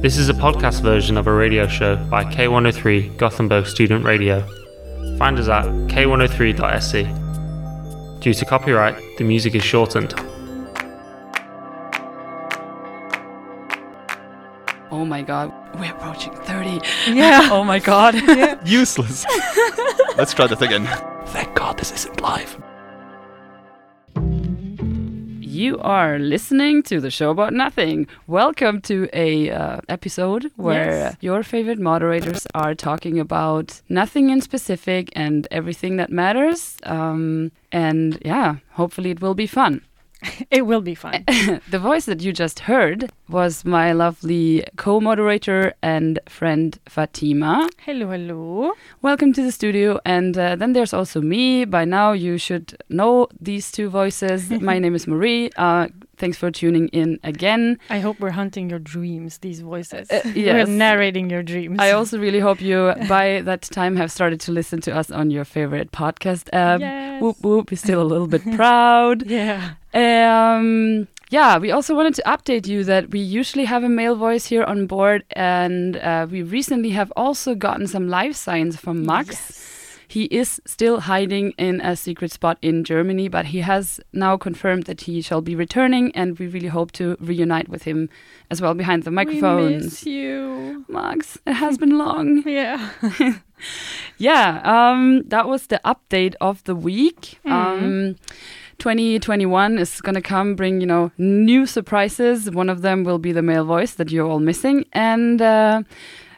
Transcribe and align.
This 0.00 0.16
is 0.16 0.28
a 0.28 0.32
podcast 0.32 0.80
version 0.82 1.16
of 1.16 1.26
a 1.26 1.32
radio 1.32 1.66
show 1.66 1.96
by 1.96 2.22
K103 2.22 3.16
Gothenburg 3.16 3.66
Student 3.66 4.04
Radio. 4.04 4.46
Find 5.18 5.36
us 5.40 5.48
at 5.48 5.64
k103.se. 5.88 7.02
Due 8.20 8.32
to 8.32 8.44
copyright, 8.44 8.94
the 9.18 9.24
music 9.24 9.56
is 9.56 9.64
shortened. 9.64 10.14
Oh 14.92 15.04
my 15.04 15.20
god, 15.22 15.52
we're 15.80 15.90
approaching 15.90 16.32
30. 16.32 16.80
Yeah. 17.12 17.48
oh 17.50 17.64
my 17.64 17.80
god. 17.80 18.14
Useless. 18.64 19.26
Let's 20.16 20.32
try 20.32 20.46
that 20.46 20.62
again. 20.62 20.86
Thank 21.26 21.56
God 21.56 21.76
this 21.76 21.90
isn't 21.90 22.20
live. 22.20 22.56
You 25.58 25.80
are 25.80 26.20
listening 26.20 26.84
to 26.84 27.00
the 27.00 27.10
show 27.10 27.30
about 27.30 27.52
nothing. 27.52 28.06
Welcome 28.28 28.80
to 28.82 29.08
a 29.12 29.50
uh, 29.50 29.80
episode 29.88 30.52
where 30.54 30.98
Yes. 31.10 31.16
your 31.20 31.42
favorite 31.42 31.80
moderators 31.80 32.46
are 32.54 32.76
talking 32.76 33.18
about 33.18 33.82
nothing 33.88 34.30
in 34.30 34.40
specific 34.40 35.10
and 35.16 35.48
everything 35.50 35.96
that 35.96 36.10
matters. 36.12 36.76
Um, 36.84 37.50
and 37.72 38.22
yeah, 38.24 38.58
hopefully 38.74 39.10
it 39.10 39.20
will 39.20 39.34
be 39.34 39.48
fun. 39.48 39.80
It 40.50 40.66
will 40.66 40.80
be 40.80 40.94
fun. 40.94 41.24
the 41.70 41.78
voice 41.78 42.06
that 42.06 42.20
you 42.22 42.32
just 42.32 42.60
heard 42.60 43.10
was 43.28 43.64
my 43.64 43.92
lovely 43.92 44.64
co-moderator 44.76 45.74
and 45.82 46.18
friend 46.28 46.78
Fatima. 46.88 47.68
hello, 47.78 48.10
hello. 48.10 48.72
Welcome 49.02 49.32
to 49.34 49.42
the 49.42 49.52
studio. 49.52 50.00
And 50.04 50.36
uh, 50.36 50.56
then 50.56 50.72
there's 50.72 50.92
also 50.92 51.20
me. 51.20 51.64
By 51.64 51.84
now, 51.84 52.12
you 52.12 52.38
should 52.38 52.76
know 52.88 53.28
these 53.40 53.70
two 53.70 53.88
voices. 53.90 54.50
My 54.70 54.78
name 54.78 54.94
is 54.94 55.06
Marie. 55.06 55.50
Uh, 55.56 55.88
thanks 56.18 56.36
for 56.36 56.50
tuning 56.50 56.88
in 56.88 57.18
again. 57.24 57.78
I 57.90 58.00
hope 58.00 58.20
we're 58.20 58.30
hunting 58.30 58.68
your 58.70 58.78
dreams, 58.78 59.38
these 59.38 59.60
voices. 59.60 60.10
Uh, 60.10 60.20
We're 60.34 60.58
yes. 60.58 60.68
narrating 60.68 61.30
your 61.30 61.42
dreams. 61.42 61.76
I 61.78 61.92
also 61.92 62.18
really 62.18 62.40
hope 62.40 62.60
you, 62.60 62.92
by 63.08 63.40
that 63.42 63.62
time, 63.62 63.96
have 63.96 64.10
started 64.12 64.40
to 64.40 64.52
listen 64.52 64.80
to 64.82 64.94
us 64.96 65.10
on 65.10 65.30
your 65.30 65.44
favorite 65.44 65.92
podcast 65.92 66.48
app. 66.52 66.80
Yes. 66.80 67.22
Whoop 67.22 67.36
whoop. 67.42 67.70
We're 67.70 67.76
still 67.76 68.02
a 68.02 68.08
little 68.12 68.26
bit 68.26 68.42
proud. 68.56 69.26
Yeah. 69.26 69.74
Um, 69.94 71.08
yeah, 71.30 71.58
we 71.58 71.70
also 71.70 71.94
wanted 71.94 72.14
to 72.14 72.22
update 72.22 72.66
you 72.66 72.84
that 72.84 73.10
we 73.10 73.20
usually 73.20 73.64
have 73.66 73.84
a 73.84 73.88
male 73.88 74.16
voice 74.16 74.46
here 74.46 74.64
on 74.64 74.86
board, 74.86 75.24
and 75.32 75.96
uh, 75.96 76.26
we 76.30 76.42
recently 76.42 76.90
have 76.90 77.12
also 77.16 77.54
gotten 77.54 77.86
some 77.86 78.08
live 78.08 78.34
signs 78.36 78.76
from 78.76 79.04
Max. 79.04 79.64
He 80.10 80.24
is 80.24 80.60
still 80.64 81.00
hiding 81.00 81.52
in 81.58 81.80
a 81.82 81.94
secret 81.94 82.32
spot 82.32 82.56
in 82.62 82.82
Germany, 82.82 83.28
but 83.28 83.46
he 83.46 83.60
has 83.60 84.00
now 84.12 84.38
confirmed 84.38 84.84
that 84.84 85.02
he 85.02 85.20
shall 85.20 85.42
be 85.42 85.54
returning, 85.54 86.10
and 86.16 86.38
we 86.38 86.46
really 86.46 86.68
hope 86.68 86.92
to 86.92 87.16
reunite 87.20 87.68
with 87.68 87.82
him 87.82 88.08
as 88.50 88.60
well 88.62 88.72
behind 88.74 89.02
the 89.02 89.10
We 89.10 89.16
microphones. 89.16 89.84
miss 89.84 90.06
you. 90.06 90.84
Max, 90.88 91.36
it 91.46 91.52
has 91.54 91.76
been 91.78 91.98
long. 91.98 92.42
Yeah. 92.46 92.90
Yeah, 94.18 94.60
um, 94.64 95.22
that 95.28 95.48
was 95.48 95.66
the 95.66 95.80
update 95.84 96.34
of 96.40 96.62
the 96.64 96.74
week. 96.76 97.38
Mhm. 97.44 97.52
Um, 97.52 98.16
2021 98.78 99.78
is 99.78 100.00
gonna 100.00 100.22
come, 100.22 100.54
bring 100.54 100.80
you 100.80 100.86
know 100.86 101.10
new 101.18 101.66
surprises. 101.66 102.50
One 102.50 102.68
of 102.70 102.82
them 102.82 103.04
will 103.04 103.18
be 103.18 103.32
the 103.32 103.42
male 103.42 103.64
voice 103.64 103.94
that 103.94 104.10
you're 104.10 104.26
all 104.26 104.38
missing, 104.40 104.84
and 104.92 105.42
uh, 105.42 105.82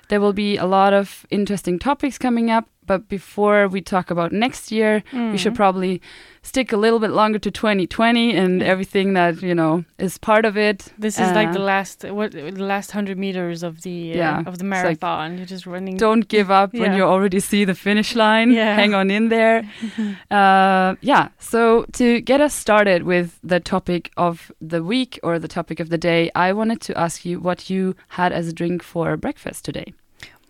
there 0.09 0.21
will 0.21 0.33
be 0.33 0.57
a 0.57 0.65
lot 0.67 0.93
of 0.95 1.27
interesting 1.31 1.79
topics 1.79 2.17
coming 2.19 2.51
up. 2.51 2.67
But 2.91 3.09
before 3.09 3.69
we 3.75 3.81
talk 3.95 4.11
about 4.11 4.33
next 4.33 4.73
year, 4.73 4.95
we 5.33 5.39
should 5.39 5.53
Mhm. 5.55 5.63
probably 5.63 6.01
stick 6.43 6.73
a 6.73 6.77
little 6.85 6.99
bit 6.99 7.11
longer 7.21 7.39
to 7.39 7.51
2020 7.51 8.35
and 8.43 8.63
everything 8.63 9.15
that 9.15 9.35
you 9.49 9.55
know 9.55 9.85
is 10.07 10.19
part 10.19 10.45
of 10.45 10.57
it. 10.57 10.79
This 10.99 11.17
is 11.25 11.29
like 11.41 11.51
Uh, 11.51 11.59
the 11.59 11.65
last 11.73 11.97
what 12.19 12.31
the 12.33 12.65
last 12.75 12.91
hundred 12.97 13.17
meters 13.27 13.63
of 13.63 13.73
the 13.87 13.97
uh, 14.15 14.17
Yeah, 14.23 14.39
of 14.39 14.45
the 14.45 14.51
it's 14.51 14.63
like- 14.63 14.85
marathon. 14.85 15.37
You're 15.37 15.53
just 15.57 15.67
running. 15.75 15.97
don't 15.99 16.27
give 16.37 16.49
up 16.61 16.71
when 16.83 16.93
you 16.99 17.05
already 17.15 17.41
see 17.41 17.63
the 17.67 17.75
finish 17.75 18.11
line. 18.17 18.49
Yeah. 18.51 18.75
Hang 18.81 18.93
on 19.01 19.07
in 19.11 19.29
there. 19.29 19.59
uh, 20.39 20.95
yeah. 21.13 21.29
So 21.39 21.61
to 22.01 22.07
get 22.31 22.41
us 22.41 22.55
started 22.55 23.03
with 23.13 23.29
the 23.53 23.61
topic 23.61 24.11
of 24.17 24.51
the 24.73 24.83
week 24.83 25.13
or 25.23 25.39
the 25.39 25.49
topic 25.59 25.79
of 25.81 25.89
the 25.91 25.99
day, 25.99 26.23
I 26.35 26.53
wanted 26.53 26.81
to 26.89 26.93
ask 27.05 27.25
you 27.29 27.39
what 27.47 27.71
you 27.71 27.95
had 28.19 28.33
as 28.33 28.49
a 28.49 28.53
drink 28.61 28.83
for 28.83 29.17
breakfast 29.17 29.65
today. 29.65 29.89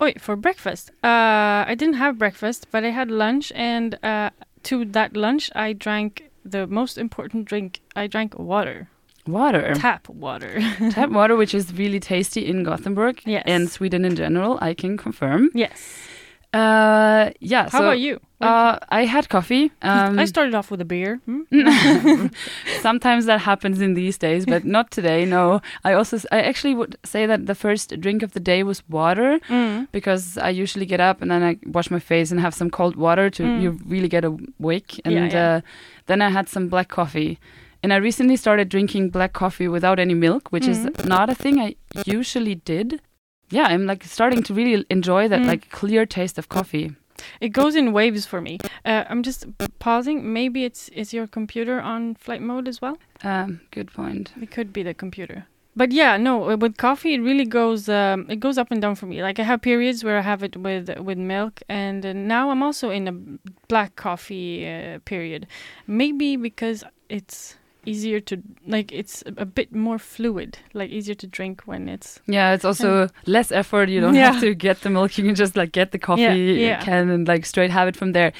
Wait 0.00 0.20
for 0.20 0.34
breakfast. 0.36 0.90
Uh, 1.04 1.64
I 1.68 1.74
didn't 1.76 1.94
have 1.96 2.18
breakfast, 2.18 2.66
but 2.70 2.84
I 2.84 2.90
had 2.90 3.10
lunch, 3.10 3.52
and 3.54 3.98
uh, 4.02 4.30
to 4.64 4.84
that 4.86 5.16
lunch, 5.16 5.50
I 5.54 5.72
drank 5.74 6.30
the 6.44 6.66
most 6.66 6.96
important 6.98 7.44
drink. 7.44 7.80
I 7.94 8.06
drank 8.06 8.38
water, 8.38 8.88
Water. 9.26 9.74
tap 9.74 10.08
water. 10.08 10.60
Tap 10.90 11.10
water, 11.10 11.36
which 11.36 11.54
is 11.54 11.72
really 11.74 12.00
tasty 12.00 12.46
in 12.46 12.64
Gothenburg 12.64 13.20
Yes. 13.26 13.42
and 13.46 13.70
Sweden 13.70 14.04
in 14.06 14.16
general, 14.16 14.58
I 14.62 14.72
can 14.74 14.96
confirm. 14.96 15.50
yes. 15.54 15.78
Uh, 16.52 17.30
yeah. 17.40 17.64
How 17.70 17.78
so, 17.78 17.84
about 17.84 18.00
you? 18.00 18.20
Uh, 18.40 18.78
I 18.88 19.04
had 19.04 19.28
coffee. 19.28 19.70
Um, 19.82 20.18
I 20.18 20.24
started 20.24 20.54
off 20.54 20.70
with 20.70 20.80
a 20.80 20.84
beer. 20.84 21.20
Hmm? 21.26 21.42
Sometimes 22.80 23.26
that 23.26 23.40
happens 23.40 23.80
in 23.80 23.94
these 23.94 24.18
days, 24.18 24.46
but 24.46 24.64
not 24.64 24.90
today. 24.90 25.24
No, 25.24 25.60
I 25.84 25.92
also 25.92 26.18
I 26.32 26.40
actually 26.42 26.74
would 26.74 26.96
say 27.04 27.26
that 27.26 27.46
the 27.46 27.54
first 27.54 28.00
drink 28.00 28.22
of 28.22 28.32
the 28.32 28.40
day 28.40 28.62
was 28.62 28.82
water 28.88 29.38
Mm. 29.48 29.86
because 29.92 30.38
I 30.38 30.50
usually 30.50 30.86
get 30.86 31.00
up 31.00 31.22
and 31.22 31.30
then 31.30 31.42
I 31.42 31.56
wash 31.66 31.90
my 31.90 32.00
face 32.00 32.30
and 32.32 32.40
have 32.40 32.54
some 32.54 32.70
cold 32.70 32.96
water 32.96 33.30
to 33.30 33.42
Mm. 33.42 33.62
you 33.62 33.78
really 33.86 34.08
get 34.08 34.24
awake, 34.24 35.00
and 35.04 35.14
Yeah, 35.14 35.28
yeah. 35.32 35.56
Uh, 35.56 35.60
then 36.06 36.20
I 36.22 36.30
had 36.30 36.48
some 36.48 36.68
black 36.68 36.88
coffee. 36.88 37.38
And 37.82 37.92
I 37.92 37.96
recently 37.96 38.36
started 38.36 38.68
drinking 38.68 39.10
black 39.10 39.32
coffee 39.32 39.68
without 39.68 39.98
any 39.98 40.14
milk, 40.14 40.50
which 40.52 40.66
is 40.68 40.78
Mm. 40.78 41.06
not 41.06 41.30
a 41.30 41.34
thing 41.34 41.58
I 41.60 41.74
usually 42.04 42.54
did. 42.54 43.00
Yeah, 43.50 43.64
I'm 43.64 43.86
like 43.86 44.04
starting 44.04 44.42
to 44.44 44.54
really 44.54 44.84
enjoy 44.90 45.28
that 45.28 45.40
Mm. 45.40 45.46
like 45.46 45.70
clear 45.70 46.06
taste 46.06 46.38
of 46.38 46.48
coffee. 46.48 46.92
It 47.40 47.50
goes 47.50 47.74
in 47.76 47.92
waves 47.92 48.24
for 48.26 48.40
me. 48.40 48.58
Uh, 48.84 49.04
I'm 49.10 49.22
just 49.22 49.44
pausing. 49.78 50.32
Maybe 50.32 50.64
it's 50.64 50.88
is 50.90 51.12
your 51.12 51.26
computer 51.26 51.80
on 51.80 52.14
flight 52.14 52.40
mode 52.42 52.68
as 52.68 52.80
well? 52.80 52.96
Um, 53.22 53.60
good 53.70 53.92
point. 53.92 54.32
It 54.40 54.50
could 54.50 54.72
be 54.72 54.82
the 54.82 54.94
computer. 54.94 55.44
But 55.76 55.92
yeah, 55.92 56.16
no, 56.16 56.50
uh, 56.50 56.56
with 56.56 56.76
coffee 56.76 57.14
it 57.14 57.20
really 57.22 57.44
goes 57.44 57.88
um, 57.88 58.26
it 58.28 58.40
goes 58.40 58.58
up 58.58 58.70
and 58.70 58.80
down 58.82 58.94
for 58.96 59.06
me. 59.06 59.22
Like 59.22 59.38
I 59.38 59.44
have 59.44 59.60
periods 59.60 60.02
where 60.02 60.18
I 60.18 60.22
have 60.22 60.42
it 60.42 60.56
with 60.56 60.88
with 60.98 61.18
milk 61.18 61.62
and 61.68 62.04
uh, 62.06 62.12
now 62.12 62.50
I'm 62.50 62.62
also 62.62 62.90
in 62.90 63.08
a 63.08 63.12
black 63.68 63.94
coffee 63.96 64.66
uh, 64.66 64.98
period. 65.04 65.46
Maybe 65.86 66.36
because 66.36 66.84
it's 67.08 67.56
easier 67.86 68.20
to 68.20 68.42
like 68.66 68.92
it's 68.92 69.22
a- 69.36 69.46
bit 69.46 69.74
more 69.74 69.98
fluid, 69.98 70.58
like 70.74 70.90
easier 70.90 71.14
to 71.14 71.26
drink 71.26 71.62
when 71.66 71.88
it's 71.88 72.20
Yeah, 72.26 72.52
it's 72.54 72.64
also 72.64 73.08
less 73.26 73.50
effort. 73.52 73.88
You 73.88 74.00
don't 74.00 74.14
Yeah. 74.14 74.32
have 74.32 74.40
to 74.42 74.54
get 74.54 74.80
the 74.82 74.90
milk. 74.90 75.16
You 75.18 75.24
can 75.24 75.34
just 75.34 75.56
like 75.56 75.72
get 75.72 75.90
the 75.92 75.98
coffee 75.98 76.22
yeah. 76.60 76.80
can 76.84 77.10
and 77.10 77.26
like 77.28 77.46
straight 77.46 77.70
have 77.70 77.88
it 77.88 77.96
from 77.96 78.12
there. 78.12 78.32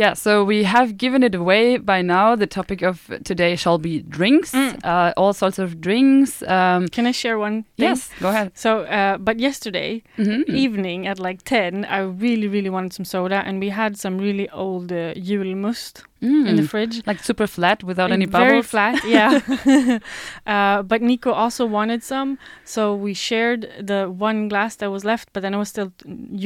Yeah, 0.00 0.14
so 0.14 0.42
we 0.44 0.64
have 0.64 0.96
given 0.96 1.22
it 1.22 1.34
away 1.34 1.76
by 1.76 2.00
now. 2.00 2.34
The 2.34 2.46
topic 2.46 2.80
of 2.80 2.96
today 3.22 3.54
shall 3.56 3.76
be 3.78 4.00
drinks, 4.18 4.52
Mm. 4.52 4.72
uh, 4.82 5.12
all 5.20 5.34
sorts 5.34 5.58
of 5.58 5.68
drinks. 5.86 6.42
Um, 6.56 6.88
Can 6.88 7.06
I 7.06 7.12
share 7.12 7.36
one 7.38 7.56
thing? 7.76 7.88
yes, 7.88 8.08
go 8.20 8.28
ahead. 8.30 8.48
So, 8.54 8.70
uh, 8.98 9.18
but 9.18 9.38
yesterday 9.38 10.02
Mhm. 10.16 10.48
evening 10.48 11.06
at 11.06 11.18
like 11.18 11.42
10, 11.44 11.84
I 11.84 11.98
really, 12.24 12.48
really 12.48 12.70
wanted 12.70 12.92
some 12.94 13.04
soda, 13.04 13.42
and 13.46 13.60
we 13.60 13.68
had 13.70 13.98
some 13.98 14.16
really 14.26 14.48
old 14.64 14.90
uh, 14.90 15.12
julmust 15.28 15.94
in 16.22 16.56
the 16.56 16.62
Mm. 16.62 16.68
fridge. 16.72 16.96
Like 17.06 17.20
super 17.22 17.46
flat 17.46 17.84
without 17.84 18.10
any 18.10 18.24
Like, 18.24 18.32
Very 18.32 18.48
bubbles. 18.62 18.66
flat, 18.72 18.94
yeah. 19.16 19.40
uh, 20.46 20.82
but 20.82 21.02
Nico 21.02 21.30
also 21.32 21.66
wanted 21.66 22.02
some, 22.02 22.38
so 22.64 22.94
we 22.94 23.12
shared 23.14 23.68
the 23.90 24.00
one 24.08 24.48
glass 24.48 24.76
that 24.76 24.90
was 24.90 25.04
left. 25.04 25.28
But 25.34 25.42
then 25.42 25.54
I 25.54 25.58
was 25.58 25.68
still 25.68 25.92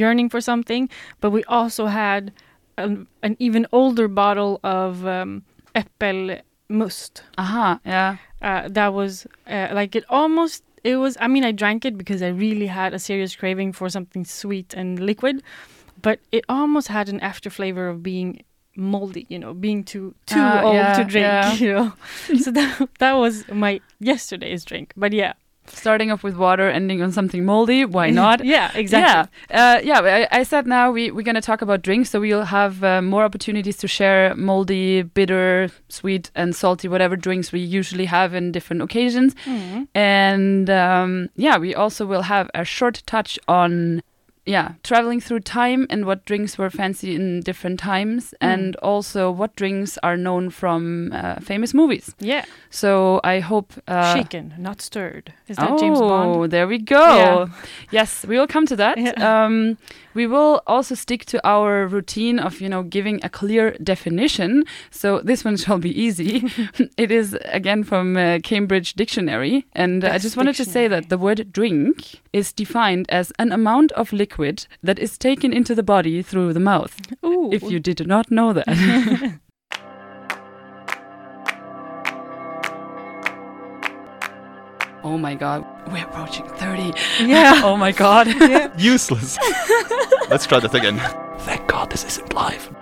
yearning 0.01 0.29
for 0.29 0.41
something. 0.41 0.89
But 1.21 1.29
we 1.31 1.43
also 1.47 1.85
had 1.87 2.31
an, 2.77 3.07
an 3.23 3.35
even 3.39 3.65
older 3.71 4.07
bottle 4.07 4.59
of 4.63 5.05
um, 5.05 5.43
äppelmust. 5.75 7.21
Aha, 7.37 7.79
yeah. 7.85 8.17
Uh, 8.41 8.67
that 8.69 8.93
was 8.93 9.25
uh, 9.47 9.69
like 9.73 9.95
it 9.95 10.03
almost. 10.09 10.63
It 10.83 10.97
was. 10.97 11.17
I 11.19 11.27
mean, 11.27 11.43
I 11.43 11.51
drank 11.51 11.85
it 11.85 11.97
because 11.97 12.21
I 12.21 12.27
really 12.29 12.67
had 12.67 12.93
a 12.93 12.99
serious 12.99 13.35
craving 13.35 13.73
for 13.73 13.89
something 13.89 14.25
sweet 14.25 14.73
and 14.75 14.99
liquid, 14.99 15.41
but 16.01 16.19
it 16.31 16.43
almost 16.47 16.87
had 16.89 17.09
an 17.09 17.19
after 17.21 17.49
flavor 17.49 17.87
of 17.87 18.03
being 18.03 18.43
moldy. 18.75 19.25
You 19.29 19.39
know, 19.39 19.53
being 19.53 19.83
too 19.83 20.13
too 20.27 20.39
Ah, 20.39 20.61
old 20.61 20.75
yeah, 20.75 20.93
to 20.93 21.03
drink. 21.03 21.25
yeah. 21.25 21.55
You 21.59 21.73
know, 21.73 21.93
so 22.37 22.51
that 22.51 22.89
that 22.99 23.13
was 23.13 23.47
my 23.49 23.81
yesterday's 23.99 24.63
drink. 24.63 24.93
But 24.95 25.11
yeah, 25.13 25.33
Starting 25.67 26.11
off 26.11 26.23
with 26.23 26.35
water, 26.35 26.69
ending 26.69 27.01
on 27.01 27.11
something 27.11 27.43
moldy. 27.45 27.85
Why 27.85 28.09
not? 28.21 28.43
yeah, 28.43 28.71
exactly. 28.75 29.31
Yeah, 29.49 29.75
uh, 29.77 29.79
yeah. 29.83 29.99
I, 30.31 30.39
I 30.39 30.43
said 30.43 30.67
now 30.67 30.91
we 30.91 31.11
we're 31.11 31.23
gonna 31.23 31.41
talk 31.41 31.61
about 31.61 31.81
drinks, 31.81 32.09
so 32.09 32.19
we'll 32.19 32.45
have 32.45 32.83
uh, 32.83 33.01
more 33.01 33.23
opportunities 33.23 33.77
to 33.77 33.87
share 33.87 34.35
moldy, 34.35 35.01
bitter, 35.03 35.69
sweet, 35.89 36.31
and 36.35 36.55
salty 36.55 36.87
whatever 36.87 37.15
drinks 37.15 37.51
we 37.51 37.59
usually 37.59 38.05
have 38.05 38.33
in 38.33 38.51
different 38.51 38.81
occasions. 38.81 39.35
Mhm. 39.45 39.87
And 39.95 40.69
um, 40.69 41.29
yeah, 41.35 41.57
we 41.57 41.73
also 41.75 42.05
will 42.05 42.23
have 42.23 42.49
a 42.53 42.63
short 42.65 43.03
touch 43.05 43.39
on 43.47 44.01
yeah, 44.45 44.73
traveling 44.83 45.19
through 45.19 45.39
time 45.39 45.87
and 45.89 46.05
what 46.05 46.23
drinks 46.25 46.57
were 46.57 46.69
fancy 46.69 47.15
in 47.15 47.41
different 47.41 47.79
times, 47.79 48.33
Mm. 48.41 48.53
and 48.53 48.75
also 48.77 49.31
what 49.31 49.55
drinks 49.55 49.97
are 50.03 50.17
known 50.17 50.49
from 50.49 51.11
uh, 51.13 51.35
famous 51.41 51.73
movies. 51.73 52.13
Yeah. 52.19 52.45
So 52.69 53.19
I 53.23 53.39
hope. 53.39 53.73
Uh, 53.87 54.13
Shaken, 54.15 54.53
not 54.57 54.81
stirred. 54.81 55.33
Is 55.47 55.57
that 55.57 55.71
oh, 55.71 55.77
James 55.79 55.99
Bond? 55.99 56.29
Oh, 56.35 56.47
there 56.47 56.67
we 56.67 56.77
go. 56.79 57.15
Yeah. 57.17 57.47
Yes, 57.91 58.25
we 58.27 58.37
will 58.37 58.47
come 58.47 58.65
to 58.67 58.75
that. 58.75 58.97
Yeah. 58.97 59.13
Um, 59.45 59.77
we 60.13 60.27
will 60.27 60.61
also 60.67 60.95
stick 60.95 61.25
to 61.25 61.39
our 61.47 61.87
routine 61.87 62.39
of, 62.39 62.61
you 62.61 62.69
know, 62.69 62.83
giving 62.83 63.19
a 63.23 63.29
clear 63.29 63.71
definition. 63.83 64.63
So 64.91 65.19
this 65.19 65.43
one 65.45 65.57
shall 65.57 65.77
be 65.77 65.89
easy. 66.01 66.43
it 66.97 67.11
is 67.11 67.37
again 67.45 67.83
from 67.83 68.15
uh, 68.17 68.39
Cambridge 68.43 68.93
Dictionary, 68.95 69.65
and 69.73 70.03
I 70.03 70.17
just 70.17 70.37
wanted 70.37 70.55
to 70.55 70.65
say 70.65 70.87
that 70.87 71.09
the 71.09 71.17
word 71.17 71.51
drink 71.51 72.21
is 72.33 72.53
defined 72.53 73.05
as 73.09 73.31
an 73.39 73.51
amount 73.51 73.91
of 73.93 74.11
liquid 74.13 74.34
that 74.83 74.99
is 74.99 75.17
taken 75.17 75.53
into 75.53 75.73
the 75.75 75.83
body 75.83 76.21
through 76.21 76.53
the 76.53 76.59
mouth. 76.59 76.99
Ooh. 77.23 77.49
If 77.51 77.63
you 77.63 77.79
did 77.79 78.05
not 78.07 78.31
know 78.31 78.53
that. 78.53 78.67
Oh 85.05 85.19
my 85.19 85.35
god, 85.35 85.63
we're 85.91 86.03
approaching 86.03 86.47
30. 86.47 86.93
Yeah. 87.23 87.61
Oh 87.63 87.77
my 87.77 87.91
god. 87.91 88.27
Useless. 88.79 89.37
Let's 90.31 90.47
try 90.47 90.59
that 90.59 90.73
again. 90.73 90.97
Thank 91.41 91.67
God 91.67 91.91
this 91.91 92.03
isn't 92.03 92.33
live. 92.33 92.75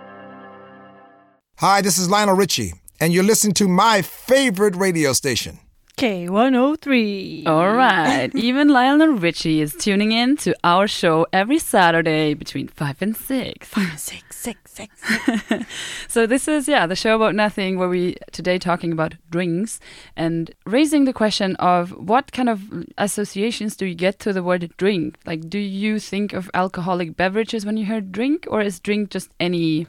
Hi, 1.57 1.81
this 1.81 1.97
is 1.97 2.09
Lionel 2.09 2.35
Richie, 2.35 2.73
and 3.01 3.13
you're 3.13 3.25
listening 3.25 3.53
to 3.55 3.67
my 3.67 4.01
favorite 4.01 4.77
radio 4.77 5.11
station. 5.11 5.59
K103. 5.97 7.47
All 7.47 7.73
right. 7.73 8.29
Even 8.35 8.69
Lionel 8.69 9.13
Richie 9.13 9.61
is 9.61 9.75
tuning 9.75 10.11
in 10.11 10.37
to 10.37 10.55
our 10.63 10.87
show 10.87 11.27
every 11.31 11.59
Saturday 11.59 12.33
between 12.33 12.67
5 12.67 13.01
and 13.01 13.15
6. 13.15 13.69
Six, 13.97 14.35
six, 14.35 14.71
six. 14.71 15.01
So 16.07 16.25
this 16.27 16.47
is 16.47 16.67
yeah, 16.67 16.85
the 16.87 16.95
show 16.95 17.15
about 17.15 17.35
nothing 17.35 17.77
where 17.77 17.89
we 17.89 18.17
today 18.31 18.57
talking 18.57 18.91
about 18.91 19.15
drinks 19.29 19.79
and 20.15 20.51
raising 20.65 21.05
the 21.05 21.13
question 21.13 21.55
of 21.57 21.91
what 21.91 22.31
kind 22.31 22.49
of 22.49 22.85
associations 22.97 23.75
do 23.75 23.85
you 23.85 23.95
get 23.95 24.19
to 24.19 24.33
the 24.33 24.43
word 24.43 24.71
drink? 24.77 25.17
Like 25.25 25.49
do 25.49 25.59
you 25.59 25.99
think 25.99 26.33
of 26.33 26.49
alcoholic 26.53 27.15
beverages 27.15 27.65
when 27.65 27.77
you 27.77 27.85
hear 27.85 28.01
drink 28.01 28.45
or 28.49 28.61
is 28.61 28.79
drink 28.79 29.11
just 29.11 29.29
any 29.39 29.87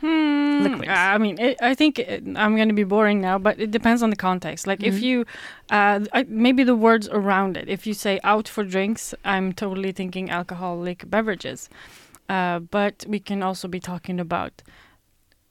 Hmm, 0.00 0.62
Liquids. 0.62 0.88
I 0.90 1.18
mean, 1.18 1.38
it, 1.38 1.56
I 1.62 1.74
think 1.74 1.98
it, 1.98 2.22
I'm 2.36 2.54
going 2.56 2.68
to 2.68 2.74
be 2.74 2.84
boring 2.84 3.20
now, 3.20 3.38
but 3.38 3.58
it 3.58 3.70
depends 3.70 4.02
on 4.02 4.10
the 4.10 4.16
context. 4.16 4.66
Like, 4.66 4.82
if 4.82 4.94
Mhm. 4.94 5.02
you, 5.02 5.24
uh, 5.70 6.00
I, 6.12 6.24
maybe 6.28 6.64
the 6.64 6.74
words 6.74 7.08
around 7.08 7.56
it. 7.56 7.68
If 7.68 7.86
you 7.86 7.94
say 7.94 8.20
out 8.22 8.48
for 8.48 8.64
drinks, 8.64 9.14
I'm 9.24 9.52
totally 9.52 9.92
thinking 9.92 10.30
alcoholic 10.30 11.08
beverages. 11.10 11.68
Uh, 12.28 12.58
but 12.70 13.04
we 13.08 13.20
can 13.20 13.42
also 13.42 13.68
be 13.68 13.80
talking 13.80 14.20
about 14.20 14.62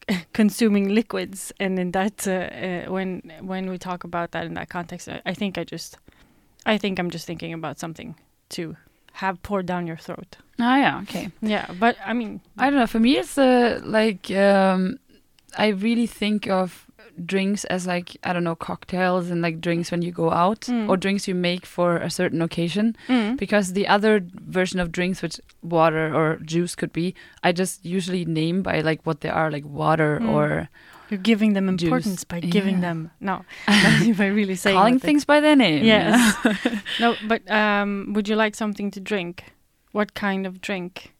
consuming 0.33 0.89
liquids, 0.93 1.51
and 1.59 1.79
in 1.79 1.91
that, 1.91 2.27
uh, 2.27 2.31
uh, 2.31 2.91
when 2.91 3.21
when 3.41 3.69
we 3.69 3.77
talk 3.77 4.03
about 4.03 4.31
that 4.31 4.45
in 4.45 4.53
that 4.53 4.69
context, 4.69 5.09
I, 5.09 5.21
I 5.25 5.33
think 5.33 5.57
I 5.57 5.63
just, 5.63 5.97
I 6.65 6.77
think 6.77 6.99
I'm 6.99 7.09
just 7.09 7.25
thinking 7.25 7.53
about 7.53 7.79
something 7.79 8.15
to 8.49 8.75
have 9.23 9.41
poured 9.43 9.65
down 9.65 9.87
your 9.87 9.97
throat. 9.97 10.37
Oh 10.59 10.75
yeah, 10.75 10.99
okay. 11.03 11.29
Yeah, 11.41 11.67
but 11.79 11.95
I 12.05 12.13
mean, 12.13 12.41
I 12.57 12.69
don't 12.69 12.79
know. 12.79 12.87
For 12.87 12.99
me, 12.99 13.17
it's 13.17 13.37
uh, 13.37 13.81
like 13.83 14.29
um, 14.31 14.99
I 15.57 15.67
really 15.69 16.07
think 16.07 16.47
of 16.47 16.85
drinks 17.25 17.63
as 17.65 17.87
like 17.87 18.17
I 18.25 18.33
don't 18.33 18.43
know 18.43 18.55
cocktails 18.55 19.29
and 19.31 19.41
like 19.41 19.61
drinks 19.61 19.89
when 19.91 20.01
you 20.01 20.11
go 20.11 20.31
out 20.31 20.61
Mm. 20.67 20.89
or 20.89 20.97
drinks 20.97 21.27
you 21.29 21.35
make 21.35 21.65
for 21.65 21.95
a 21.97 22.09
certain 22.09 22.41
occasion. 22.41 22.95
mm, 23.07 23.37
Because 23.37 23.71
the 23.73 23.87
other 23.87 24.19
version 24.33 24.79
of 24.81 24.91
drinks, 24.91 25.21
which 25.21 25.39
water 25.61 26.13
or 26.13 26.37
juice 26.43 26.75
could 26.75 26.91
be, 26.91 27.15
I 27.43 27.51
just 27.53 27.85
usually 27.85 28.25
name 28.25 28.61
by 28.63 28.81
like 28.81 29.01
what 29.05 29.21
they 29.21 29.29
are, 29.29 29.49
like 29.51 29.65
water 29.65 30.19
Mm. 30.21 30.29
or 30.33 30.69
You're 31.09 31.19
giving 31.19 31.53
them 31.53 31.67
Juice. 31.77 31.83
importance 31.87 32.23
by 32.23 32.39
giving 32.39 32.75
Yeah. 32.75 32.81
them 32.81 33.11
no, 33.19 33.45
not 33.69 34.17
by 34.17 34.27
really 34.27 34.55
saying 34.55 34.75
calling 34.75 34.99
things 34.99 35.25
by 35.25 35.39
their 35.39 35.55
name. 35.55 35.83
Yes. 35.83 36.35
no, 36.99 37.15
but 37.27 37.49
um, 37.49 38.13
would 38.13 38.27
you 38.27 38.35
like 38.35 38.55
something 38.55 38.91
to 38.91 38.99
drink? 38.99 39.43
What 39.91 40.13
kind 40.13 40.45
of 40.45 40.61
drink? 40.61 41.13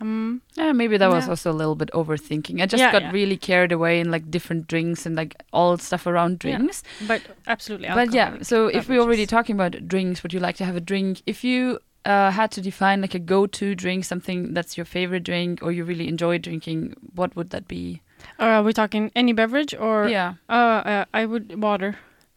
Um, 0.00 0.42
Yeah, 0.56 0.72
maybe 0.72 0.96
that 0.96 1.08
was 1.10 1.28
also 1.28 1.52
a 1.52 1.54
little 1.54 1.76
bit 1.76 1.90
overthinking. 1.92 2.60
I 2.60 2.66
just 2.66 2.80
Yeah, 2.80 2.90
got 2.92 3.02
yeah. 3.02 3.12
really 3.12 3.36
carried 3.36 3.70
away 3.70 4.00
in 4.00 4.10
like 4.10 4.30
different 4.30 4.66
drinks 4.66 5.06
and 5.06 5.14
like 5.14 5.36
all 5.52 5.76
stuff 5.78 6.06
around 6.06 6.42
Yeah. 6.44 6.56
drinks. 6.58 6.82
but 7.06 7.22
absolutely. 7.46 7.88
But 7.94 8.12
yeah, 8.12 8.38
so 8.42 8.66
if 8.66 8.88
we're 8.88 9.00
already 9.00 9.26
talking 9.26 9.54
about 9.54 9.86
drinks, 9.86 10.22
would 10.22 10.32
you 10.32 10.40
like 10.40 10.56
to 10.56 10.64
have 10.64 10.74
a 10.76 10.80
drink? 10.80 11.22
If 11.26 11.44
you 11.44 11.78
uh, 12.04 12.32
had 12.32 12.50
to 12.50 12.60
define 12.60 13.00
like 13.00 13.14
a 13.14 13.20
go-to 13.20 13.76
drink, 13.76 14.04
something 14.04 14.54
that's 14.54 14.76
your 14.76 14.84
favorite 14.84 15.22
drink 15.22 15.60
or 15.62 15.70
you 15.70 15.84
really 15.84 16.08
enjoy 16.08 16.36
drinking, 16.38 16.94
what 17.14 17.36
would 17.36 17.50
that 17.50 17.68
be? 17.68 18.02
Or 18.42 18.48
are 18.48 18.62
we 18.64 18.72
talking 18.72 19.10
any 19.14 19.32
beverage 19.32 19.74
or? 19.78 20.08
yeah, 20.10 20.34
Uh, 20.48 20.82
uh, 20.84 21.04
I 21.14 21.26
would 21.26 21.62
water. 21.62 21.94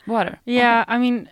water. 0.07 0.39
Yeah, 0.45 0.83
I 0.87 0.97
mean, 0.99 1.27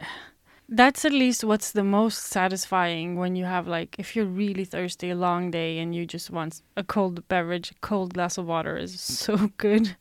that's 0.69 1.05
at 1.05 1.11
least 1.11 1.43
what's 1.43 1.71
the 1.71 1.83
most 1.83 2.23
satisfying 2.23 3.19
when 3.19 3.35
you 3.35 3.45
have 3.45 3.67
like 3.67 3.95
if 3.99 4.15
you're 4.15 4.25
really 4.37 4.65
thirsty, 4.65 5.11
a 5.11 5.15
long 5.15 5.51
day, 5.51 5.77
and 5.81 5.93
you 5.95 6.05
just 6.13 6.31
want 6.31 6.61
a 6.75 6.83
cold 6.83 7.27
beverage, 7.27 7.71
a 7.71 7.75
cold 7.87 8.13
glass 8.13 8.37
of 8.39 8.45
water 8.47 8.75
is 8.77 8.99
so 9.25 9.37
good. 9.57 9.95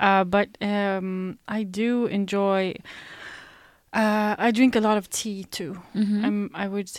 Uh, 0.00 0.24
but 0.24 0.48
um, 0.60 1.38
I 1.46 1.62
do 1.64 2.06
enjoy. 2.06 2.74
Uh, 3.92 4.34
I 4.38 4.50
drink 4.50 4.76
a 4.76 4.80
lot 4.80 4.96
of 4.98 5.08
tea 5.08 5.44
too. 5.44 5.80
Mhm. 5.94 6.24
I'm. 6.24 6.50
I 6.54 6.66
would. 6.68 6.90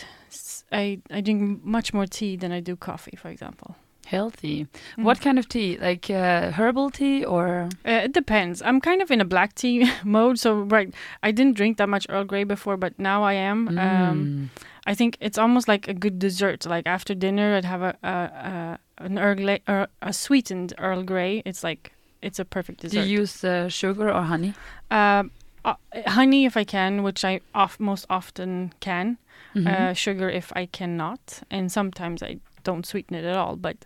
I 0.72 1.00
I 1.10 1.20
drink 1.20 1.64
much 1.64 1.92
more 1.94 2.06
tea 2.06 2.36
than 2.36 2.52
I 2.52 2.60
do 2.60 2.76
coffee, 2.76 3.16
for 3.16 3.28
example. 3.30 3.76
Healthy. 4.10 4.66
Mm. 4.98 5.04
What 5.04 5.20
kind 5.20 5.38
of 5.38 5.46
tea? 5.48 5.78
Like 5.80 6.10
uh, 6.10 6.50
herbal 6.52 6.90
tea 6.90 7.24
or? 7.24 7.68
Uh, 7.86 8.04
it 8.06 8.12
depends. 8.12 8.60
I'm 8.62 8.80
kind 8.80 9.02
of 9.02 9.10
in 9.10 9.20
a 9.20 9.24
black 9.24 9.54
tea 9.54 9.88
mode, 10.04 10.38
so 10.38 10.52
right. 10.76 10.92
I 11.22 11.30
didn't 11.32 11.56
drink 11.56 11.76
that 11.78 11.88
much 11.88 12.06
Earl 12.08 12.24
Grey 12.24 12.44
before, 12.44 12.76
but 12.76 12.92
now 12.98 13.22
I 13.22 13.34
am. 13.34 13.68
Um, 13.68 13.78
Mm. 13.78 14.48
I 14.90 14.94
think 14.94 15.16
it's 15.20 15.38
almost 15.38 15.68
like 15.68 15.88
a 15.90 15.94
good 15.94 16.18
dessert. 16.18 16.66
Like 16.66 16.86
after 16.86 17.14
dinner, 17.14 17.54
I'd 17.56 17.64
have 17.66 17.82
a, 17.82 17.94
a, 18.02 18.08
a 18.50 18.78
an 19.04 19.18
Earl 19.18 19.34
Grey, 19.36 19.60
or 19.68 19.86
a 20.02 20.12
sweetened 20.12 20.72
Earl 20.78 21.02
Grey. 21.04 21.42
It's 21.44 21.62
like 21.62 21.92
it's 22.22 22.38
a 22.40 22.44
perfect 22.44 22.80
dessert. 22.80 23.02
Do 23.04 23.08
you 23.08 23.20
use 23.20 23.44
uh, 23.44 23.68
sugar 23.68 24.08
or 24.08 24.22
honey? 24.22 24.54
Um, 24.90 25.30
uh, 25.64 25.74
honey 26.06 26.46
if 26.46 26.56
I 26.56 26.64
can, 26.64 27.02
which 27.02 27.24
I 27.24 27.40
off, 27.54 27.78
most 27.78 28.06
often 28.08 28.72
can. 28.80 29.18
Mhm. 29.54 29.66
Uh, 29.66 29.94
sugar 29.94 30.28
if 30.30 30.52
I 30.56 30.66
cannot, 30.66 31.42
and 31.50 31.70
sometimes 31.72 32.22
I 32.22 32.38
don't 32.64 32.86
sweeten 32.86 33.16
it 33.16 33.24
at 33.24 33.36
all. 33.36 33.56
But 33.56 33.76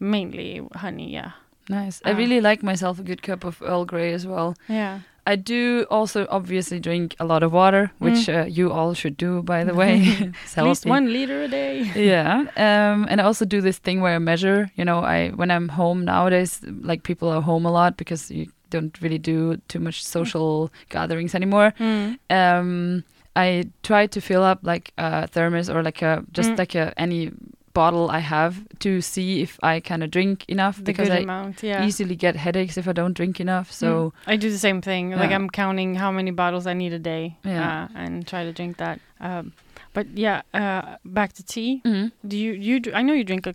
mainly 0.00 0.60
honey. 0.74 1.12
Yeah, 1.12 1.32
nice. 1.68 2.00
I 2.04 2.10
really 2.10 2.40
like 2.40 2.62
myself 2.62 2.98
a 2.98 3.02
good 3.02 3.22
cup 3.22 3.44
of 3.44 3.62
Earl 3.62 3.84
Grey 3.84 4.12
as 4.12 4.26
well. 4.26 4.54
yeah. 4.68 5.00
I 5.26 5.36
do 5.36 5.86
also 5.90 6.26
obviously 6.28 6.78
drink 6.78 7.16
a 7.18 7.24
lot 7.24 7.42
of 7.42 7.50
water, 7.50 7.90
which 7.98 8.28
uh, 8.28 8.44
you 8.46 8.70
all 8.70 8.92
should 8.92 9.16
do, 9.16 9.42
by 9.42 9.64
the 9.64 9.72
way. 9.82 10.00
Mm. 10.04 10.58
At 10.58 10.64
least 10.64 10.84
one 10.86 11.06
liter 11.12 11.44
a 11.44 11.48
day. 11.48 11.80
yeah 11.96 12.44
um 12.56 13.06
and 13.08 13.20
i 13.20 13.24
also 13.24 13.44
do 13.46 13.60
this 13.62 13.78
thing 13.78 14.02
where 14.02 14.14
i 14.14 14.18
measure 14.18 14.70
you 14.76 14.84
know 14.84 14.98
i 15.00 15.30
when 15.30 15.50
i'm 15.50 15.68
home 15.70 16.04
nowadays 16.04 16.60
like 16.82 17.02
people 17.04 17.28
are 17.30 17.40
home 17.42 17.64
a 17.66 17.72
lot 17.72 17.96
because 17.96 18.30
you 18.30 18.46
don't 18.70 19.00
really 19.00 19.18
do 19.18 19.56
too 19.68 19.80
much 19.80 20.04
social 20.04 20.70
gatherings 20.90 21.34
anymore 21.34 21.72
Mm. 21.80 22.18
um 22.30 23.02
i 23.34 23.64
try 23.82 24.06
to 24.06 24.20
fill 24.20 24.42
up 24.42 24.58
like 24.62 24.92
a 24.98 25.26
thermos 25.26 25.70
or 25.70 25.82
like 25.82 26.02
a 26.02 26.22
just 26.32 26.50
Mm. 26.50 26.58
like 26.58 26.74
a 26.78 26.92
any 27.00 27.30
bottle 27.74 28.08
i 28.10 28.20
have 28.20 28.54
to 28.78 29.00
see 29.00 29.42
if 29.42 29.58
i 29.62 29.80
kind 29.80 30.02
of 30.04 30.10
drink 30.10 30.44
enough 30.48 30.76
The 30.76 30.82
because 30.84 31.08
good 31.08 31.18
i 31.18 31.22
amount. 31.22 31.62
Yeah. 31.62 31.84
easily 31.86 32.16
get 32.16 32.36
headaches 32.36 32.76
if 32.78 32.86
i 32.88 32.92
don't 32.92 33.14
drink 33.20 33.40
enough 33.40 33.68
so 33.72 33.86
Mm. 33.94 34.32
I 34.32 34.36
do 34.36 34.48
the 34.50 34.58
same 34.58 34.80
thing. 34.80 35.10
Like 35.22 35.32
I'm 35.36 35.48
counting 35.50 35.94
how 35.96 36.10
many 36.12 36.30
bottles 36.30 36.66
I 36.66 36.74
need 36.74 36.92
a 36.92 36.98
day, 36.98 37.36
Yeah. 37.44 37.64
uh, 37.68 37.88
and 38.02 38.26
try 38.26 38.44
to 38.44 38.52
drink 38.52 38.76
that. 38.78 39.00
Um, 39.20 39.52
but 39.92 40.06
yeah, 40.24 40.42
uh, 40.54 40.96
back 41.04 41.32
to 41.34 41.42
tea. 41.54 41.80
Mhm. 41.84 42.12
Do 42.26 42.36
you 42.44 42.52
you? 42.68 42.80
dr- 42.80 42.96
I 42.96 43.02
know 43.02 43.12
you 43.14 43.24
drink 43.24 43.46
a, 43.46 43.54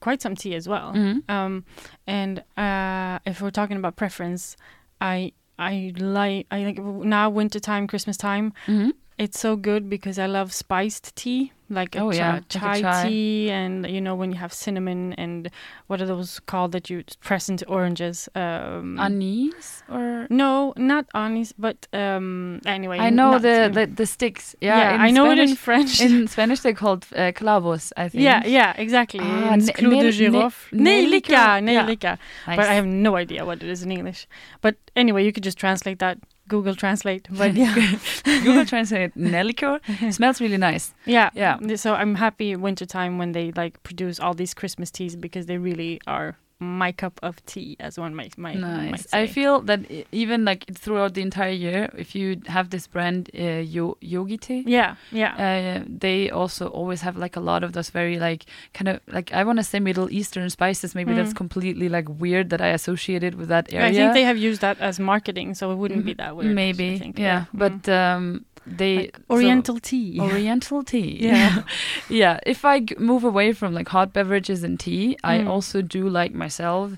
quite 0.00 0.20
some 0.22 0.34
tea 0.36 0.54
as 0.60 0.66
well. 0.68 0.92
Mhm. 0.94 1.22
Um, 1.28 1.64
and 2.06 2.34
uh, 2.56 3.18
if 3.30 3.40
we're 3.42 3.50
talking 3.60 3.76
about 3.76 3.94
preference, 3.96 4.56
I 5.00 5.32
I 5.58 5.92
like 5.98 6.46
I 6.50 6.64
think 6.64 6.78
now 7.04 7.30
winter 7.30 7.60
time, 7.60 7.86
Christmas 7.86 8.16
time. 8.16 8.52
Mhm. 8.66 8.92
It's 9.20 9.38
so 9.38 9.54
good 9.56 9.82
because 9.90 10.18
I 10.18 10.24
love 10.26 10.50
spiced 10.52 11.14
tea, 11.14 11.52
like 11.68 11.94
a 11.94 12.00
Oh, 12.00 12.10
cha- 12.10 12.16
yeah, 12.18 12.32
like 12.32 12.42
a 12.42 12.58
chai, 12.58 12.80
chai. 12.80 13.02
tea, 13.08 13.50
and 13.50 13.84
you 13.86 14.00
know 14.00 14.14
when 14.20 14.32
you 14.32 14.38
have 14.38 14.50
cinnamon 14.52 15.12
and 15.18 15.50
what 15.88 16.00
are 16.00 16.06
those 16.06 16.40
called 16.46 16.72
that 16.72 16.88
you 16.88 17.04
press 17.28 17.48
into 17.50 17.64
oranges? 17.68 18.28
Um, 18.34 18.96
anise 18.98 19.82
or 19.90 20.26
no, 20.30 20.72
not 20.76 21.04
anise, 21.14 21.52
but 21.58 21.76
um. 21.92 22.60
Anyway, 22.64 22.98
i 22.98 23.10
know 23.10 23.38
the, 23.38 23.68
the 23.76 23.84
the 24.00 24.06
sticks 24.06 24.56
yeah, 24.62 24.78
Yeah, 24.96 25.04
I 25.06 25.10
know 25.10 25.26
Spanish, 25.26 25.48
it 25.48 25.50
in 25.50 25.56
French. 25.56 26.00
in 26.00 26.26
spanish 26.28 26.60
they're 26.60 26.80
called 26.84 27.04
uh, 27.14 27.32
clavos 27.40 27.92
i 27.98 28.08
think 28.08 28.22
yeah, 28.24 28.40
yeah, 28.46 28.72
exactly. 28.84 29.20
Ah, 29.22 29.54
It's 29.54 29.66
ne- 29.66 29.72
clou 29.74 29.90
de 30.00 30.10
girofle. 30.12 30.72
nejlika. 30.72 31.60
Nejlika, 31.60 32.02
Yeah. 32.02 32.16
Nice. 32.46 32.56
But 32.58 32.66
I 32.72 32.74
have 32.80 32.86
no 32.86 33.16
idea 33.16 33.44
what 33.44 33.62
it 33.62 33.68
is 33.68 33.82
in 33.82 33.90
English. 33.92 34.26
But 34.62 34.74
anyway, 34.96 35.22
you 35.26 35.32
could 35.34 35.44
just 35.44 35.58
translate 35.58 35.98
that 35.98 36.16
Google 36.50 36.74
Translate, 36.74 37.26
but 37.30 37.54
yeah, 37.62 37.74
Google 38.24 38.66
Translate 38.66 39.14
Nellicore 39.16 39.80
smells 40.18 40.40
really 40.40 40.58
nice. 40.58 40.92
yeah, 41.06 41.30
Yeah. 41.34 41.76
So 41.76 41.94
I'm 41.94 42.16
happy 42.16 42.56
wintertime 42.56 43.16
when 43.16 43.32
they 43.32 43.52
like 43.62 43.82
produce 43.82 44.20
all 44.20 44.34
these 44.34 44.52
Christmas 44.52 44.90
teas 44.90 45.16
because 45.16 45.46
they 45.46 45.56
really 45.56 46.00
are 46.06 46.36
my 46.60 46.92
cup 46.92 47.18
of 47.22 47.44
tea, 47.46 47.74
as 47.80 47.98
one 47.98 48.14
might 48.14 48.36
might, 48.36 48.58
might 48.60 48.90
Nice. 48.90 49.08
say. 49.08 49.22
I 49.22 49.26
feel 49.26 49.60
that 49.62 49.80
even 50.12 50.44
like 50.44 50.64
throughout 50.74 51.14
the 51.14 51.22
entire 51.22 51.50
year, 51.52 51.88
if 51.96 52.14
you 52.14 52.40
have 52.46 52.68
this 52.68 52.86
brand 52.86 53.30
uh, 53.34 53.42
Yo- 53.76 53.96
Yogi 54.00 54.36
tea, 54.36 54.62
yeah, 54.66 54.96
yeah, 55.10 55.32
uh, 55.80 55.84
they 55.88 56.28
also 56.30 56.66
always 56.68 57.00
have 57.00 57.16
like 57.16 57.34
a 57.36 57.40
lot 57.40 57.64
of 57.64 57.72
those 57.72 57.88
very 57.90 58.18
like 58.18 58.44
kind 58.74 58.88
of 58.88 59.00
like 59.08 59.32
I 59.32 59.42
want 59.44 59.58
to 59.58 59.64
say 59.64 59.80
Middle 59.80 60.10
Eastern 60.10 60.50
spices. 60.50 60.94
Maybe 60.94 61.14
that's 61.14 61.32
Mm. 61.32 61.36
completely 61.36 61.88
like 61.88 62.08
weird 62.20 62.50
that 62.50 62.60
I 62.60 62.68
associate 62.68 63.22
it 63.22 63.34
with 63.36 63.48
that 63.48 63.72
area. 63.72 63.88
I 63.88 63.92
think 63.94 64.12
they 64.14 64.24
have 64.24 64.36
used 64.36 64.60
that 64.60 64.78
as 64.80 65.00
marketing, 65.00 65.54
so 65.54 65.70
it 65.72 65.76
wouldn't 65.76 66.04
be 66.04 66.12
Mhm. 66.14 66.18
that 66.18 66.36
weird. 66.36 66.54
Maybe, 66.54 66.98
think. 66.98 67.18
yeah. 67.18 67.40
Mm. 67.54 67.58
But 67.62 67.88
um, 67.88 68.44
they 68.66 68.96
Like 68.96 69.16
so- 69.16 69.34
Oriental 69.34 69.78
tea. 69.80 70.18
Oriental 70.28 70.82
tea. 70.82 71.18
Yeah. 71.20 71.62
yeah. 72.08 72.38
If 72.46 72.64
I 72.64 72.80
g- 72.80 72.94
move 72.98 73.24
away 73.24 73.52
from 73.52 73.74
like 73.74 73.88
hot 73.88 74.12
beverages 74.12 74.62
and 74.64 74.78
tea, 74.78 75.16
I 75.24 75.38
Mm. 75.38 75.48
also 75.48 75.82
do 75.82 76.08
like 76.08 76.32
myself 76.34 76.92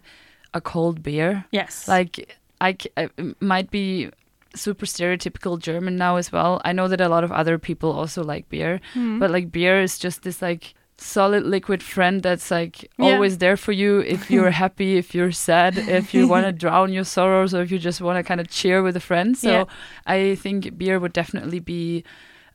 a 0.54 0.60
cold 0.60 1.02
beer. 1.02 1.44
yes. 1.52 1.86
Like 1.88 2.36
I, 2.60 2.76
I- 2.96 3.10
might 3.40 3.70
be 3.70 4.10
super 4.54 4.84
stereotypical 4.86 5.58
German 5.58 5.96
now 5.96 6.16
as 6.16 6.30
well. 6.30 6.60
I 6.64 6.72
know 6.72 6.86
that 6.88 7.00
a 7.00 7.08
lot 7.08 7.24
of 7.24 7.32
other 7.32 7.58
people 7.58 7.90
also 7.90 8.22
like 8.22 8.48
beer, 8.50 8.80
Mm. 8.94 9.18
but 9.18 9.30
like 9.30 9.50
beer 9.50 9.80
is 9.82 9.98
just 9.98 10.22
this 10.22 10.42
like 10.42 10.74
solid 11.02 11.44
liquid 11.44 11.82
friend 11.82 12.22
that's 12.22 12.50
like 12.50 12.76
Yeah. 12.98 13.04
always 13.14 13.38
there 13.38 13.56
for 13.56 13.72
you 13.72 14.00
if 14.00 14.30
you're 14.32 14.50
happy, 14.52 14.96
if 14.98 15.14
you're 15.14 15.32
sad, 15.32 15.78
if 15.88 16.14
you 16.14 16.28
want 16.28 16.46
to 16.46 16.52
drown 16.64 16.92
your 16.92 17.04
sorrows, 17.04 17.52
or 17.54 17.62
if 17.62 17.70
you 17.72 17.78
just 17.78 18.00
want 18.00 18.16
to 18.18 18.22
kind 18.22 18.40
of 18.40 18.48
cheer 18.48 18.82
with 18.82 18.96
a 18.96 19.00
friend. 19.00 19.36
So 19.36 19.48
Yeah. 19.50 19.64
I 20.06 20.36
think 20.36 20.78
beer 20.78 20.98
would 20.98 21.12
definitely 21.12 21.60
be 21.60 22.04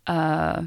uh, 0.07 0.63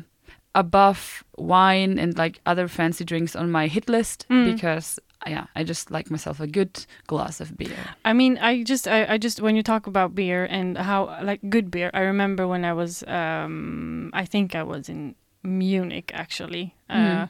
above 0.55 1.25
wine 1.37 1.99
and 1.99 2.17
like 2.19 2.41
other 2.47 2.69
fancy 2.69 3.05
drinks 3.05 3.37
on 3.37 3.51
my 3.51 3.67
hit 3.69 3.89
list 3.89 4.27
Mm. 4.31 4.45
because 4.55 4.99
yeah, 5.27 5.47
I 5.55 5.65
just 5.65 5.91
like 5.91 6.11
myself 6.11 6.41
a 6.41 6.47
good 6.47 6.87
glass 7.07 7.41
of 7.41 7.57
beer. 7.59 7.77
I 8.07 8.13
mean, 8.15 8.39
I 8.39 8.63
just, 8.65 8.89
I, 8.89 9.05
I 9.15 9.19
just, 9.19 9.41
when 9.43 9.55
you 9.55 9.63
talk 9.63 9.87
about 9.87 10.15
beer 10.15 10.47
and 10.51 10.79
how, 10.79 11.15
like, 11.23 11.41
good 11.51 11.71
beer, 11.71 11.91
I 11.93 12.01
remember 12.01 12.49
when 12.49 12.65
I 12.65 12.73
was, 12.73 13.03
um, 13.07 14.11
I 14.15 14.25
think 14.25 14.55
I 14.55 14.63
was 14.63 14.89
in 14.89 15.15
Munich 15.43 16.11
actually, 16.15 16.75
uh, 16.89 16.97
Mhm. 16.97 17.29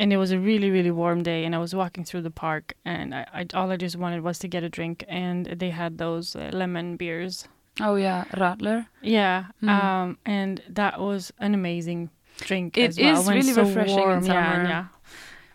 And 0.00 0.12
it 0.12 0.16
was 0.16 0.30
a 0.32 0.38
really, 0.38 0.70
really 0.70 0.90
warm 0.90 1.22
day, 1.22 1.44
and 1.44 1.54
I 1.54 1.58
was 1.58 1.72
walking 1.74 2.04
through 2.06 2.22
the 2.22 2.30
park, 2.46 2.74
and 2.84 3.14
I, 3.14 3.22
I 3.38 3.46
all 3.58 3.70
I 3.70 3.76
just 3.76 3.96
wanted 3.96 4.20
was 4.22 4.38
to 4.40 4.48
get 4.48 4.62
a 4.64 4.68
drink, 4.68 5.04
and 5.08 5.46
they 5.60 5.70
had 5.70 5.98
those 5.98 6.34
uh, 6.36 6.50
lemon 6.60 6.96
beers. 6.96 7.48
Oh 7.80 7.96
yeah, 7.96 8.24
Radler. 8.42 8.86
Yeah, 9.02 9.44
Mm. 9.62 9.68
um, 9.68 10.18
and 10.26 10.62
that 10.68 10.94
was 11.00 11.32
an 11.38 11.54
amazing 11.54 12.10
drink. 12.46 12.76
It 12.76 12.88
as 12.90 12.98
well, 12.98 13.20
is 13.20 13.28
really 13.28 13.52
so 13.54 13.62
refreshing 13.64 13.98
in 13.98 14.04
warm. 14.04 14.24
Yeah, 14.24 14.52
summer. 14.52 14.68
yeah. 14.68 14.84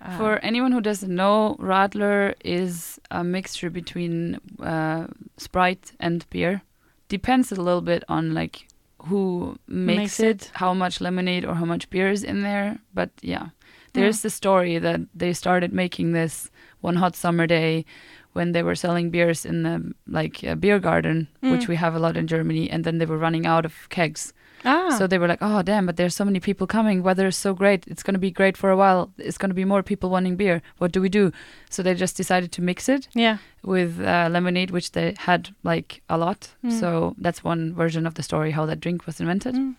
Uh, 0.01 0.17
For 0.17 0.31
anyone 0.45 0.71
who 0.75 0.81
doesn't 0.81 1.13
know, 1.15 1.55
Radler 1.59 2.33
is 2.43 2.99
a 3.09 3.23
mixture 3.23 3.69
between 3.71 4.39
uh, 4.61 5.07
Sprite 5.37 5.91
and 5.99 6.25
beer. 6.29 6.61
Depends 7.09 7.51
a 7.51 7.55
little 7.55 7.81
bit 7.81 8.03
on 8.07 8.33
like 8.33 8.67
who 9.09 9.57
makes, 9.67 9.97
Makes 9.97 10.19
it, 10.19 10.25
it. 10.45 10.51
how 10.61 10.73
much 10.73 11.01
lemonade 11.01 11.45
or 11.45 11.55
how 11.55 11.65
much 11.65 11.89
beer 11.89 12.09
is 12.11 12.23
in 12.23 12.41
there. 12.43 12.77
But 12.93 13.09
yeah, 13.21 13.49
there's 13.95 14.21
the 14.21 14.29
story 14.29 14.79
that 14.79 14.99
they 15.19 15.33
started 15.33 15.71
making 15.73 16.13
this 16.13 16.51
one 16.81 16.97
hot 16.97 17.15
summer 17.15 17.47
day 17.47 17.85
when 18.33 18.51
they 18.51 18.63
were 18.63 18.75
selling 18.75 19.09
beers 19.11 19.45
in 19.45 19.63
the 19.63 19.93
like 20.07 20.43
a 20.43 20.55
beer 20.55 20.79
garden, 20.79 21.27
which 21.41 21.61
Mm. 21.65 21.67
we 21.69 21.75
have 21.77 21.95
a 21.95 21.99
lot 21.99 22.17
in 22.17 22.27
Germany, 22.27 22.69
and 22.73 22.83
then 22.83 22.97
they 22.99 23.05
were 23.07 23.17
running 23.25 23.45
out 23.47 23.65
of 23.65 23.73
kegs. 23.89 24.33
ah, 24.65 24.89
So 24.97 25.07
they 25.07 25.17
were 25.19 25.27
like, 25.27 25.43
"Oh 25.49 25.61
damn! 25.61 25.85
But 25.85 25.95
there's 25.95 26.15
so 26.15 26.25
many 26.25 26.39
people 26.39 26.67
coming. 26.67 27.03
Weather 27.03 27.27
is 27.27 27.35
so 27.37 27.53
great. 27.53 27.85
It's 27.87 28.03
gonna 28.03 28.19
be 28.27 28.31
great 28.31 28.57
for 28.57 28.69
a 28.71 28.75
while. 28.75 29.01
It's 29.17 29.37
gonna 29.37 29.53
be 29.53 29.65
more 29.65 29.83
people 29.83 30.09
wanting 30.09 30.37
beer. 30.37 30.61
What 30.79 30.91
do 30.93 31.01
we 31.01 31.09
do?" 31.09 31.31
So 31.69 31.83
they 31.83 31.93
just 32.01 32.17
decided 32.17 32.51
to 32.51 32.61
mix 32.61 32.89
it 32.89 33.07
yeah, 33.15 33.37
with 33.63 33.91
uh, 34.01 34.27
lemonade, 34.31 34.71
which 34.71 34.91
they 34.91 35.13
had 35.17 35.41
like 35.63 36.01
a 36.09 36.17
lot. 36.17 36.39
Mm. 36.63 36.71
So 36.79 37.15
that's 37.23 37.43
one 37.43 37.73
version 37.75 38.07
of 38.07 38.13
the 38.13 38.23
story 38.23 38.51
how 38.51 38.65
that 38.67 38.79
drink 38.81 39.05
was 39.05 39.19
invented. 39.19 39.55
Mm. 39.55 39.75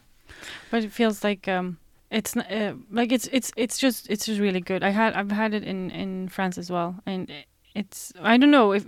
But 0.70 0.84
it 0.84 0.92
feels 0.92 1.24
like 1.24 1.48
um, 1.48 1.76
it's 2.10 2.34
not, 2.36 2.50
uh, 2.50 2.74
like 2.90 3.12
it's 3.12 3.28
it's 3.32 3.52
it's 3.56 3.78
just 3.78 4.08
it's 4.10 4.26
just 4.26 4.40
really 4.40 4.60
good. 4.60 4.82
I 4.82 4.90
had 4.90 5.14
I've 5.14 5.30
had 5.32 5.54
it 5.54 5.64
in 5.64 5.90
in 5.90 6.28
France 6.28 6.58
as 6.58 6.70
well, 6.70 6.96
and 7.06 7.30
it's 7.74 8.12
I 8.22 8.38
don't 8.38 8.50
know 8.50 8.72
if 8.72 8.84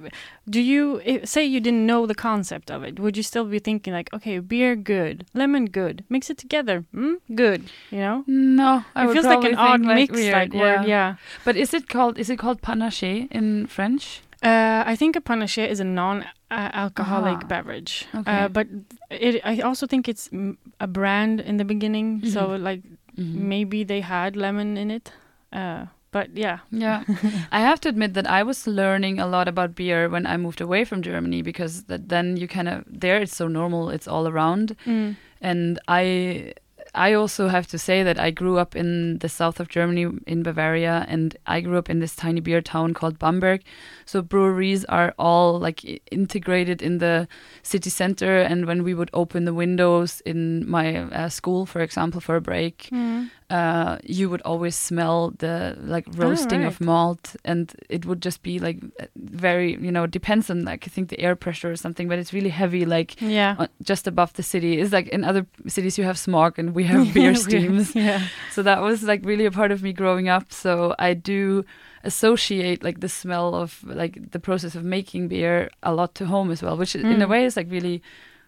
do 0.49 0.61
you 0.63 1.03
i 1.05 1.21
say 1.25 1.45
you 1.45 1.61
didn't 1.61 1.85
know 1.85 2.07
the 2.07 2.15
concept 2.15 2.71
of 2.71 2.83
it, 2.85 2.99
would 2.99 3.17
you 3.19 3.23
still 3.23 3.45
be 3.45 3.59
thinking 3.59 3.93
like 3.93 4.09
okay, 4.15 4.39
beer 4.39 4.77
good, 4.77 5.27
lemon 5.35 5.67
good, 5.67 6.05
mix 6.09 6.31
it 6.31 6.39
together, 6.39 6.85
mm, 6.95 7.17
good, 7.35 7.61
you 7.91 7.99
know? 7.99 8.25
No, 8.27 8.85
I 8.95 9.05
it 9.05 9.13
feels 9.13 9.27
like 9.27 9.45
an 9.45 9.57
odd 9.57 9.81
think, 9.81 9.95
mix, 9.95 10.13
weird, 10.15 10.33
like 10.33 10.53
word, 10.55 10.87
yeah. 10.89 11.17
But 11.45 11.57
is 11.57 11.75
it 11.75 11.89
called 11.89 12.19
is 12.19 12.31
it 12.31 12.39
called 12.39 12.63
panache 12.63 13.03
in 13.31 13.67
French? 13.67 14.23
Uh, 14.41 14.85
I 14.87 14.95
think 14.97 15.17
a 15.17 15.21
panache 15.21 15.59
is 15.59 15.81
a 15.81 15.85
non-alcoholic 15.85 17.39
Ah, 17.43 17.47
beverage. 17.49 18.07
okay. 18.15 18.45
Uh, 18.45 18.49
but 18.49 18.67
it, 19.11 19.41
I 19.45 19.61
also 19.61 19.87
think 19.87 20.09
it's 20.09 20.29
mm, 20.29 20.57
a 20.81 20.87
brand 20.87 21.41
in 21.41 21.57
the 21.57 21.65
beginning, 21.65 22.25
so 22.25 22.57
like 22.57 22.83
Mhm. 23.19 23.35
maybe 23.49 23.85
they 23.85 24.01
had 24.01 24.37
lemon 24.37 24.77
in 24.77 24.91
it. 24.91 25.13
Uh, 25.53 25.87
but 26.11 26.29
yeah, 26.35 26.59
Yeah, 26.71 27.03
I 27.53 27.61
have 27.61 27.81
to 27.81 27.89
admit 27.89 28.15
that 28.15 28.27
I 28.27 28.43
was 28.43 28.67
learning 28.67 29.19
a 29.21 29.27
lot 29.27 29.49
about 29.49 29.75
beer 29.75 30.09
when 30.09 30.27
I 30.27 30.37
moved 30.37 30.61
away 30.61 30.85
from 30.85 31.03
Germany 31.03 31.43
because 31.43 31.85
that 31.85 32.09
then 32.09 32.37
you 32.37 32.49
kind 32.49 32.69
of 32.69 32.85
there 33.01 33.21
it's 33.23 33.37
so 33.37 33.49
normal, 33.49 33.91
it's 33.91 34.09
all 34.09 34.27
around, 34.27 34.77
Mm. 34.87 35.17
and 35.41 35.79
I 35.89 36.53
I 36.95 37.12
also 37.12 37.49
have 37.49 37.66
to 37.68 37.78
say 37.78 38.02
that 38.02 38.18
I 38.18 38.30
grew 38.30 38.59
up 38.59 38.75
in 38.76 39.18
the 39.18 39.28
south 39.28 39.61
of 39.61 39.68
Germany 39.68 40.07
in 40.26 40.42
Bavaria, 40.42 41.07
and 41.09 41.37
I 41.47 41.61
grew 41.61 41.78
up 41.78 41.90
in 41.90 42.00
this 42.00 42.16
tiny 42.16 42.40
beer 42.40 42.61
town 42.61 42.95
called 42.95 43.18
Bamberg. 43.18 43.62
So 44.04 44.23
breweries 44.23 44.85
are 44.87 45.14
all 45.18 45.59
like 45.59 45.85
integrated 46.11 46.83
in 46.83 46.99
the 46.99 47.28
city 47.62 47.90
center, 47.90 48.40
and 48.40 48.66
when 48.66 48.83
we 48.85 48.95
would 48.95 49.11
open 49.12 49.45
the 49.45 49.54
windows 49.54 50.23
in 50.25 50.68
my 50.68 50.97
uh, 50.97 51.28
school, 51.28 51.66
for 51.66 51.80
example, 51.80 52.21
for 52.21 52.37
a 52.37 52.40
break, 52.40 52.88
Mm. 52.92 53.30
Uh, 53.50 53.97
you 54.05 54.28
would 54.28 54.43
always 54.43 54.76
smell 54.76 55.33
the 55.38 55.75
like 55.81 56.07
roasting 56.17 56.64
of 56.64 56.75
right. 56.81 56.87
malt, 56.87 57.35
and 57.45 57.73
it 57.88 58.05
would 58.05 58.21
just 58.21 58.43
be 58.43 58.59
like 58.59 58.78
very, 59.17 59.76
you 59.81 59.90
know, 59.90 60.07
depends 60.07 60.50
on 60.50 60.64
like 60.67 60.85
I 60.87 60.90
think 60.90 61.09
the 61.09 61.19
air 61.21 61.35
pressure 61.35 61.71
or 61.71 61.76
something, 61.76 62.09
but 62.09 62.19
it's 62.19 62.33
really 62.35 62.50
heavy, 62.50 62.85
like 62.85 63.21
yeah. 63.23 63.57
uh, 63.59 63.67
just 63.83 64.07
above 64.07 64.33
the 64.35 64.43
city. 64.43 64.78
It's 64.81 64.93
like 64.93 65.09
in 65.09 65.25
other 65.25 65.47
cities 65.67 65.97
you 65.99 66.05
have 66.05 66.19
smog 66.19 66.59
and 66.59 66.75
we 66.75 66.85
have 66.93 67.14
beer 67.14 67.35
steams. 67.35 67.95
yeah. 67.95 68.21
So 68.52 68.62
that 68.62 68.83
was 68.83 69.02
like 69.02 69.25
really 69.25 69.47
a 69.47 69.50
part 69.50 69.71
of 69.73 69.83
me 69.83 69.93
growing 69.95 70.28
up. 70.28 70.52
So 70.52 70.95
I 70.99 71.14
do 71.14 71.64
associate 72.05 72.83
like 72.85 73.00
the 73.00 73.09
smell 73.09 73.55
of 73.55 73.83
like 73.85 74.31
the 74.33 74.38
process 74.40 74.75
of 74.75 74.85
making 74.85 75.28
beer 75.28 75.71
a 75.83 75.93
lot 75.93 76.14
to 76.17 76.26
home 76.26 76.50
as 76.50 76.62
well, 76.62 76.76
which 76.76 76.95
in 76.95 77.23
a 77.23 77.26
Mm. 77.26 77.31
way 77.31 77.45
is 77.45 77.57
like 77.57 77.71
really 77.71 78.02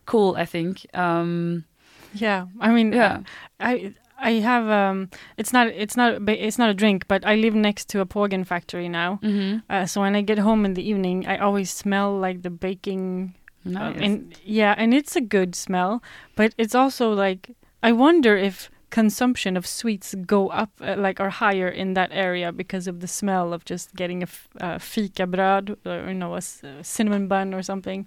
cool. 0.07 0.35
I 0.37 0.45
think. 0.47 0.87
Um, 0.95 1.65
Yeah. 2.13 2.47
I 2.61 2.73
mean, 2.73 2.93
Yeah. 2.93 3.13
uh, 3.15 3.21
I 3.61 3.95
I 4.23 4.33
have 4.41 4.69
um. 4.69 5.09
It's 5.37 5.53
not 5.53 5.67
it's 5.69 5.97
not 5.97 6.13
a 6.29 6.47
it's 6.47 6.59
not 6.59 6.71
a 6.71 6.75
drink, 6.75 7.05
but 7.09 7.25
I 7.27 7.37
live 7.37 7.55
next 7.55 7.89
to 7.91 8.01
a 8.01 8.07
Pågen 8.07 8.45
factory 8.47 8.89
now. 8.89 9.19
mhm. 9.23 9.63
Uh, 9.71 9.87
so 9.87 10.01
when 10.03 10.15
I 10.17 10.23
get 10.23 10.39
home 10.39 10.65
in 10.67 10.75
the 10.75 10.83
evening, 10.91 11.27
I 11.27 11.39
always 11.39 11.71
smell 11.71 12.19
like 12.21 12.43
the 12.43 12.51
baking. 12.51 13.35
uh, 13.67 13.71
Nice. 13.71 14.01
and 14.03 14.35
yeah, 14.45 14.75
and 14.79 14.95
it's 14.95 15.17
a 15.17 15.21
good 15.21 15.55
smell, 15.55 16.01
but 16.37 16.55
it's 16.59 16.75
also 16.75 17.13
like 17.13 17.51
I 17.83 17.93
wonder 17.93 18.37
if 18.37 18.71
consumption 18.91 19.57
of 19.57 19.65
sweets 19.67 20.15
go 20.27 20.49
up 20.49 20.71
uh, 20.81 20.97
like 20.99 21.21
or 21.23 21.31
higher 21.31 21.69
in 21.69 21.95
that 21.95 22.11
area 22.13 22.51
because 22.53 22.91
of 22.91 22.99
the 23.01 23.07
smell 23.07 23.53
of 23.55 23.65
just 23.65 23.95
getting 23.95 24.23
a 24.23 24.27
f- 24.27 24.49
uh, 24.61 24.79
fika 24.79 25.27
bröd 25.27 25.77
or 25.87 26.09
you 26.09 26.15
know 26.19 26.35
a 26.35 26.39
s- 26.39 26.65
uh, 26.65 26.83
cinnamon 26.83 27.29
bun 27.29 27.55
or 27.55 27.63
something. 27.63 28.07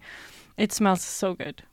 It 0.58 0.74
smells 0.74 1.01
so 1.01 1.34
good. 1.36 1.63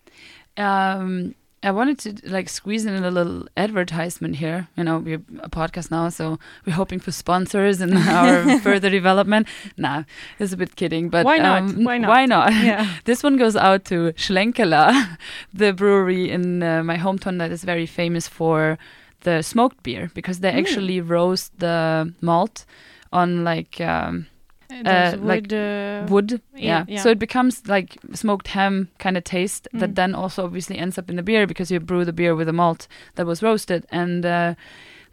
um 0.56 1.35
I 1.62 1.70
wanted 1.72 1.98
to 1.98 2.30
like 2.32 2.48
squeeze 2.48 2.86
in 2.86 2.94
a 3.04 3.10
little 3.10 3.46
advertisement 3.54 4.36
here. 4.36 4.68
You 4.76 4.84
know, 4.84 4.98
we're 4.98 5.22
a 5.42 5.50
podcast 5.50 5.90
now, 5.90 6.08
so 6.08 6.38
we're 6.64 6.72
hoping 6.72 7.00
for 7.00 7.12
sponsors 7.12 7.82
and 7.82 7.92
our 8.08 8.58
further 8.60 8.88
development. 8.88 9.46
Nah, 9.76 10.04
it's 10.38 10.54
a 10.54 10.56
bit 10.56 10.74
kidding, 10.76 11.10
but 11.10 11.26
Why 11.26 11.36
not? 11.38 11.62
um, 11.62 11.84
Why 11.84 11.98
not? 11.98 12.08
Why 12.08 12.24
not? 12.26 12.52
Yeah. 12.54 12.88
This 13.04 13.22
one 13.22 13.36
goes 13.36 13.56
out 13.56 13.84
to 13.86 14.12
Schlenkerla, 14.16 15.18
the 15.52 15.72
brewery 15.74 16.30
in 16.30 16.62
uh, 16.62 16.82
my 16.82 16.96
hometown 16.96 17.38
that 17.38 17.50
is 17.50 17.62
very 17.62 17.86
famous 17.86 18.26
for 18.26 18.78
the 19.24 19.42
smoked 19.42 19.82
beer 19.82 20.10
because 20.14 20.40
they 20.40 20.50
Mm. 20.52 20.58
actually 20.60 21.00
roast 21.02 21.52
the 21.58 22.14
malt 22.22 22.64
on 23.12 23.44
like 23.44 23.78
um, 23.82 24.26
Those 24.70 25.20
like 25.20 25.42
wood, 25.42 25.52
uh, 25.52 26.06
wood. 26.08 26.40
yeah, 26.54 26.84
Yeah. 26.88 27.02
So 27.02 27.10
it 27.10 27.18
becomes 27.18 27.66
like 27.66 27.96
smoked 28.14 28.48
ham 28.48 28.88
kind 28.98 29.16
of 29.16 29.24
taste 29.24 29.68
that 29.72 29.90
Mm. 29.90 29.94
then 29.94 30.14
also 30.14 30.44
obviously 30.44 30.78
ends 30.78 30.98
up 30.98 31.10
in 31.10 31.16
the 31.16 31.22
beer 31.22 31.46
because 31.46 31.70
you 31.70 31.80
brew 31.80 32.04
the 32.04 32.12
beer 32.12 32.34
with 32.34 32.48
a 32.48 32.52
malt 32.52 32.86
that 33.16 33.26
was 33.26 33.42
roasted. 33.42 33.84
And 33.90 34.24
uh, 34.24 34.54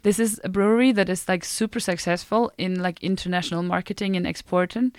this 0.02 0.18
is 0.18 0.40
a 0.44 0.48
brewery 0.48 0.92
that 0.92 1.08
is 1.08 1.28
like 1.28 1.44
super 1.44 1.80
successful 1.80 2.52
in 2.58 2.80
like 2.82 3.02
international 3.02 3.62
marketing 3.62 4.16
and 4.16 4.26
exporting 4.26 4.92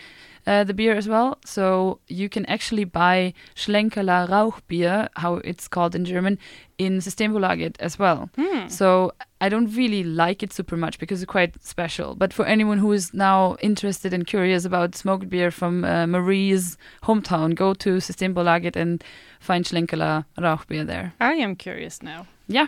uh, 0.47 0.63
the 0.63 0.73
beer 0.73 0.95
as 0.95 1.07
well. 1.07 1.37
So 1.45 1.99
you 2.07 2.29
can 2.29 2.45
actually 2.47 2.83
buy 2.83 3.33
Schlenkerla 3.55 4.27
Rauchbier, 4.29 5.09
how 5.15 5.35
it's 5.35 5.67
called 5.67 5.95
in 5.95 6.05
German, 6.05 6.37
in 6.77 6.99
Systembolaget 6.99 7.75
as 7.79 7.99
well. 7.99 8.29
So 8.67 9.13
I 9.41 9.49
don't 9.49 9.73
really 9.75 10.03
like 10.03 10.43
it 10.43 10.53
super 10.53 10.77
much 10.77 10.99
because 10.99 11.21
it's 11.21 11.31
quite 11.31 11.63
special. 11.63 12.15
But 12.15 12.33
for 12.33 12.45
anyone 12.45 12.77
who 12.77 12.91
is 12.91 13.13
now 13.13 13.57
interested 13.61 14.13
and 14.13 14.25
curious 14.25 14.65
about 14.65 14.95
smoked 14.95 15.29
beer 15.29 15.51
from 15.51 15.83
uh, 15.85 16.07
Marie's 16.07 16.77
hometown, 17.03 17.55
go 17.55 17.73
to 17.75 17.97
Systembolaget 17.97 18.75
and 18.75 19.03
find 19.39 19.65
Schlenkerla 19.65 20.25
Rauchbier 20.37 20.85
there. 20.85 21.13
I 21.19 21.33
am 21.33 21.55
curious 21.55 22.01
now. 22.01 22.27
Yeah, 22.49 22.67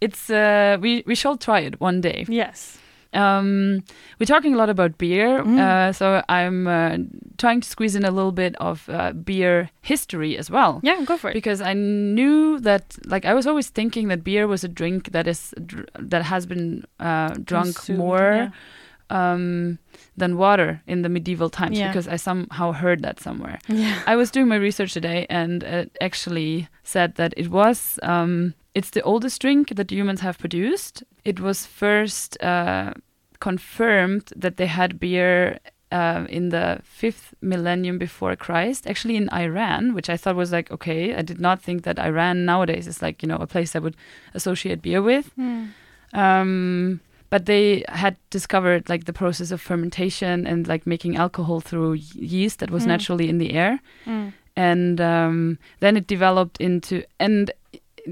it's 0.00 0.30
uh, 0.30 0.78
we 0.80 1.02
we 1.06 1.14
shall 1.14 1.36
try 1.36 1.60
it 1.60 1.80
one 1.80 2.00
day. 2.00 2.24
Yes. 2.28 2.78
Um, 3.12 3.82
we're 4.20 4.26
talking 4.26 4.54
a 4.54 4.58
lot 4.58 4.68
about 4.68 4.98
beer, 4.98 5.40
uh, 5.40 5.92
so 5.92 6.22
I'm 6.28 6.66
uh, 6.66 6.98
trying 7.38 7.62
to 7.62 7.68
squeeze 7.68 7.96
in 7.96 8.04
a 8.04 8.10
little 8.10 8.32
bit 8.32 8.54
of 8.60 8.88
uh, 8.90 9.12
beer 9.12 9.70
history 9.80 10.36
as 10.36 10.50
well. 10.50 10.80
Yeah, 10.82 11.02
go 11.04 11.16
for 11.16 11.30
it. 11.30 11.34
Because 11.34 11.62
I 11.62 11.72
knew 11.72 12.60
that, 12.60 12.94
like, 13.06 13.24
I 13.24 13.32
was 13.32 13.46
always 13.46 13.70
thinking 13.70 14.08
that 14.08 14.22
beer 14.22 14.46
was 14.46 14.64
a 14.64 14.68
drink 14.68 15.12
that 15.12 15.26
is 15.26 15.54
dr- 15.64 15.88
that 15.98 16.24
has 16.24 16.44
been 16.46 16.84
uh, 17.00 17.28
drunk 17.42 17.76
Consumed, 17.76 17.98
more 17.98 18.52
um, 19.10 19.78
than 20.16 20.36
water 20.36 20.82
in 20.86 21.02
the 21.02 21.08
medieval 21.08 21.50
times. 21.50 21.78
Yeah. 21.78 21.88
Because 21.88 22.08
I 22.08 22.16
somehow 22.16 22.72
heard 22.72 23.02
that 23.02 23.20
somewhere. 23.20 23.58
Yeah. 23.68 24.00
I 24.06 24.16
was 24.16 24.30
doing 24.30 24.48
my 24.48 24.56
research 24.56 24.92
today, 24.92 25.26
and 25.30 25.62
it 25.62 25.96
actually 26.00 26.68
said 26.82 27.14
that 27.16 27.34
it 27.36 27.48
was 27.48 27.98
um, 28.02 28.54
it's 28.74 28.90
the 28.90 29.02
oldest 29.02 29.40
drink 29.40 29.74
that 29.76 29.90
humans 29.90 30.20
have 30.20 30.38
produced. 30.38 31.02
It 31.24 31.40
was 31.40 31.66
first 31.66 32.40
uh, 32.42 32.92
confirmed 33.40 34.32
that 34.36 34.56
they 34.56 34.66
had 34.66 35.00
beer 35.00 35.58
uh, 35.92 36.26
in 36.28 36.48
the 36.50 36.80
fifth 36.82 37.34
millennium 37.40 37.96
before 37.98 38.34
Christ, 38.36 38.86
actually 38.86 39.16
in 39.16 39.28
Iran, 39.30 39.94
which 39.94 40.10
I 40.10 40.16
thought 40.16 40.36
was 40.36 40.52
like 40.52 40.70
okay. 40.70 41.14
I 41.14 41.22
did 41.22 41.40
not 41.40 41.62
think 41.62 41.84
that 41.84 41.98
Iran 41.98 42.44
nowadays 42.44 42.86
is 42.86 43.00
like 43.00 43.22
you 43.22 43.28
know 43.28 43.36
a 43.36 43.46
place 43.46 43.76
I 43.76 43.78
would 43.78 43.96
associate 44.34 44.82
beer 44.82 45.00
with. 45.00 45.30
Um, 46.12 47.00
but 47.36 47.44
they 47.46 47.82
had 47.88 48.14
discovered 48.30 48.82
like 48.92 49.04
the 49.04 49.12
process 49.12 49.52
of 49.52 49.60
fermentation 49.60 50.46
and 50.46 50.66
like 50.72 50.86
making 50.86 51.16
alcohol 51.24 51.60
through 51.60 51.92
yeast 52.34 52.58
that 52.60 52.70
was 52.70 52.82
Mm. 52.84 52.88
naturally 52.94 53.28
in 53.28 53.38
the 53.38 53.50
air 53.62 53.78
Mm. 54.06 54.32
and 54.70 55.00
um, 55.00 55.58
then 55.80 55.96
it 55.96 56.06
developed 56.06 56.56
into 56.60 56.94
and 57.18 57.50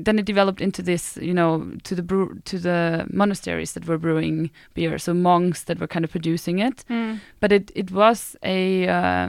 then 0.06 0.18
it 0.18 0.26
developed 0.26 0.60
into 0.60 0.82
this 0.82 1.16
you 1.28 1.34
know 1.40 1.52
to 1.88 1.94
the 1.94 2.02
brew 2.02 2.26
to 2.50 2.58
the 2.58 3.06
monasteries 3.22 3.72
that 3.72 3.86
were 3.88 3.98
brewing 3.98 4.50
beer 4.74 4.98
so 4.98 5.14
monks 5.14 5.64
that 5.64 5.78
were 5.80 5.86
kind 5.94 6.04
of 6.04 6.10
producing 6.10 6.58
it 6.68 6.84
Mm. 6.90 7.18
but 7.40 7.50
it 7.52 7.70
it 7.74 7.90
was 7.90 8.36
a 8.42 8.88
uh, 8.98 9.26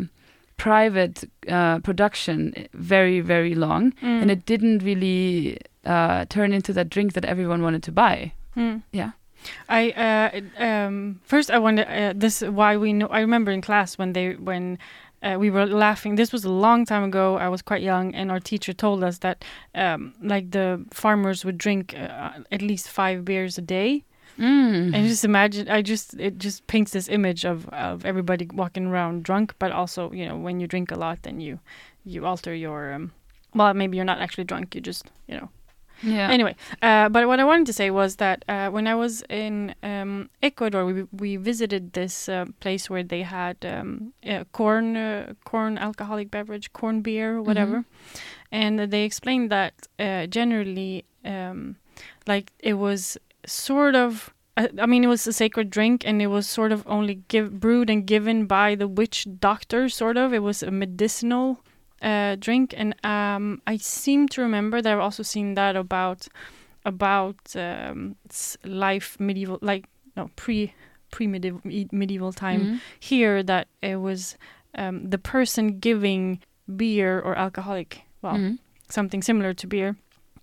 private 0.57 1.17
uh, 1.57 1.77
production 1.87 2.53
very 2.73 3.19
very 3.21 3.55
long 3.55 3.93
Mm. 4.01 4.21
and 4.21 4.31
it 4.31 4.45
didn't 4.45 4.79
really 4.83 5.57
uh, 5.85 6.25
turn 6.35 6.53
into 6.53 6.73
that 6.73 6.89
drink 6.89 7.13
that 7.13 7.25
everyone 7.25 7.61
wanted 7.63 7.83
to 7.83 7.91
buy 7.91 8.31
Mm. 8.57 8.81
Yeah. 8.93 9.11
I 9.69 9.91
uh, 9.91 10.63
um, 10.63 11.19
first 11.23 11.49
I 11.51 11.59
wonder 11.59 11.85
uh, 11.87 12.13
this 12.15 12.41
why 12.41 12.77
we 12.77 12.93
know. 12.93 13.07
I 13.07 13.19
remember 13.21 13.51
in 13.51 13.61
class 13.61 13.97
when 13.97 14.13
they 14.13 14.35
when. 14.35 14.77
Uh, 15.23 15.37
we 15.39 15.49
were 15.49 15.65
laughing. 15.65 16.17
This 16.17 16.31
was 16.31 16.45
a 16.45 16.51
long 16.51 16.85
time 16.85 17.03
ago. 17.03 17.37
I 17.37 17.49
was 17.49 17.63
quite 17.63 17.81
young, 17.81 18.13
and 18.13 18.29
our 18.29 18.39
teacher 18.39 18.73
told 18.73 19.03
us 19.03 19.17
that, 19.19 19.43
um, 19.73 20.13
like 20.21 20.51
the 20.51 20.85
farmers 20.91 21.43
would 21.43 21.57
drink 21.57 21.95
uh, 21.97 22.43
at 22.51 22.61
least 22.61 22.89
five 22.89 23.25
beers 23.25 23.57
a 23.57 23.61
day. 23.61 24.03
mm. 24.37 24.93
And 24.93 25.07
just 25.07 25.25
imagine, 25.25 25.67
I 25.67 25.81
just 25.81 26.13
it 26.19 26.37
just 26.37 26.67
paints 26.67 26.91
this 26.91 27.09
image 27.09 27.43
of 27.43 27.67
of 27.69 28.05
everybody 28.05 28.47
walking 28.53 28.85
around 28.87 29.23
drunk, 29.23 29.55
but 29.57 29.71
also 29.71 30.11
you 30.11 30.27
know 30.27 30.37
when 30.37 30.59
you 30.59 30.67
drink 30.67 30.91
a 30.91 30.95
lot, 30.95 31.23
then 31.23 31.39
you 31.39 31.59
you 32.03 32.25
alter 32.25 32.53
your 32.53 32.93
um, 32.93 33.11
well 33.55 33.73
maybe 33.73 33.97
you're 33.97 34.05
not 34.05 34.19
actually 34.21 34.43
drunk, 34.43 34.75
you 34.75 34.81
just 34.81 35.09
you 35.27 35.37
know 35.37 35.49
yeah 36.05 36.29
Anyway, 36.29 36.55
uh, 36.81 37.09
but 37.09 37.27
what 37.27 37.39
I 37.39 37.43
wanted 37.43 37.65
to 37.67 37.74
say 37.74 37.89
was 37.89 38.15
that 38.17 38.45
uh, 38.47 38.69
when 38.69 38.88
I 38.88 38.95
was 38.95 39.24
in 39.29 39.74
um, 39.83 40.29
Ecuador, 40.41 40.85
we 40.85 41.03
we 41.12 41.38
visited 41.38 41.93
this 41.93 42.29
uh, 42.29 42.45
place 42.59 42.89
where 42.89 43.03
they 43.03 43.24
had 43.24 43.57
um, 43.65 44.13
uh, 44.27 44.43
corn 44.51 44.97
uh, 44.97 45.33
corn 45.43 45.77
alcoholic 45.77 46.29
beverage, 46.31 46.71
corn 46.74 47.01
beer, 47.01 47.41
whatever, 47.41 47.85
and 48.51 48.79
they 48.91 49.03
explained 49.03 49.50
that 49.51 49.74
uh, 50.00 50.27
generally, 50.27 51.05
um, 51.24 51.75
like 52.27 52.51
it 52.59 52.74
was 52.75 53.17
sort 53.45 53.95
of. 53.95 54.33
I 54.57 54.69
I 54.79 54.85
mean, 54.85 55.03
it 55.03 55.07
was 55.07 55.27
a 55.27 55.33
sacred 55.33 55.69
drink, 55.69 56.03
and 56.07 56.21
it 56.21 56.27
was 56.27 56.47
sort 56.47 56.71
of 56.71 56.83
only 56.88 57.15
give, 57.27 57.59
brewed 57.59 57.89
and 57.89 58.05
given 58.05 58.45
by 58.45 58.75
the 58.75 58.88
witch 58.88 59.27
doctor. 59.39 59.89
Sort 59.89 60.18
of, 60.18 60.33
it 60.33 60.44
was 60.44 60.63
a 60.63 60.72
medicinal 60.72 61.59
uh, 62.01 62.36
drink, 62.40 62.74
and 62.77 62.96
um, 63.03 63.62
I 63.68 63.77
seem 63.77 64.27
to 64.29 64.42
remember 64.42 64.81
that 64.81 64.92
I've 64.94 65.00
also 65.00 65.24
seen 65.24 65.55
that 65.55 65.75
about 65.75 66.27
about 66.84 67.55
um, 67.55 68.16
life 68.64 69.18
medieval, 69.20 69.58
like 69.62 69.86
no 70.16 70.29
pre 70.36 70.74
pre 71.12 71.27
medieval 71.27 71.62
medieval 71.92 72.31
time 72.34 72.62
Mhm. 72.68 72.79
here 73.00 73.42
that 73.44 73.68
it 73.81 73.96
was 73.98 74.38
um, 74.77 75.10
the 75.10 75.18
person 75.18 75.79
giving 75.79 76.40
beer 76.75 77.20
or 77.20 77.36
alcoholic, 77.38 78.01
well, 78.22 78.38
Mhm. 78.38 78.58
something 78.90 79.22
similar 79.24 79.53
to 79.53 79.68
beer. 79.68 79.96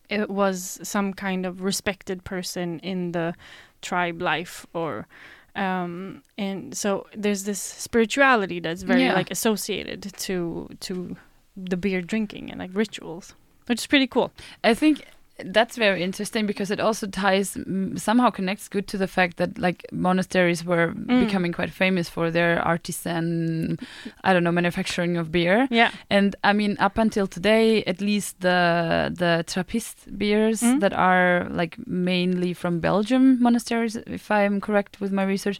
It 0.08 0.28
was 0.30 0.78
some 0.82 1.12
kind 1.14 1.46
of 1.46 1.62
respected 1.62 2.24
person 2.24 2.80
in 2.80 3.12
the 3.12 3.34
tribe 3.80 4.20
life 4.22 4.66
or 4.74 5.06
um 5.54 6.22
and 6.38 6.74
so 6.74 7.06
there's 7.14 7.44
this 7.44 7.60
spirituality 7.60 8.58
that's 8.60 8.82
very 8.84 9.02
Yeah. 9.02 9.14
like 9.14 9.30
associated 9.30 10.00
to 10.16 10.68
to 10.80 11.16
the 11.56 11.76
beer 11.76 12.00
drinking 12.02 12.50
and 12.50 12.58
like 12.60 12.70
rituals 12.74 13.34
which 13.66 13.80
is 13.80 13.86
pretty 13.86 14.06
cool 14.06 14.30
I 14.64 14.74
think 14.74 15.04
that's 15.44 15.76
very 15.76 16.02
interesting 16.02 16.46
because 16.46 16.70
it 16.70 16.78
also 16.78 17.06
ties 17.06 17.54
mm, 17.54 17.98
somehow 17.98 18.30
connects 18.30 18.68
good 18.68 18.86
to 18.88 18.98
the 18.98 19.08
fact 19.08 19.38
that 19.38 19.58
like 19.58 19.84
monasteries 19.90 20.64
were 20.64 20.92
Mm. 20.94 21.24
becoming 21.26 21.52
quite 21.52 21.70
famous 21.70 22.08
for 22.08 22.30
their 22.30 22.60
artisan 22.96 23.78
I 24.24 24.32
don't 24.32 24.44
know 24.44 24.52
manufacturing 24.52 25.16
of 25.16 25.32
beer 25.32 25.66
yeah 25.70 25.90
and 26.10 26.36
I 26.44 26.52
mean 26.52 26.76
up 26.78 26.98
until 26.98 27.26
today 27.26 27.82
at 27.84 28.00
least 28.00 28.40
the 28.40 29.10
the 29.18 29.44
Trappist 29.46 30.16
beers 30.18 30.60
Mm. 30.62 30.80
that 30.80 30.92
are 30.92 31.48
like 31.50 31.76
mainly 31.86 32.52
from 32.54 32.80
Belgium 32.80 33.42
monasteries 33.42 33.96
if 34.06 34.30
I'm 34.30 34.60
correct 34.60 35.00
with 35.00 35.12
my 35.12 35.24
research 35.24 35.58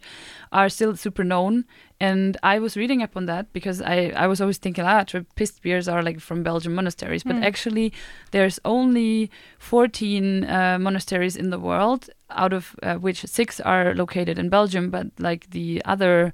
are 0.51 0.69
still 0.69 0.95
super 0.95 1.23
known 1.23 1.65
and 2.03 2.37
I 2.53 2.59
was 2.59 2.75
reading 2.75 3.01
up 3.03 3.15
on 3.15 3.25
that 3.27 3.45
because 3.53 3.81
I, 3.81 4.11
I 4.23 4.27
was 4.27 4.41
always 4.41 4.57
thinking, 4.59 4.85
ah, 4.85 5.03
Trappist 5.03 5.61
beers 5.61 5.87
are 5.87 6.03
like 6.03 6.19
from 6.19 6.43
Belgian 6.43 6.73
monasteries. 6.75 7.23
But 7.23 7.35
Mm. 7.35 7.45
actually, 7.45 7.91
there's 8.31 8.59
only 8.63 9.29
14 9.59 10.43
uh, 10.43 10.77
monasteries 10.79 11.35
in 11.35 11.49
the 11.49 11.59
world, 11.59 12.09
out 12.29 12.53
of 12.53 12.75
uh, 12.83 12.95
which 12.95 13.25
six 13.25 13.59
are 13.61 13.93
located 13.95 14.37
in 14.37 14.49
Belgium, 14.49 14.89
but 14.89 15.07
like 15.17 15.49
the 15.51 15.81
other 15.85 16.33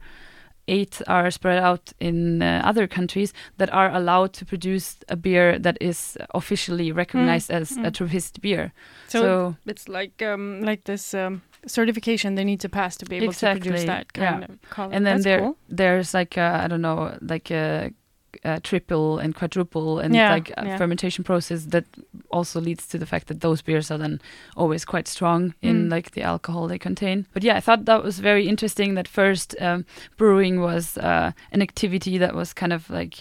eight 0.67 1.01
are 1.07 1.31
spread 1.31 1.57
out 1.63 1.93
in 1.99 2.41
uh, 2.41 2.61
other 2.69 2.87
countries 2.87 3.33
that 3.57 3.73
are 3.73 3.91
allowed 3.93 4.33
to 4.33 4.45
produce 4.45 4.97
a 5.07 5.15
beer 5.15 5.59
that 5.59 5.77
is 5.81 6.17
officially 6.33 6.91
recognized 6.91 7.51
as 7.51 7.71
a 7.71 7.75
mm. 7.81 7.93
Trappist 7.93 8.41
beer. 8.41 8.71
so, 9.07 9.19
So, 9.21 9.55
it's 9.65 9.87
like 9.87 10.21
um 10.21 10.61
like 10.61 10.83
this 10.83 11.13
um 11.13 11.41
certification 11.65 12.35
they 12.35 12.43
need 12.43 12.59
to 12.59 12.69
pass 12.69 12.97
to 12.97 13.05
be 13.05 13.17
able 13.17 13.33
to 13.33 13.51
produce 13.51 13.83
that 13.85 14.13
kind 14.13 14.41
yeah. 14.41 14.53
of 14.53 14.69
color 14.69 14.93
and 14.93 15.05
then 15.05 15.15
That's 15.17 15.23
there 15.25 15.39
cool. 15.39 15.57
there's 15.67 16.13
like 16.13 16.37
I 16.37 16.63
I 16.63 16.67
don't 16.67 16.81
know 16.81 17.17
like 17.21 17.51
a, 17.51 17.91
a 18.43 18.59
triple 18.59 19.17
and 19.19 19.33
quadruple 19.35 19.99
and 19.99 20.13
Yeah, 20.15 20.31
like 20.33 20.51
a 20.57 20.65
yeah. 20.65 20.77
fermentation 20.77 21.23
process 21.23 21.65
that 21.65 21.85
also 22.29 22.61
leads 22.61 22.87
to 22.87 22.97
the 22.97 23.05
fact 23.05 23.27
that 23.27 23.41
those 23.41 23.61
beers 23.63 23.91
are 23.91 23.97
then 23.97 24.21
always 24.55 24.85
quite 24.85 25.07
strong 25.07 25.53
in 25.61 25.87
Mm. 25.87 25.91
like 25.91 26.11
the 26.11 26.21
alcohol 26.21 26.67
they 26.67 26.79
contain 26.79 27.25
but 27.33 27.43
yeah 27.43 27.57
i 27.57 27.61
thought 27.61 27.85
that 27.85 28.03
was 28.03 28.19
very 28.19 28.47
interesting 28.47 28.95
that 28.95 29.07
first 29.07 29.55
um, 29.59 29.83
brewing 30.17 30.61
was 30.61 30.97
uh, 30.97 31.31
an 31.51 31.61
activity 31.61 32.17
that 32.19 32.33
was 32.35 32.53
kind 32.53 32.71
of 32.73 32.89
like 32.89 33.15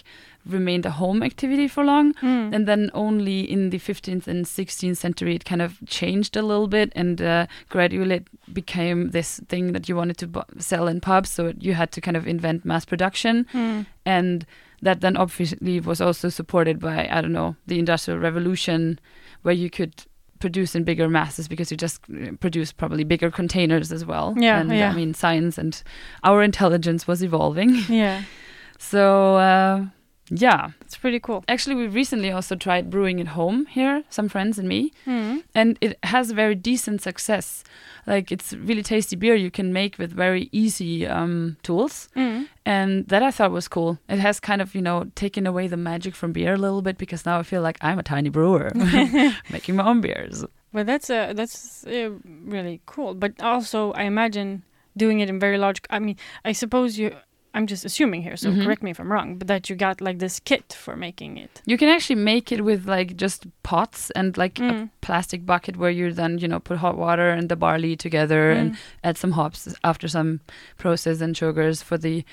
remained 0.45 0.85
a 0.85 0.91
home 0.91 1.21
activity 1.23 1.67
for 1.67 1.83
long 1.83 2.13
Mm. 2.21 2.53
and 2.55 2.65
then 2.67 2.89
only 2.93 3.41
in 3.41 3.69
the 3.69 3.77
15th 3.79 4.27
and 4.27 4.45
16th 4.45 4.97
century 4.97 5.35
it 5.35 5.45
kind 5.45 5.61
of 5.61 5.77
changed 5.85 6.37
a 6.37 6.41
little 6.41 6.67
bit 6.67 6.91
and 6.95 7.21
uh, 7.21 7.45
gradually 7.69 8.15
it 8.15 8.27
became 8.53 9.09
this 9.11 9.39
thing 9.49 9.73
that 9.73 9.87
you 9.89 9.95
wanted 9.95 10.17
to 10.17 10.27
bu- 10.27 10.41
sell 10.57 10.87
in 10.87 10.99
pubs 11.01 11.29
so 11.29 11.53
you 11.59 11.73
had 11.73 11.91
to 11.91 12.01
kind 12.01 12.17
of 12.17 12.25
invent 12.27 12.65
mass 12.65 12.85
production 12.85 13.45
Mm. 13.53 13.85
and 14.05 14.45
that 14.81 15.01
then 15.01 15.17
obviously 15.17 15.79
was 15.81 15.99
also 16.01 16.29
supported 16.29 16.79
by 16.79 17.07
i 17.11 17.21
don't 17.21 17.33
know 17.33 17.55
the 17.67 17.77
industrial 17.79 18.19
revolution 18.19 18.97
where 19.41 19.53
you 19.53 19.69
could 19.69 19.93
produce 20.39 20.73
in 20.73 20.85
bigger 20.85 21.09
masses 21.09 21.49
because 21.49 21.69
you 21.69 21.75
just 21.75 21.99
uh, 22.09 22.31
produce 22.39 22.71
probably 22.71 23.03
bigger 23.03 23.29
containers 23.29 23.91
as 23.91 24.05
well 24.05 24.33
Yeah, 24.37 24.61
and 24.61 24.71
yeah. 24.71 24.89
i 24.89 24.95
mean 24.95 25.13
science 25.13 25.57
and 25.57 25.83
our 26.23 26.41
intelligence 26.41 27.05
was 27.07 27.21
evolving 27.21 27.75
yeah 27.89 28.23
so 28.79 29.35
uh, 29.35 29.85
yeah, 30.29 30.71
It's 30.81 30.97
pretty 30.97 31.19
cool. 31.19 31.43
actually, 31.47 31.75
we 31.75 31.87
recently 31.87 32.31
also 32.31 32.55
tried 32.55 32.89
brewing 32.89 33.19
at 33.21 33.27
home 33.27 33.65
here, 33.67 34.03
some 34.09 34.29
friends 34.29 34.59
and 34.59 34.67
me, 34.67 34.91
Mm. 35.05 35.43
and 35.55 35.77
it 35.81 35.97
has 36.03 36.31
very 36.31 36.55
decent 36.55 37.01
success. 37.01 37.63
Like 38.07 38.31
it's 38.31 38.53
really 38.53 38.83
tasty 38.83 39.15
beer 39.15 39.35
you 39.35 39.51
can 39.51 39.71
make 39.73 39.97
with 39.99 40.11
very 40.11 40.49
easy 40.51 41.05
um, 41.07 41.57
tools, 41.63 42.09
Mm. 42.15 42.47
and 42.65 43.07
that 43.07 43.21
I 43.23 43.31
thought 43.31 43.51
was 43.51 43.67
cool. 43.67 43.97
It 44.07 44.19
has 44.19 44.39
kind 44.39 44.61
of 44.61 44.73
you 44.75 44.81
know 44.81 45.05
taken 45.15 45.47
away 45.47 45.67
the 45.67 45.77
magic 45.77 46.15
from 46.15 46.31
beer 46.33 46.53
a 46.53 46.57
little 46.57 46.81
bit 46.81 46.97
because 46.97 47.25
now 47.25 47.39
I 47.39 47.43
feel 47.43 47.61
like 47.61 47.77
I'm 47.81 47.99
a 47.99 48.03
tiny 48.03 48.29
brewer 48.29 48.71
making 49.51 49.75
my 49.75 49.83
own 49.89 50.01
beers. 50.01 50.45
Well, 50.73 50.85
that's 50.85 51.09
uh, 51.09 51.33
that's 51.35 51.85
uh, 51.87 52.09
really 52.45 52.79
cool. 52.85 53.13
But 53.15 53.31
also, 53.41 53.91
I 53.93 54.03
imagine 54.03 54.61
doing 54.97 55.19
it 55.19 55.29
in 55.29 55.39
very 55.39 55.57
large. 55.57 55.79
I 55.89 55.99
mean, 55.99 56.15
I 56.45 56.53
suppose 56.53 56.97
you. 56.99 57.11
I'm 57.53 57.65
just 57.67 57.83
assuming 57.85 58.21
here, 58.21 58.37
so 58.37 58.51
Mhm. 58.51 58.63
correct 58.63 58.83
me 58.83 58.91
if 58.91 58.99
I'm 58.99 59.11
wrong. 59.11 59.37
But 59.39 59.47
that 59.47 59.69
you 59.69 59.75
got 59.75 60.01
like 60.01 60.19
this 60.19 60.39
kit 60.39 60.71
for 60.73 60.95
making 60.95 61.37
it. 61.37 61.61
You 61.65 61.77
can 61.77 61.89
actually 61.89 62.21
make 62.21 62.51
it 62.51 62.63
with 62.63 62.87
like 62.87 63.15
just 63.15 63.47
pots 63.63 64.11
and 64.11 64.37
like 64.37 64.59
a 64.59 64.61
Mm. 64.71 64.89
plastic 65.01 65.45
bucket 65.45 65.75
where 65.77 65.89
you 65.89 66.13
then 66.13 66.37
you 66.37 66.47
know 66.47 66.59
put 66.59 66.77
hot 66.77 66.95
water 66.97 67.29
and 67.29 67.49
the 67.49 67.55
barley 67.55 67.95
together 67.95 68.51
and 68.51 68.71
Mm. 68.73 68.77
add 69.03 69.17
some 69.17 69.31
hops 69.33 69.75
after 69.83 70.07
some 70.07 70.39
process 70.77 71.21
and 71.21 71.35
sugars 71.35 71.81
for 71.81 71.97
the 71.97 72.23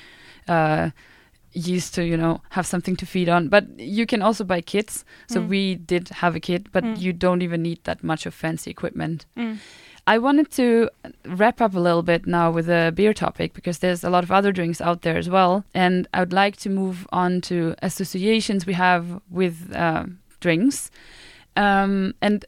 uh, 0.48 0.90
yeast 1.52 1.94
to 1.94 2.02
you 2.04 2.16
know 2.16 2.40
have 2.50 2.66
something 2.66 2.96
to 2.96 3.06
feed 3.06 3.28
on. 3.28 3.48
But 3.48 3.64
you 3.80 4.04
can 4.06 4.20
also 4.22 4.44
buy 4.44 4.60
kits. 4.60 5.04
So 5.28 5.40
Mm. 5.40 5.48
we 5.48 5.74
did 5.76 6.08
have 6.20 6.36
a 6.36 6.40
kit, 6.40 6.70
but 6.72 6.84
Mm. 6.84 7.00
you 7.00 7.12
don't 7.14 7.42
even 7.42 7.62
need 7.62 7.78
that 7.84 8.04
much 8.04 8.26
of 8.26 8.34
fancy 8.34 8.70
equipment. 8.70 9.24
I 10.06 10.18
wanted 10.18 10.50
to 10.52 10.88
wrap 11.24 11.60
up 11.60 11.74
a 11.74 11.80
little 11.80 12.02
bit 12.02 12.26
now 12.26 12.52
with 12.52 12.68
a 12.68 12.92
beer 12.94 13.12
topic 13.12 13.54
because 13.54 13.78
there's 13.78 14.04
a 14.04 14.10
lot 14.10 14.22
of 14.22 14.30
other 14.30 14.52
drinks 14.52 14.80
out 14.80 15.02
there 15.02 15.16
as 15.16 15.28
well, 15.28 15.64
and 15.74 16.06
I 16.14 16.20
would 16.20 16.32
like 16.32 16.56
to 16.58 16.70
move 16.70 17.08
on 17.10 17.40
to 17.42 17.74
associations 17.82 18.66
we 18.66 18.74
have 18.74 19.20
with 19.30 19.74
uh, 19.74 20.04
drinks, 20.38 20.92
um, 21.56 22.14
and 22.22 22.44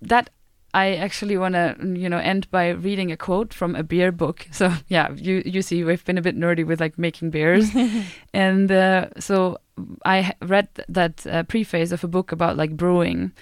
that 0.00 0.30
I 0.72 0.94
actually 0.94 1.36
want 1.36 1.54
to 1.54 1.74
you 1.80 2.08
know 2.08 2.18
end 2.18 2.48
by 2.52 2.68
reading 2.68 3.10
a 3.10 3.16
quote 3.16 3.52
from 3.52 3.74
a 3.74 3.82
beer 3.82 4.12
book. 4.12 4.46
So 4.52 4.72
yeah, 4.86 5.12
you 5.12 5.42
you 5.44 5.62
see 5.62 5.82
we've 5.82 6.04
been 6.04 6.18
a 6.18 6.22
bit 6.22 6.38
nerdy 6.38 6.64
with 6.64 6.80
like 6.80 6.96
making 6.96 7.30
beers, 7.30 7.70
and 8.32 8.70
uh, 8.70 9.08
so 9.18 9.58
I 10.04 10.34
read 10.40 10.68
that 10.88 11.26
uh, 11.26 11.42
preface 11.42 11.90
of 11.90 12.04
a 12.04 12.08
book 12.08 12.30
about 12.30 12.56
like 12.56 12.76
brewing, 12.76 13.32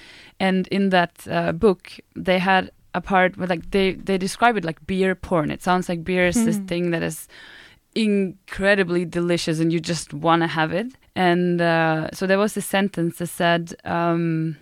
and 0.40 0.66
in 0.68 0.88
that 0.88 1.26
uh, 1.30 1.52
book 1.52 1.92
they 2.16 2.38
had 2.38 2.70
a 2.94 3.00
part 3.00 3.36
where 3.36 3.46
like 3.48 3.70
they 3.70 3.92
they 3.92 4.18
describe 4.18 4.56
it 4.56 4.64
like 4.64 4.86
beer 4.86 5.14
porn. 5.14 5.50
It 5.50 5.62
sounds 5.62 5.88
like 5.88 6.04
beer 6.04 6.26
is 6.26 6.44
this 6.44 6.56
Hmm. 6.58 6.66
thing 6.66 6.90
that 6.92 7.02
is 7.02 7.28
incredibly 7.94 9.04
delicious 9.04 9.60
and 9.60 9.72
you 9.72 9.80
just 9.80 10.14
want 10.14 10.42
to 10.42 10.46
have 10.46 10.72
it. 10.72 10.86
And 11.14 11.60
uh, 11.60 12.10
so 12.12 12.26
there 12.26 12.38
was 12.38 12.54
this 12.54 12.66
sentence 12.66 13.18
that 13.18 13.26
said, 13.28 13.74
um, 13.84 14.56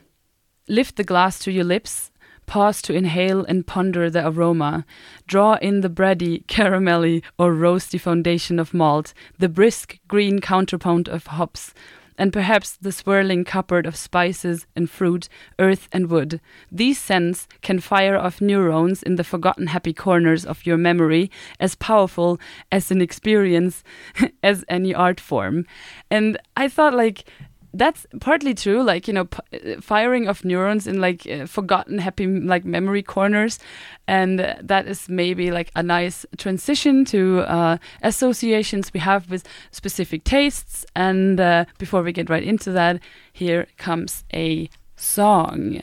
"Lift 0.68 0.96
the 0.96 1.04
glass 1.04 1.38
to 1.40 1.50
your 1.52 1.64
lips." 1.64 2.10
Pause 2.46 2.82
to 2.82 2.94
inhale 2.94 3.44
and 3.44 3.66
ponder 3.66 4.08
the 4.08 4.24
aroma. 4.24 4.86
Draw 5.26 5.54
in 5.54 5.80
the 5.80 5.90
bready, 5.90 6.44
caramelly, 6.46 7.24
or 7.40 7.52
roasty 7.52 8.00
foundation 8.00 8.60
of 8.60 8.72
malt, 8.72 9.12
the 9.40 9.48
brisk 9.48 9.98
green 10.06 10.38
counterpoint 10.40 11.08
of 11.08 11.26
hops, 11.26 11.74
and 12.18 12.32
perhaps 12.32 12.76
the 12.76 12.92
swirling 12.92 13.44
cupboard 13.44 13.86
of 13.86 13.96
spices 13.96 14.66
and 14.74 14.90
fruit, 14.90 15.28
earth 15.58 15.88
and 15.92 16.10
wood. 16.10 16.40
These 16.70 16.98
scents 16.98 17.48
can 17.62 17.80
fire 17.80 18.16
off 18.16 18.40
neurons 18.40 19.02
in 19.02 19.16
the 19.16 19.24
forgotten 19.24 19.68
happy 19.68 19.92
corners 19.92 20.44
of 20.44 20.66
your 20.66 20.76
memory, 20.76 21.30
as 21.60 21.74
powerful 21.74 22.38
as 22.70 22.90
an 22.90 23.00
experience 23.00 23.82
as 24.42 24.64
any 24.68 24.94
art 24.94 25.20
form. 25.20 25.66
And 26.10 26.38
I 26.56 26.68
thought, 26.68 26.94
like, 26.94 27.24
that's 27.76 28.06
partly 28.20 28.54
true 28.54 28.82
like 28.82 29.06
you 29.06 29.14
know 29.14 29.28
uh, 29.52 29.80
firing 29.80 30.28
of 30.28 30.44
neurons 30.44 30.86
in 30.86 31.00
like 31.00 31.26
uh, 31.26 31.46
forgotten 31.46 31.98
happy 31.98 32.26
like 32.26 32.64
memory 32.64 33.02
corners. 33.02 33.58
And 34.08 34.40
uh, 34.40 34.54
that 34.62 34.86
is 34.86 35.08
maybe 35.08 35.50
like 35.50 35.70
a 35.74 35.82
nice 35.82 36.24
transition 36.38 37.04
to 37.06 37.40
uh, 37.40 37.78
associations 38.02 38.92
we 38.94 39.00
have 39.00 39.30
with 39.30 39.46
specific 39.70 40.24
tastes. 40.24 40.86
And 40.94 41.40
uh, 41.40 41.64
before 41.78 42.02
we 42.02 42.12
get 42.12 42.30
right 42.30 42.42
into 42.44 42.70
that 42.72 43.00
here 43.32 43.66
comes 43.76 44.24
a 44.32 44.68
song 44.96 45.82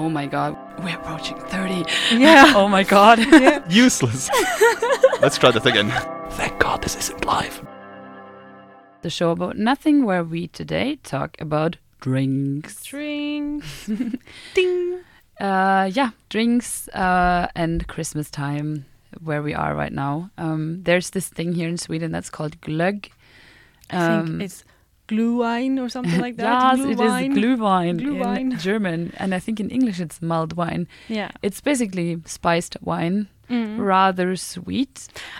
oh 0.00 0.08
my 0.08 0.26
god 0.26 0.56
we're 0.82 0.96
approaching 1.00 1.38
30 1.38 1.84
Yeah. 2.16 2.52
oh 2.60 2.68
my 2.68 2.82
god 2.84 3.18
Useless. 3.70 4.30
Let's 5.20 5.36
try 5.38 5.50
that 5.50 5.66
again. 5.66 5.90
Thank 6.38 6.58
God 6.58 6.82
this 6.82 6.96
isn't 6.96 7.24
live. 7.24 7.56
the 9.02 9.10
show 9.10 9.30
about 9.30 9.56
nothing 9.56 10.04
where 10.04 10.24
we 10.24 10.46
today 10.48 10.96
talk 11.14 11.30
about 11.40 11.76
drinks 12.00 12.84
Drinks. 12.84 13.90
Ding. 14.54 15.00
uh 15.40 15.90
yeah 15.98 16.10
drinks 16.28 16.88
uh 16.88 17.46
and 17.54 17.86
christmas 17.88 18.30
time 18.30 18.84
where 19.28 19.42
we 19.42 19.52
are 19.54 19.74
right 19.74 19.92
now 19.92 20.30
um 20.38 20.82
there's 20.84 21.10
this 21.10 21.28
thing 21.28 21.52
here 21.54 21.68
in 21.68 21.76
sweden 21.78 22.10
that's 22.12 22.30
called 22.30 22.54
glögg 22.60 23.10
I 23.92 23.96
Um, 23.96 24.26
think 24.26 24.42
it's 24.42 24.64
glühwein 25.10 25.78
or 25.82 25.88
something 25.96 26.20
like 26.26 26.36
that. 26.36 26.76
yes 26.78 26.86
it 26.86 26.90
is 26.92 26.96
Glühwein. 27.00 27.32
glühwein, 27.38 27.94
Glühwein. 28.00 28.40
in 28.52 28.58
german 28.68 29.00
and 29.20 29.34
i 29.38 29.40
think 29.44 29.56
in 29.64 29.68
english 29.78 29.98
it's 30.06 30.18
mulled 30.30 30.52
wine 30.60 30.84
Yeah. 31.18 31.30
it's 31.46 31.60
basically 31.70 32.08
spiced 32.36 32.76
wine 32.90 33.20
Mm. 33.50 33.78
rather 33.94 34.36
sweet 34.36 34.94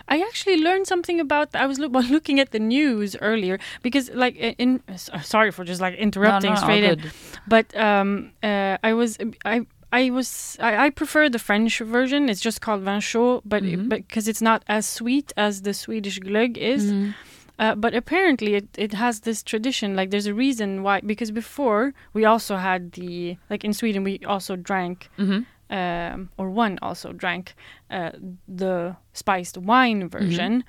I 0.08 0.16
actually 0.28 0.56
learned 0.66 0.86
something 0.92 1.20
about. 1.20 1.54
I 1.54 1.66
was 1.70 1.78
looking 2.16 2.40
at 2.40 2.50
the 2.50 2.58
news 2.58 3.14
earlier 3.20 3.56
because, 3.86 4.10
like, 4.24 4.34
in 4.58 4.70
uh, 4.88 4.96
sorry 5.22 5.52
for 5.52 5.62
just 5.64 5.80
like 5.80 5.94
interrupting 6.06 6.50
no, 6.54 6.60
no, 6.60 6.60
straight 6.66 6.82
in, 6.92 6.98
but 7.46 7.66
um, 7.88 8.32
uh, 8.42 8.76
I 8.88 8.92
was 9.00 9.10
I. 9.44 9.56
I 9.92 10.10
was 10.10 10.56
I, 10.68 10.86
I 10.86 10.90
prefer 10.90 11.28
the 11.28 11.38
French 11.48 11.78
version. 11.96 12.28
It's 12.30 12.40
just 12.48 12.58
called 12.64 12.82
vin 12.88 13.00
chaud, 13.00 13.42
but 13.44 13.62
Mhm. 13.62 13.88
because 13.88 14.26
it's 14.30 14.42
not 14.50 14.60
as 14.68 14.84
sweet 14.98 15.28
as 15.36 15.62
the 15.62 15.72
Swedish 15.74 16.18
glögg 16.20 16.56
is. 16.74 16.82
Mhm. 16.92 17.14
Uh, 17.60 17.74
but 17.74 17.94
apparently, 17.94 18.54
it, 18.54 18.68
it 18.78 18.92
has 18.94 19.20
this 19.20 19.42
tradition. 19.42 19.94
Like, 19.94 20.10
there's 20.10 20.26
a 20.30 20.34
reason 20.34 20.82
why. 20.82 21.00
Because 21.00 21.30
before 21.30 21.92
we 22.14 22.24
also 22.24 22.56
had 22.56 22.92
the 22.92 23.36
like 23.50 23.64
in 23.66 23.72
Sweden, 23.74 24.02
we 24.04 24.18
also 24.26 24.56
drank 24.56 25.08
Mhm. 25.18 25.44
um, 25.70 26.28
or 26.38 26.48
one 26.50 26.78
also 26.82 27.12
drank 27.12 27.54
uh, 27.90 28.10
the 28.48 28.96
spiced 29.12 29.58
wine 29.58 30.08
version. 30.08 30.64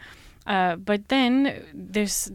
Uh, 0.46 0.76
but 0.76 1.08
then 1.08 1.64
this 1.94 2.32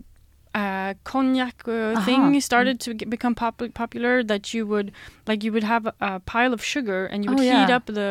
uh, 0.60 0.94
cognac 1.04 1.56
uh, 1.68 1.94
thing 2.06 2.40
started 2.40 2.76
to 2.80 2.94
get, 2.98 3.10
become 3.16 3.34
pop- 3.34 3.62
popular. 3.74 4.22
That 4.32 4.44
you 4.54 4.62
would 4.72 4.88
like 5.28 5.44
you 5.44 5.52
would 5.52 5.64
have 5.74 5.84
a, 5.86 5.94
a 6.00 6.20
pile 6.32 6.52
of 6.54 6.60
sugar 6.74 7.00
and 7.12 7.18
you 7.24 7.30
would 7.30 7.40
Oh, 7.40 7.42
heat 7.42 7.70
up 7.76 7.84
the 7.86 8.08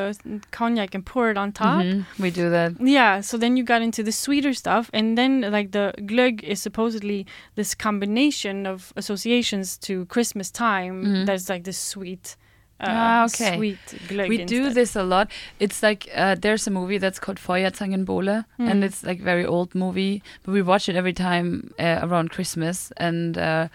cognac 0.52 0.94
and 0.96 1.04
pour 1.12 1.26
it 1.32 1.38
on 1.44 1.52
top. 1.52 1.82
Mhm. 1.84 2.06
we 2.20 2.30
do 2.42 2.50
that 2.58 2.70
Yeah, 2.80 3.22
so 3.22 3.38
then 3.38 3.58
you 3.58 3.64
got 3.74 3.82
into 3.82 4.02
the 4.04 4.12
sweeter 4.12 4.54
stuff, 4.54 4.90
and 4.94 5.18
then 5.18 5.32
like 5.58 5.70
the 5.72 5.86
glögg 6.12 6.44
is 6.44 6.60
supposedly 6.62 7.26
this 7.56 7.74
combination 7.76 8.66
of 8.74 8.94
associations 8.96 9.78
to 9.88 10.06
Christmas 10.06 10.52
time. 10.52 10.96
Mhm. 11.06 11.26
That's 11.26 11.50
like 11.50 11.64
this 11.64 11.78
sweet, 11.94 12.36
uh, 12.80 12.86
Ah, 12.88 13.24
okay. 13.26 13.56
sweet 13.56 13.80
glögg. 14.10 14.28
we 14.30 14.44
do 14.46 14.70
this 14.74 14.96
a 14.96 15.04
lot. 15.04 15.32
It's 15.60 15.82
like 15.82 16.10
uh, 16.16 16.36
there's 16.36 16.68
a 16.68 16.72
movie 16.72 16.98
that's 16.98 17.20
called 17.20 17.40
Feuerzangenbowle, 17.40 18.44
Mm. 18.60 18.70
and 18.72 18.84
it's 18.84 19.04
like 19.04 19.22
very 19.24 19.46
old 19.46 19.74
movie, 19.76 20.22
but 20.44 20.54
we 20.54 20.62
watch 20.62 20.90
it 20.90 20.96
every 20.96 21.14
time 21.14 21.72
uh, 21.80 22.00
around 22.04 22.30
Christmas, 22.32 22.92
and 22.98 23.38
uh, 23.38 23.68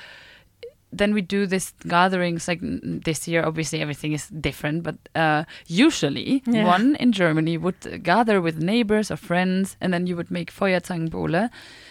then 0.92 1.14
we 1.14 1.22
do 1.22 1.46
this 1.46 1.72
gatherings. 1.86 2.48
Like 2.48 2.62
n- 2.62 3.00
this 3.04 3.28
year, 3.28 3.44
obviously 3.46 3.80
everything 3.80 4.12
is 4.12 4.28
different, 4.28 4.82
but 4.82 4.96
uh, 5.14 5.44
usually 5.66 6.42
Yeah. 6.46 6.66
one 6.66 6.96
in 6.96 7.12
Germany 7.12 7.56
would 7.58 8.02
gather 8.02 8.40
with 8.40 8.58
neighbors 8.62 9.10
or 9.10 9.16
friends, 9.16 9.76
and 9.80 9.92
then 9.94 10.06
you 10.08 10.16
would 10.16 10.30
make 10.30 10.52
Feuerzangenbowle, 10.52 11.48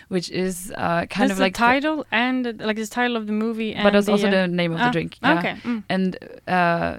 which 0.09 0.29
is 0.29 0.71
uh, 0.75 1.05
kind 1.05 1.29
That's 1.29 1.31
of 1.31 1.37
the 1.37 1.43
like 1.43 1.53
the- 1.53 1.57
title 1.71 2.05
and 2.11 2.45
uh, 2.47 2.53
like 2.67 2.75
the 2.77 2.87
title 2.87 3.15
of 3.17 3.25
the 3.27 3.33
movie, 3.33 3.73
and 3.73 3.83
but 3.83 3.95
it's 3.95 4.05
the, 4.07 4.11
also 4.13 4.29
the 4.29 4.47
name 4.47 4.71
of 4.73 4.79
the 4.79 4.85
ah, 4.85 4.91
drink. 4.91 5.17
yeah 5.23 5.37
Okay. 5.39 5.53
mm. 5.63 5.83
and 5.89 6.17
uh 6.47 6.97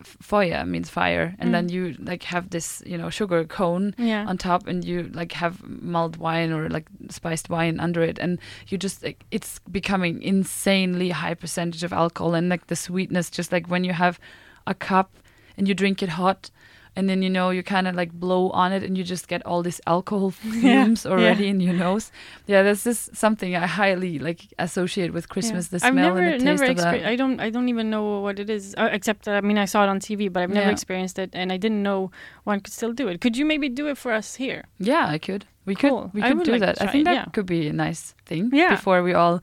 f- 0.00 0.16
feuer 0.22 0.64
means 0.66 0.88
fire 0.88 1.34
and 1.38 1.48
Mm. 1.50 1.52
then 1.52 1.68
you 1.68 1.82
like 2.10 2.22
have 2.34 2.48
this 2.50 2.82
you 2.86 2.96
know 3.00 3.10
sugar 3.10 3.44
cone 3.44 3.94
Yeah. 3.98 4.24
on 4.30 4.38
top 4.38 4.66
and 4.66 4.82
you 4.84 5.10
like 5.20 5.32
have 5.32 5.56
mulled 5.68 6.16
wine 6.16 6.50
or 6.56 6.68
like 6.70 6.86
spiced 7.10 7.50
wine 7.50 7.78
under 7.78 8.02
it 8.10 8.18
and 8.18 8.38
you 8.68 8.78
just 8.78 9.02
like 9.04 9.18
it's 9.30 9.60
becoming 9.70 10.22
insanely 10.22 11.10
high 11.10 11.34
percentage 11.34 11.84
of 11.84 11.92
alcohol 11.92 12.34
and 12.34 12.48
like 12.48 12.66
the 12.68 12.76
sweetness 12.76 13.28
just 13.38 13.52
like 13.52 13.66
when 13.68 13.84
you 13.84 13.92
have 13.92 14.18
a 14.66 14.74
cup 14.74 15.10
and 15.58 15.68
you 15.68 15.74
drink 15.74 16.02
it 16.02 16.08
hot 16.08 16.50
and 16.96 17.08
then 17.08 17.22
you 17.22 17.30
know 17.30 17.50
you 17.50 17.62
kind 17.62 17.86
of 17.86 17.94
like 17.94 18.12
blow 18.12 18.50
on 18.50 18.72
it, 18.72 18.82
and 18.82 18.96
you 18.98 19.04
just 19.04 19.28
get 19.28 19.44
all 19.46 19.62
this 19.62 19.80
alcohol 19.86 20.30
fumes 20.60 21.06
already 21.06 21.48
in 21.48 21.60
your 21.60 21.74
nose. 21.74 22.10
Yeah, 22.46 22.62
this 22.62 22.86
is 22.86 23.10
something 23.12 23.54
I 23.54 23.66
highly 23.66 24.18
like 24.18 24.40
associate 24.58 25.12
with 25.12 25.28
Christmas. 25.28 25.68
The 25.68 25.76
I've 25.76 25.92
smell 25.92 26.14
never 26.14 26.20
and 26.20 26.40
the 26.40 26.44
never 26.44 26.66
taste 26.66 26.78
of 26.84 26.92
that. 26.92 27.06
I 27.06 27.16
don't 27.16 27.38
I 27.40 27.50
don't 27.50 27.68
even 27.68 27.90
know 27.90 28.20
what 28.20 28.38
it 28.38 28.48
is. 28.50 28.74
Uh, 28.78 28.88
except 28.92 29.24
that 29.26 29.36
I 29.36 29.40
mean 29.40 29.58
I 29.58 29.66
saw 29.66 29.84
it 29.84 29.88
on 29.88 30.00
TV, 30.00 30.32
but 30.32 30.42
I've 30.42 30.50
never 30.50 30.66
Yeah. 30.66 30.72
experienced 30.72 31.18
it, 31.18 31.30
and 31.34 31.52
I 31.52 31.58
didn't 31.58 31.82
know 31.82 32.10
one 32.44 32.60
could 32.60 32.72
still 32.72 32.92
do 32.92 33.08
it. 33.08 33.20
Could 33.20 33.36
you 33.36 33.44
maybe 33.46 33.68
do 33.68 33.86
it 33.88 33.98
for 33.98 34.12
us 34.12 34.36
here? 34.36 34.64
Yeah, 34.78 35.06
I 35.14 35.18
could. 35.18 35.44
We 35.66 35.74
Cool. 35.74 36.02
could. 36.02 36.14
We 36.14 36.22
could 36.22 36.44
do 36.44 36.52
like 36.52 36.60
that. 36.60 36.80
I 36.80 36.86
think 36.86 37.04
that 37.04 37.14
yeah. 37.14 37.24
could 37.32 37.46
be 37.46 37.68
a 37.68 37.72
nice 37.72 38.14
thing. 38.24 38.50
Yeah. 38.52 38.70
Before 38.70 39.02
we 39.02 39.12
all 39.14 39.40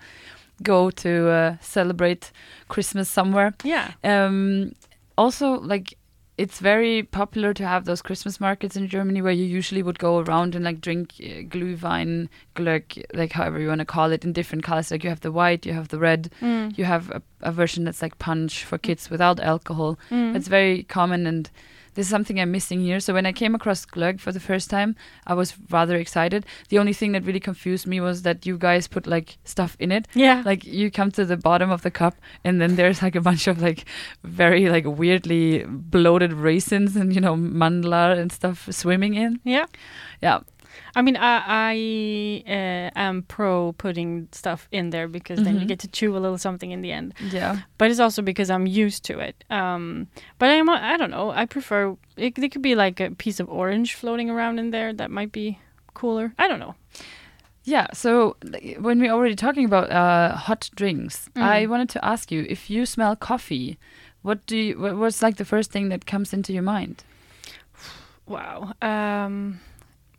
go 0.61 0.89
to 0.89 1.29
uh, 1.29 1.55
celebrate 1.61 2.31
Christmas 2.67 3.09
somewhere. 3.09 3.53
Yeah. 3.63 3.91
Um, 4.03 4.71
also, 5.17 5.59
like 5.59 5.97
it's 6.43 6.59
very 6.59 7.03
popular 7.03 7.53
to 7.53 7.65
have 7.65 7.85
those 7.85 8.01
Christmas 8.01 8.39
markets 8.39 8.75
in 8.75 8.87
Germany 8.89 9.21
where 9.21 9.31
you 9.41 9.45
usually 9.45 9.83
would 9.83 9.99
go 9.99 10.19
around 10.19 10.55
and 10.55 10.65
like 10.65 10.81
drink 10.81 11.13
uh, 11.19 11.43
Glühwein, 11.53 12.27
Glögg, 12.55 13.03
like 13.13 13.31
however 13.31 13.59
you 13.59 13.69
want 13.69 13.79
to 13.79 13.85
call 13.85 14.11
it, 14.11 14.25
in 14.25 14.33
different 14.33 14.63
colors. 14.63 14.91
Like 14.91 15.03
you 15.05 15.09
have 15.09 15.21
the 15.21 15.31
white, 15.31 15.65
you 15.65 15.73
have 15.73 15.87
the 15.87 15.99
red, 15.99 16.29
Mm. 16.41 16.77
you 16.77 16.85
have 16.85 17.09
a, 17.11 17.21
a 17.41 17.51
version 17.51 17.85
that's 17.85 18.01
like 18.01 18.17
punch 18.19 18.63
for 18.65 18.77
kids 18.77 19.09
without 19.09 19.39
alcohol. 19.39 19.97
Mm. 20.11 20.35
It's 20.35 20.49
very 20.49 20.83
common 20.83 21.25
and 21.27 21.49
this 21.95 22.07
is 22.07 22.09
something 22.09 22.39
I'm 22.39 22.51
missing 22.51 22.81
here. 22.81 22.99
So 22.99 23.13
when 23.13 23.25
I 23.25 23.31
came 23.31 23.55
across 23.55 23.85
Glögg 23.85 24.19
for 24.19 24.31
the 24.31 24.39
first 24.39 24.69
time, 24.69 24.95
I 25.27 25.33
was 25.33 25.53
rather 25.69 25.95
excited. 25.95 26.45
The 26.69 26.79
only 26.79 26.93
thing 26.93 27.11
that 27.13 27.23
really 27.25 27.39
confused 27.39 27.85
me 27.87 27.99
was 28.01 28.21
that 28.23 28.45
you 28.45 28.57
guys 28.57 28.87
put 28.87 29.07
like 29.07 29.37
stuff 29.43 29.75
in 29.79 29.91
it. 29.91 30.07
yeah. 30.13 30.41
Like 30.45 30.65
you 30.65 30.89
come 30.91 31.11
to 31.11 31.25
the 31.25 31.37
bottom 31.37 31.69
of 31.71 31.81
the 31.81 31.91
cup 31.91 32.15
and 32.43 32.59
then 32.61 32.75
there's 32.75 33.01
like 33.01 33.15
a 33.15 33.21
bunch 33.21 33.47
of 33.47 33.61
like 33.61 33.85
very 34.23 34.69
like 34.69 34.85
weirdly 34.85 35.63
bloated 35.67 36.33
raisins 36.33 36.95
and 36.95 37.13
you 37.13 37.21
know 37.21 37.35
mandlar 37.35 38.17
and 38.17 38.31
stuff 38.31 38.67
swimming 38.71 39.13
in. 39.15 39.39
yeah. 39.43 39.65
Yeah. 40.21 40.39
I 40.95 41.01
mean, 41.01 41.15
I, 41.17 41.43
I 41.47 42.43
uh, 42.47 42.89
am 42.99 43.23
pro 43.23 43.73
putting 43.73 44.27
stuff 44.31 44.67
in 44.71 44.89
there 44.91 45.07
because 45.07 45.41
then 45.43 45.55
you 45.55 45.61
Mhm. 45.65 45.67
get 45.67 45.79
to 45.79 45.87
chew 45.87 46.15
a 46.15 46.19
little 46.19 46.37
something 46.37 46.71
in 46.71 46.81
the 46.81 46.91
end. 46.91 47.13
Yeah. 47.31 47.59
But 47.77 47.91
it's 47.91 47.99
also 47.99 48.21
because 48.21 48.49
I'm 48.49 48.67
used 48.67 49.03
to 49.05 49.19
it. 49.19 49.43
Um, 49.49 50.07
but 50.39 50.49
I'm, 50.49 50.69
I 50.69 50.97
don't 50.97 51.11
know. 51.11 51.31
I 51.31 51.45
prefer 51.45 51.95
it. 52.17 52.35
There 52.35 52.49
could 52.49 52.61
be 52.61 52.75
like 52.75 52.99
a 52.99 53.11
piece 53.11 53.39
of 53.39 53.49
orange 53.49 53.95
floating 53.95 54.29
around 54.29 54.59
in 54.59 54.71
there. 54.71 54.93
That 54.93 55.09
might 55.11 55.31
be 55.31 55.59
cooler. 55.93 56.33
I 56.37 56.47
don't 56.47 56.59
know. 56.59 56.75
Yeah, 57.65 57.87
so 57.93 58.35
when 58.79 58.99
we're 58.99 59.13
already 59.13 59.35
talking 59.37 59.63
about 59.65 59.89
uh, 59.89 60.35
hot 60.35 60.69
drinks, 60.75 61.29
Mm. 61.35 61.41
I 61.43 61.65
wanted 61.65 61.89
to 61.89 62.03
ask 62.05 62.29
you 62.31 62.45
if 62.49 62.69
you 62.69 62.85
smell 62.85 63.15
coffee, 63.15 63.77
what 64.21 64.45
do 64.45 64.57
you, 64.57 64.77
what's 64.97 65.21
like 65.21 65.37
the 65.37 65.45
first 65.45 65.71
thing 65.71 65.87
that 65.89 66.05
comes 66.05 66.33
into 66.33 66.51
your 66.51 66.63
mind? 66.63 67.03
Wow. 68.25 68.73
Um, 68.81 69.59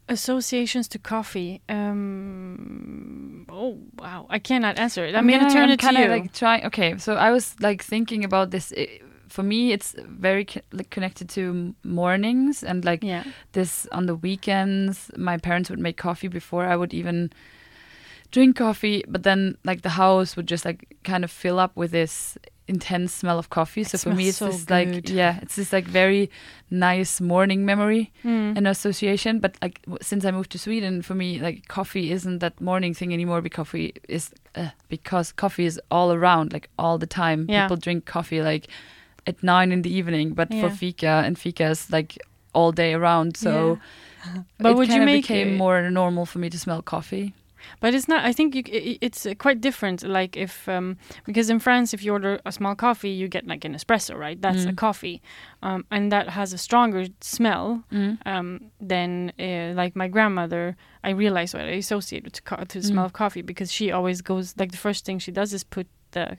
associations 0.08 0.88
to 0.88 0.98
coffee. 0.98 1.60
Um, 1.68 3.46
oh 3.48 3.78
wow, 3.98 4.26
I 4.30 4.38
cannot 4.38 4.78
answer 4.78 5.04
it. 5.04 5.14
I'm 5.14 5.26
mean, 5.26 5.40
gonna 5.40 5.52
turn 5.52 5.64
I'm 5.64 5.70
it 5.70 5.80
to 5.80 5.92
you. 5.92 6.08
Like 6.08 6.32
trying. 6.32 6.64
Okay, 6.66 6.98
so 6.98 7.14
I 7.14 7.30
was 7.30 7.54
like 7.60 7.82
thinking 7.82 8.24
about 8.24 8.50
this. 8.50 8.72
i- 8.76 9.00
For 9.28 9.42
me, 9.42 9.72
it's 9.72 9.94
very 9.98 10.44
co- 10.44 10.60
connected 10.90 11.28
to 11.30 11.74
mornings 11.82 12.62
and 12.62 12.84
like 12.84 13.02
yeah. 13.02 13.24
this 13.52 13.86
on 13.90 14.06
the 14.06 14.14
weekends. 14.14 15.10
My 15.16 15.38
parents 15.38 15.70
would 15.70 15.80
make 15.80 15.96
coffee 15.96 16.28
before 16.28 16.64
I 16.72 16.76
would 16.76 16.94
even 16.94 17.30
drink 18.30 18.56
coffee, 18.56 19.02
but 19.08 19.22
then 19.22 19.56
like 19.64 19.80
the 19.82 19.88
house 19.96 20.36
would 20.36 20.46
just 20.50 20.64
like 20.64 20.96
kind 21.02 21.24
of 21.24 21.30
fill 21.32 21.58
up 21.58 21.72
with 21.76 21.90
this 21.90 22.38
intense 22.66 23.12
smell 23.12 23.38
of 23.38 23.50
coffee. 23.50 23.84
so 23.84 23.98
for 23.98 24.14
me, 24.14 24.28
it's 24.28 24.38
so 24.38 24.46
this 24.46 24.70
like 24.70 25.08
yeah, 25.10 25.38
it's 25.42 25.56
this 25.56 25.72
like 25.72 25.84
very 25.86 26.30
nice 26.70 27.20
morning 27.20 27.64
memory 27.64 28.10
Mm. 28.24 28.56
and 28.56 28.66
association. 28.66 29.38
But 29.38 29.56
like 29.62 29.82
w- 29.82 29.98
since 30.02 30.24
I 30.24 30.30
moved 30.30 30.50
to 30.52 30.58
Sweden, 30.58 31.02
for 31.02 31.14
me, 31.14 31.38
like 31.40 31.68
coffee 31.68 32.10
isn't 32.12 32.38
that 32.38 32.60
morning 32.60 32.94
thing 32.94 33.12
anymore. 33.12 33.40
Because 33.42 33.56
coffee 33.56 33.92
is 34.08 34.30
uh, 34.54 34.70
because 34.88 35.32
coffee 35.32 35.66
is 35.66 35.80
all 35.90 36.12
around, 36.12 36.52
like 36.52 36.68
all 36.78 36.98
the 36.98 37.06
time. 37.06 37.46
Yeah. 37.48 37.64
People 37.66 37.76
drink 37.76 38.04
coffee 38.06 38.40
like 38.42 38.66
at 39.26 39.42
nine 39.42 39.72
in 39.72 39.82
the 39.82 39.90
evening, 39.94 40.34
but 40.34 40.48
for 40.48 40.54
Yeah. 40.68 40.68
fika 40.70 41.22
and 41.26 41.38
fika 41.38 41.66
is 41.70 41.90
like 41.90 42.18
all 42.54 42.72
day 42.72 42.94
around. 42.94 43.36
So 43.36 43.78
But 44.58 44.70
it 44.70 44.76
would 44.76 44.88
you 44.88 45.02
make 45.04 45.24
became 45.24 45.48
it- 45.54 45.58
more 45.58 45.90
normal 45.90 46.24
for 46.26 46.38
me 46.38 46.48
to 46.50 46.58
smell 46.58 46.80
coffee. 46.82 47.34
But 47.80 47.94
it's 47.94 48.08
not. 48.08 48.24
I 48.24 48.32
think 48.32 48.54
you, 48.54 48.62
it's 49.00 49.26
uh, 49.26 49.34
quite 49.34 49.60
different. 49.60 50.02
Like 50.02 50.36
if 50.36 50.68
um, 50.68 50.96
because 51.26 51.50
in 51.50 51.58
France, 51.60 51.94
if 51.94 52.02
you 52.04 52.12
order 52.12 52.40
a 52.44 52.52
small 52.52 52.74
coffee, 52.74 53.10
you 53.10 53.28
get 53.28 53.46
like 53.46 53.64
an 53.64 53.74
espresso, 53.74 54.16
right? 54.18 54.40
That's 54.40 54.64
a 54.64 54.72
Mm. 54.72 54.76
coffee, 54.76 55.20
um, 55.62 55.84
and 55.90 56.10
that 56.12 56.28
has 56.28 56.52
a 56.52 56.58
stronger 56.58 57.06
smell 57.20 57.82
um, 58.26 58.60
than 58.80 59.32
uh, 59.38 59.72
like 59.82 59.94
my 59.96 60.08
grandmother. 60.08 60.76
I 61.04 61.10
realized 61.10 61.54
what 61.54 61.64
I 61.64 61.76
associate 61.78 62.24
with 62.24 62.44
co- 62.44 62.64
to 62.64 62.80
the 62.80 62.86
smell 62.86 63.04
Mm. 63.04 63.06
of 63.06 63.12
coffee 63.12 63.42
because 63.42 63.70
she 63.72 63.92
always 63.92 64.22
goes 64.22 64.54
like 64.58 64.70
the 64.70 64.78
first 64.78 65.04
thing 65.04 65.18
she 65.20 65.32
does 65.32 65.52
is 65.52 65.64
put 65.64 65.86
the 66.12 66.36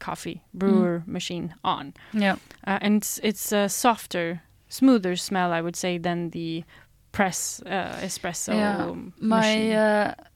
coffee 0.00 0.42
brewer 0.54 1.02
Mm. 1.04 1.12
machine 1.12 1.54
on, 1.64 1.92
Yeah. 2.12 2.36
uh, 2.66 2.78
and 2.80 2.96
it's, 2.96 3.20
it's 3.22 3.52
a 3.52 3.68
softer, 3.68 4.40
smoother 4.68 5.16
smell, 5.16 5.52
I 5.52 5.60
would 5.60 5.76
say, 5.76 5.98
than 5.98 6.30
the 6.30 6.64
press 7.12 7.62
uh, 7.66 7.98
espresso 8.02 8.52
Yeah. 8.54 8.92
My 9.20 9.40
machine. 9.40 9.72
uh, 9.72 10.14
m- 10.18 10.26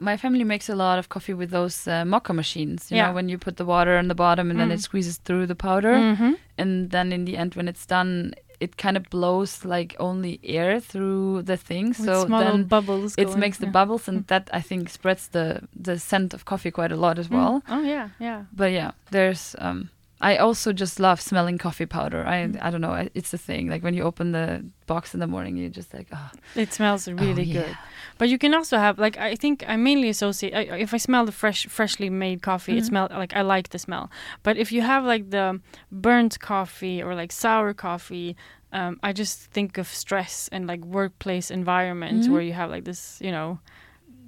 my 0.00 0.16
family 0.16 0.44
makes 0.44 0.68
a 0.68 0.74
lot 0.74 0.98
of 0.98 1.08
coffee 1.08 1.34
with 1.34 1.50
those 1.50 1.86
uh, 1.88 2.04
mocha 2.04 2.32
machines. 2.32 2.90
You 2.90 2.96
Yeah. 2.96 3.06
know, 3.08 3.14
when 3.14 3.28
you 3.28 3.38
put 3.38 3.56
the 3.56 3.64
water 3.64 3.96
on 3.98 4.08
the 4.08 4.14
bottom 4.14 4.50
and 4.50 4.58
then 4.60 4.68
Mm. 4.70 4.74
it 4.74 4.80
squeezes 4.82 5.18
through 5.24 5.46
the 5.46 5.54
powder, 5.54 5.94
Mhm. 5.94 6.36
and 6.58 6.90
then 6.90 7.12
in 7.12 7.24
the 7.24 7.36
end, 7.36 7.54
when 7.54 7.68
it's 7.68 7.86
done, 7.86 8.34
it 8.60 8.76
kind 8.76 8.96
of 8.96 9.04
blows 9.10 9.64
like 9.64 9.96
only 9.98 10.38
air 10.44 10.80
through 10.80 11.42
the 11.42 11.56
thing. 11.56 11.86
With 11.88 12.04
so 12.06 12.26
small 12.26 12.40
then 12.40 12.64
bubbles. 12.68 13.14
it 13.18 13.26
going, 13.26 13.40
makes 13.40 13.58
the 13.58 13.66
yeah. 13.66 13.72
bubbles, 13.72 14.08
and 14.08 14.26
that 14.26 14.48
I 14.52 14.60
think 14.62 14.88
spreads 14.90 15.28
the 15.28 15.60
the 15.84 15.98
scent 15.98 16.34
of 16.34 16.44
coffee 16.44 16.70
quite 16.70 16.92
a 16.94 16.96
lot 16.96 17.18
as 17.18 17.28
Mm. 17.28 17.36
well. 17.36 17.62
Oh 17.68 17.82
yeah, 17.82 18.08
yeah. 18.20 18.42
But 18.52 18.70
yeah, 18.72 18.90
there's 19.10 19.56
um 19.58 19.88
I 20.30 20.36
also 20.36 20.72
just 20.72 20.98
love 21.00 21.20
smelling 21.20 21.58
coffee 21.58 21.86
powder. 21.86 22.24
I. 22.34 22.36
I 22.66 22.70
don't 22.70 22.80
know, 22.80 23.08
it's 23.14 23.34
a 23.34 23.38
thing. 23.38 23.68
Like 23.72 23.82
when 23.82 23.94
you 23.94 24.04
open 24.04 24.32
the 24.32 24.64
box 24.86 25.14
in 25.14 25.20
the 25.20 25.26
morning, 25.26 25.56
you 25.56 25.68
just 25.68 25.92
like, 25.92 26.08
oh, 26.12 26.30
It 26.54 26.72
smells 26.72 27.08
really 27.08 27.42
yeah. 27.44 27.60
good. 27.62 27.76
But 28.18 28.28
you 28.28 28.38
can 28.38 28.54
also 28.54 28.76
have 28.78 28.98
like 28.98 29.16
I 29.18 29.34
think 29.36 29.64
I 29.68 29.76
mainly 29.76 30.08
associate 30.08 30.54
I, 30.54 30.78
if 30.78 30.94
I 30.94 30.98
smell 30.98 31.24
the 31.26 31.32
fresh 31.32 31.66
freshly 31.66 32.10
made 32.10 32.40
coffee, 32.42 32.76
it 32.78 32.84
Mhm. 32.84 32.88
smell 32.88 33.08
like 33.10 33.34
I 33.36 33.42
like 33.42 33.68
the 33.70 33.78
smell. 33.78 34.10
But 34.42 34.56
if 34.56 34.70
you 34.72 34.82
have 34.82 35.04
like 35.04 35.30
the 35.30 35.60
burnt 35.90 36.38
coffee 36.40 37.02
or 37.02 37.14
like 37.14 37.32
sour 37.32 37.74
coffee, 37.74 38.36
um, 38.72 38.98
I 39.08 39.12
just 39.12 39.50
think 39.54 39.78
of 39.78 39.86
stress 39.88 40.48
and 40.52 40.66
like 40.68 40.84
workplace 40.84 41.50
environment 41.50 42.22
Mhm. 42.22 42.30
where 42.32 42.42
you 42.42 42.52
have 42.54 42.70
like 42.70 42.84
this, 42.84 43.18
you 43.20 43.32
know. 43.32 43.58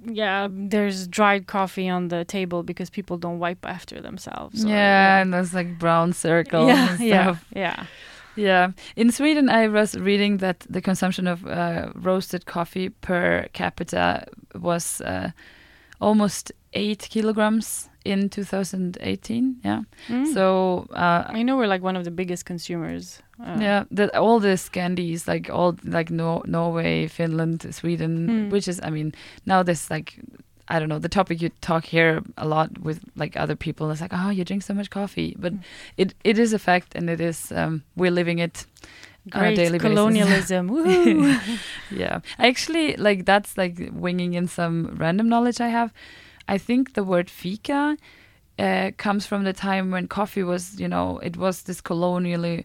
Yeah, 0.07 0.47
there's 0.51 1.07
dried 1.07 1.47
coffee 1.47 1.89
on 1.89 2.07
the 2.09 2.25
table 2.25 2.63
because 2.63 2.89
people 2.89 3.17
don't 3.17 3.39
wipe 3.39 3.65
after 3.65 4.01
themselves. 4.01 4.63
or- 4.65 4.69
yeah, 4.69 5.21
and 5.21 5.33
those 5.33 5.53
like 5.53 5.77
brown 5.79 6.13
circles 6.13 6.67
yeah, 6.67 6.91
and 6.91 6.99
yeah, 6.99 7.23
stuff. 7.23 7.45
yeah. 7.55 7.85
Yeah. 8.37 8.71
In 8.97 9.11
Sweden, 9.11 9.49
I 9.49 9.69
was 9.69 9.95
reading 9.95 10.37
that 10.39 10.65
the 10.69 10.81
consumption 10.81 11.25
of 11.25 11.45
uh, 11.47 11.91
roasted 11.95 12.45
coffee 12.45 12.89
per 12.89 13.47
capita 13.53 14.25
was 14.53 14.99
uh, 15.01 15.31
almost 16.01 16.51
eight 16.73 17.07
kilograms 17.09 17.89
in 18.03 18.29
2018. 18.29 19.61
Yeah. 19.63 19.81
Mm. 20.09 20.33
So, 20.33 20.85
uh, 20.91 21.23
I 21.27 21.43
know 21.43 21.55
we're 21.57 21.67
like 21.67 21.81
one 21.81 21.95
of 21.95 22.03
the 22.03 22.11
biggest 22.11 22.45
consumers. 22.45 23.21
Uh, 23.39 23.57
yeah, 23.59 23.83
that 23.91 24.15
all 24.15 24.39
the 24.39 24.55
Scandies, 24.57 25.27
like 25.27 25.49
all 25.49 25.75
like 25.83 26.09
no- 26.09 26.43
Norway, 26.45 27.07
Finland, 27.07 27.73
Sweden, 27.75 28.27
Mm. 28.27 28.49
which 28.51 28.67
is, 28.67 28.79
I 28.83 28.89
mean, 28.89 29.13
now 29.45 29.63
this 29.63 29.89
like. 29.89 30.19
I 30.67 30.79
don't 30.79 30.89
know 30.89 30.97
the 30.97 31.09
topic 31.09 31.41
you 31.43 31.49
talk 31.61 31.85
here 31.85 32.23
a 32.37 32.47
lot 32.47 32.79
with 32.79 32.99
like 33.15 33.37
other 33.37 33.55
people. 33.55 33.91
It's 33.91 34.01
like, 34.01 34.13
oh, 34.15 34.31
you 34.31 34.43
drink 34.43 34.63
so 34.63 34.73
much 34.73 34.89
coffee, 34.89 35.35
but 35.37 35.53
Mm. 35.53 35.59
it 35.97 36.13
it 36.23 36.39
is 36.39 36.53
a 36.53 36.59
fact, 36.59 36.95
and 36.95 37.07
it 37.09 37.21
is 37.21 37.51
um, 37.51 37.83
we're 37.95 38.09
living 38.15 38.39
it 38.39 38.65
on 39.33 39.41
a 39.41 39.45
Great 39.45 39.55
daily 39.57 39.79
colonialism. 39.79 40.69
Yeah 41.91 42.19
actually 42.39 42.95
like 42.97 43.25
that's 43.25 43.57
like 43.57 43.89
winging 43.93 44.33
in 44.33 44.47
some 44.47 44.95
random 44.97 45.27
knowledge 45.29 45.59
i 45.61 45.67
have 45.69 45.91
i 46.47 46.57
think 46.57 46.93
the 46.93 47.03
word 47.03 47.29
fika 47.29 47.97
uh, 48.59 48.91
comes 48.97 49.25
from 49.25 49.43
the 49.43 49.53
time 49.53 49.91
when 49.91 50.07
coffee 50.07 50.43
was 50.43 50.79
you 50.79 50.87
know 50.87 51.19
it 51.19 51.37
was 51.37 51.63
this 51.63 51.81
colonially 51.81 52.63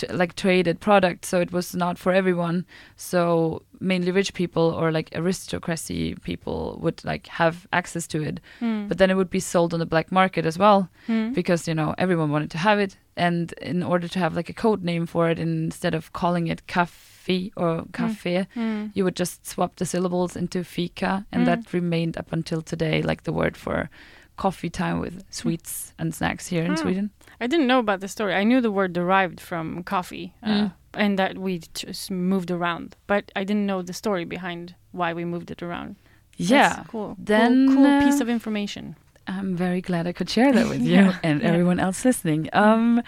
t- 0.00 0.12
like 0.20 0.34
traded 0.34 0.80
product 0.80 1.24
so 1.24 1.40
it 1.40 1.52
was 1.52 1.74
not 1.74 1.98
for 1.98 2.12
everyone 2.12 2.64
so 2.96 3.62
mainly 3.80 4.10
rich 4.12 4.32
people 4.34 4.62
or 4.80 4.90
like 4.92 5.08
aristocracy 5.14 6.14
people 6.22 6.78
would 6.82 7.04
like 7.04 7.26
have 7.28 7.66
access 7.72 8.06
to 8.06 8.22
it 8.22 8.40
Mm. 8.60 8.88
but 8.88 8.98
then 8.98 9.10
it 9.10 9.16
would 9.16 9.30
be 9.30 9.40
sold 9.40 9.72
on 9.74 9.80
the 9.80 9.86
black 9.94 10.10
market 10.12 10.44
as 10.46 10.58
well 10.58 10.88
Mm. 11.08 11.34
because 11.34 11.68
you 11.68 11.74
know 11.74 11.94
everyone 11.98 12.30
wanted 12.30 12.50
to 12.50 12.58
have 12.58 12.78
it 12.78 12.96
and 13.16 13.52
in 13.72 13.82
order 13.82 14.08
to 14.08 14.18
have 14.18 14.36
like 14.36 14.50
a 14.50 14.54
code 14.62 14.82
name 14.84 15.06
for 15.06 15.30
it 15.30 15.38
instead 15.38 15.94
of 15.94 16.12
calling 16.12 16.46
it 16.48 16.66
cafe 16.66 17.52
or 17.56 17.84
cafe 17.92 18.46
Mm. 18.56 18.90
you 18.94 19.04
would 19.04 19.16
just 19.16 19.46
swap 19.46 19.76
the 19.76 19.86
syllables 19.86 20.36
into 20.36 20.64
fika 20.64 21.26
and 21.32 21.42
Mm. 21.42 21.46
that 21.46 21.72
remained 21.72 22.16
up 22.16 22.32
until 22.32 22.62
today 22.62 23.02
like 23.02 23.22
the 23.24 23.32
word 23.32 23.56
for 23.56 23.88
coffee 24.36 24.70
time 24.70 25.00
with 25.00 25.22
sweets 25.30 25.92
and 25.98 26.14
snacks 26.14 26.46
here 26.48 26.64
in 26.64 26.70
Hmm. 26.70 26.76
Sweden. 26.82 27.10
I 27.40 27.46
didn't 27.46 27.66
know 27.66 27.78
about 27.78 28.00
the 28.00 28.08
story. 28.08 28.34
I 28.34 28.44
knew 28.44 28.60
the 28.60 28.70
word 28.70 28.92
derived 28.92 29.40
from 29.40 29.82
coffee, 29.82 30.34
uh, 30.42 30.48
Mm. 30.48 30.72
and 30.94 31.18
that 31.18 31.38
we 31.38 31.60
just 31.74 32.10
moved 32.10 32.50
around. 32.50 32.96
But 33.06 33.32
I 33.34 33.44
didn't 33.44 33.66
know 33.66 33.82
the 33.82 33.92
story 33.94 34.24
behind 34.24 34.74
why 34.92 35.12
we 35.14 35.24
moved 35.24 35.50
it 35.50 35.62
around. 35.62 35.96
That's 36.38 36.50
Yeah. 36.50 36.84
cool. 36.88 37.16
Then, 37.18 37.66
cool, 37.68 37.76
cool 37.76 37.86
uh, 37.86 38.04
piece 38.04 38.20
of 38.20 38.28
information. 38.28 38.96
I'm 39.26 39.56
very 39.56 39.80
glad 39.80 40.06
I 40.06 40.12
could 40.12 40.28
share 40.30 40.52
that 40.52 40.68
with 40.68 40.80
you 40.90 40.94
Yeah, 40.94 41.18
and 41.22 41.40
yeah. 41.40 41.48
everyone 41.48 41.78
else 41.80 42.04
listening. 42.04 42.48
Um, 42.52 43.02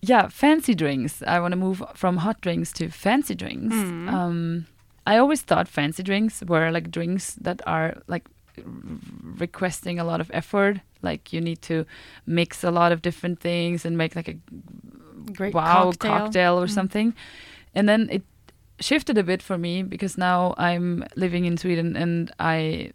yeah, 0.00 0.28
fancy 0.28 0.74
drinks. 0.74 1.22
I 1.26 1.38
want 1.40 1.52
to 1.52 1.56
move 1.58 1.82
from 1.94 2.18
hot 2.18 2.40
drinks 2.40 2.72
to 2.72 2.88
fancy 2.90 3.34
drinks. 3.34 3.74
Mm. 3.74 4.08
Um, 4.12 4.66
I 5.06 5.16
always 5.18 5.42
thought 5.42 5.68
fancy 5.68 6.02
drinks 6.02 6.42
were 6.46 6.70
like 6.70 6.90
drinks 6.90 7.34
that 7.40 7.60
are 7.66 7.94
like 8.08 8.24
requesting 9.40 9.98
a 9.98 10.04
lot 10.04 10.20
of 10.20 10.30
effort. 10.32 10.80
Like 11.02 11.32
you 11.32 11.40
need 11.40 11.62
to 11.62 11.84
mix 12.26 12.64
a 12.64 12.70
lot 12.70 12.92
of 12.92 13.02
different 13.02 13.40
things 13.40 13.84
and 13.84 13.96
make 13.96 14.14
like 14.16 14.28
a 14.28 14.36
Great 15.32 15.54
wow 15.54 15.92
cocktail. 15.98 16.58
or 16.58 16.66
Mm. 16.66 16.70
something. 16.74 17.14
And 17.74 17.88
then 17.88 18.08
it 18.10 18.22
shifted 18.80 19.18
a 19.18 19.22
bit 19.22 19.42
for 19.42 19.56
me 19.58 19.82
because 19.82 20.18
now 20.18 20.54
I'm 20.58 21.04
living 21.16 21.44
in 21.44 21.56
Sweden 21.56 21.96
and 21.96 22.30
I 22.38 22.92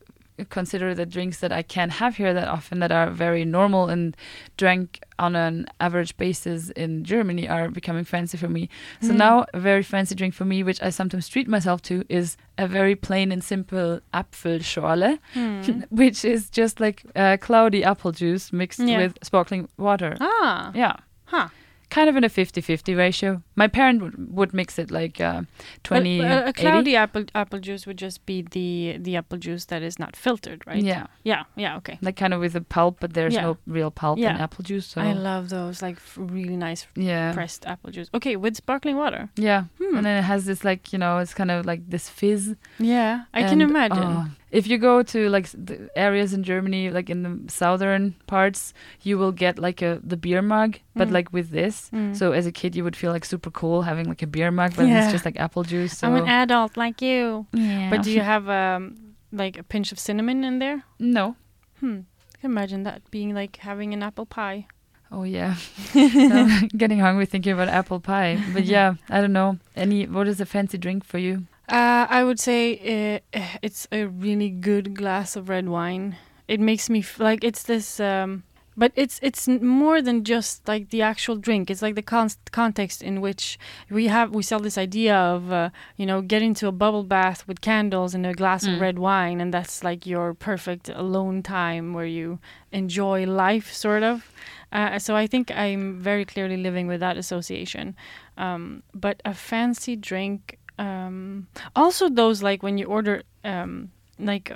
consider 0.50 0.94
the 0.94 1.06
drinks 1.06 1.40
that 1.40 1.52
I 1.52 1.62
can't 1.64 1.92
have 1.94 2.18
here 2.18 2.34
that 2.34 2.48
often 2.48 2.80
that 2.80 2.92
are 2.92 3.10
very 3.10 3.44
normal 3.46 3.90
and 3.90 4.16
drank 4.58 5.00
on 5.20 5.36
an 5.36 5.66
average 5.80 6.16
basis 6.18 6.70
in 6.72 7.04
Germany 7.04 7.48
are 7.50 7.70
becoming 7.70 8.04
fancy 8.06 8.38
for 8.38 8.48
me. 8.48 8.70
So 9.02 9.14
Mm. 9.14 9.18
now 9.18 9.46
a 9.54 9.60
very 9.60 9.84
fancy 9.84 10.14
drink 10.16 10.34
for 10.36 10.46
me, 10.46 10.64
which 10.64 10.82
I 10.82 10.90
sometimes 10.92 11.28
treat 11.28 11.48
myself 11.48 11.82
to, 11.84 12.04
is 12.10 12.38
a 12.58 12.68
very 12.68 12.96
plain 12.96 13.32
and 13.32 13.44
simple 13.44 14.00
Apfelschorle, 14.14 15.18
Hmm. 15.34 15.62
which 15.90 16.24
is 16.24 16.50
just 16.50 16.80
like 16.80 17.04
uh, 17.16 17.38
cloudy 17.40 17.84
apple 17.84 18.12
juice 18.12 18.54
mixed 18.54 18.80
Yeah. 18.80 18.98
with 19.00 19.18
sparkling 19.24 19.68
water. 19.78 20.16
Ah, 20.22 20.72
Yeah 20.76 20.96
huh. 21.26 21.50
Kind 21.90 22.10
of 22.10 22.16
in 22.18 22.24
a 22.24 22.30
50-50 22.30 22.98
ratio. 22.98 23.42
My 23.56 23.68
parent 23.68 24.02
would, 24.02 24.36
would 24.36 24.54
mix 24.54 24.78
it 24.78 24.92
like 24.92 25.22
uh, 25.22 25.44
20 25.84 26.20
But, 26.22 26.26
uh, 26.32 26.44
a 26.46 26.50
80. 26.50 26.54
cloudy 26.62 26.96
apple 26.96 27.24
apple 27.34 27.60
juice 27.60 27.86
would 27.88 27.98
just 27.98 28.26
be 28.26 28.42
the 28.42 28.98
the 29.00 29.16
apple 29.16 29.38
juice 29.38 29.66
that 29.66 29.82
is 29.82 29.98
not 29.98 30.16
filtered, 30.16 30.64
right? 30.68 30.84
Yeah, 30.84 31.08
Yeah. 31.24 31.44
Yeah. 31.56 31.78
Okay. 31.78 31.98
like 32.02 32.16
kind 32.18 32.34
of 32.34 32.40
with 32.42 32.56
a 32.56 32.62
pulp, 32.62 32.98
but 33.00 33.14
there's 33.14 33.34
Yeah. 33.36 33.42
no 33.44 33.58
real 33.66 33.90
pulp 33.92 34.20
in 34.20 34.26
apple 34.26 34.64
juice. 34.64 34.86
So 34.88 35.02
I 35.02 35.14
love 35.14 35.50
those 35.50 35.82
like 35.82 35.98
really 36.18 36.58
nice 36.58 36.88
yeah, 36.96 37.34
pressed 37.34 37.66
apple 37.66 37.92
juice. 37.92 38.10
Okay, 38.14 38.36
with 38.36 38.56
sparkling 38.58 38.98
water. 38.98 39.30
yeah. 39.36 39.64
Hmm. 39.80 39.96
And 39.98 40.06
then 40.06 40.18
it 40.18 40.24
has 40.24 40.46
this 40.46 40.64
like 40.64 40.92
you 40.94 41.00
know 41.00 41.20
it's 41.20 41.34
kind 41.34 41.52
of 41.52 41.66
like 41.66 41.90
this 41.90 42.10
fizz. 42.10 42.56
Yeah, 42.80 43.24
I 43.34 43.44
can 43.44 43.62
imagine. 43.62 44.04
oh, 44.04 44.26
if 44.52 44.68
you 44.68 44.78
go 44.78 45.04
to 45.04 45.30
like 45.30 45.48
the 45.52 45.90
areas 45.96 46.34
in 46.34 46.44
Germany, 46.44 46.90
like 46.90 47.10
in 47.10 47.24
the 47.24 47.52
southern 47.52 48.16
parts, 48.28 48.74
you 49.02 49.18
will 49.18 49.32
get 49.32 49.60
like 49.60 49.82
a 49.82 50.00
the 50.04 50.18
beer 50.18 50.42
mug, 50.42 50.80
but 50.96 51.08
Mm. 51.10 51.12
like 51.12 51.34
with 51.34 51.50
this. 51.52 51.90
Mm. 51.92 52.16
So 52.16 52.32
as 52.32 52.46
a 52.46 52.52
kid, 52.52 52.76
you 52.76 52.84
would 52.84 52.96
feel 52.96 53.12
like 53.12 53.26
super 53.26 53.52
cool 53.52 53.82
having 53.84 54.08
like 54.08 54.22
a 54.24 54.28
beer 54.28 54.52
mug, 54.52 54.74
but 54.76 54.86
Yeah. 54.88 55.04
it's 55.04 55.12
just 55.12 55.26
like 55.26 55.40
apple 55.40 55.64
juice. 55.64 55.98
So 55.98 56.08
I'm 56.08 56.16
an 56.16 56.28
adult 56.28 56.78
like 56.78 57.02
you. 57.02 57.46
yeah. 57.54 57.90
But 57.90 58.04
do 58.04 58.12
you 58.12 58.22
have 58.22 58.48
um 58.50 58.96
like 59.32 59.58
a 59.60 59.64
pinch 59.64 59.92
of 59.92 60.00
cinnamon 60.00 60.44
in 60.44 60.60
there? 60.60 60.84
no? 61.00 61.36
Hmm. 61.80 62.00
I 62.36 62.42
can 62.42 62.52
imagine 62.52 62.84
that 62.84 63.02
being 63.12 63.34
like 63.36 63.58
having 63.58 63.94
an 63.94 64.02
apple 64.04 64.26
pie. 64.26 64.68
Oh 65.12 65.24
yeah, 65.24 65.56
getting 66.78 67.00
hungry 67.00 67.26
thinking 67.26 67.54
about 67.54 67.68
apple 67.70 68.00
pie. 68.00 68.38
But 68.54 68.66
yeah, 68.66 68.96
I 69.10 69.22
don't 69.22 69.34
know. 69.34 69.58
Any 69.76 70.06
what 70.08 70.28
is 70.28 70.40
a 70.42 70.46
fancy 70.46 70.78
drink 70.78 71.04
for 71.06 71.18
you? 71.18 71.44
Uh, 71.68 72.08
I 72.10 72.24
would 72.24 72.40
say 72.40 73.22
uh, 73.34 73.40
it's 73.62 73.88
a 73.92 74.06
really 74.06 74.50
good 74.50 74.96
glass 74.96 75.36
of 75.36 75.50
red 75.50 75.68
wine. 75.68 76.16
It 76.48 76.60
makes 76.62 76.90
me 76.90 77.00
f- 77.00 77.20
like 77.20 77.44
it's 77.44 77.64
this, 77.64 78.00
um, 78.00 78.44
but 78.78 78.94
it's 78.96 79.20
it's 79.22 79.50
more 79.50 80.02
than 80.02 80.24
just 80.24 80.66
like 80.66 80.92
the 80.92 81.02
actual 81.02 81.36
drink. 81.36 81.70
It's 81.70 81.82
like 81.82 81.96
the 81.96 82.02
con- 82.02 82.30
context 82.52 83.04
in 83.04 83.20
which 83.20 83.60
we 83.90 84.08
have 84.08 84.34
we 84.34 84.44
sell 84.44 84.62
this 84.62 84.78
idea 84.78 85.14
of 85.14 85.52
uh, 85.52 85.70
you 85.98 86.06
know 86.06 86.22
getting 86.22 86.54
to 86.54 86.68
a 86.68 86.72
bubble 86.72 87.04
bath 87.04 87.46
with 87.50 87.60
candles 87.60 88.16
and 88.16 88.26
a 88.26 88.34
glass 88.34 88.66
Mm. 88.66 88.76
of 88.76 88.82
red 88.82 88.98
wine, 88.98 89.42
and 89.42 89.54
that's 89.54 89.84
like 89.84 90.06
your 90.08 90.34
perfect 90.34 90.88
alone 90.88 91.44
time 91.44 91.94
where 91.94 92.06
you 92.06 92.40
enjoy 92.72 93.26
life, 93.26 93.74
sort 93.74 94.04
of. 94.04 94.32
Uh, 94.72 95.00
so 95.00 95.18
I 95.18 95.28
think 95.28 95.52
I'm 95.52 96.00
very 96.00 96.24
clearly 96.24 96.56
living 96.56 96.88
with 96.88 97.02
that 97.02 97.18
association. 97.18 97.94
Um, 98.38 98.84
but 98.94 99.22
a 99.26 99.34
fancy 99.34 99.96
drink, 99.98 100.60
um, 100.78 101.48
also 101.76 102.10
those 102.10 102.42
like 102.44 102.62
when 102.64 102.78
you 102.78 102.86
order, 102.86 103.24
um, 103.44 103.92
like 104.20 104.52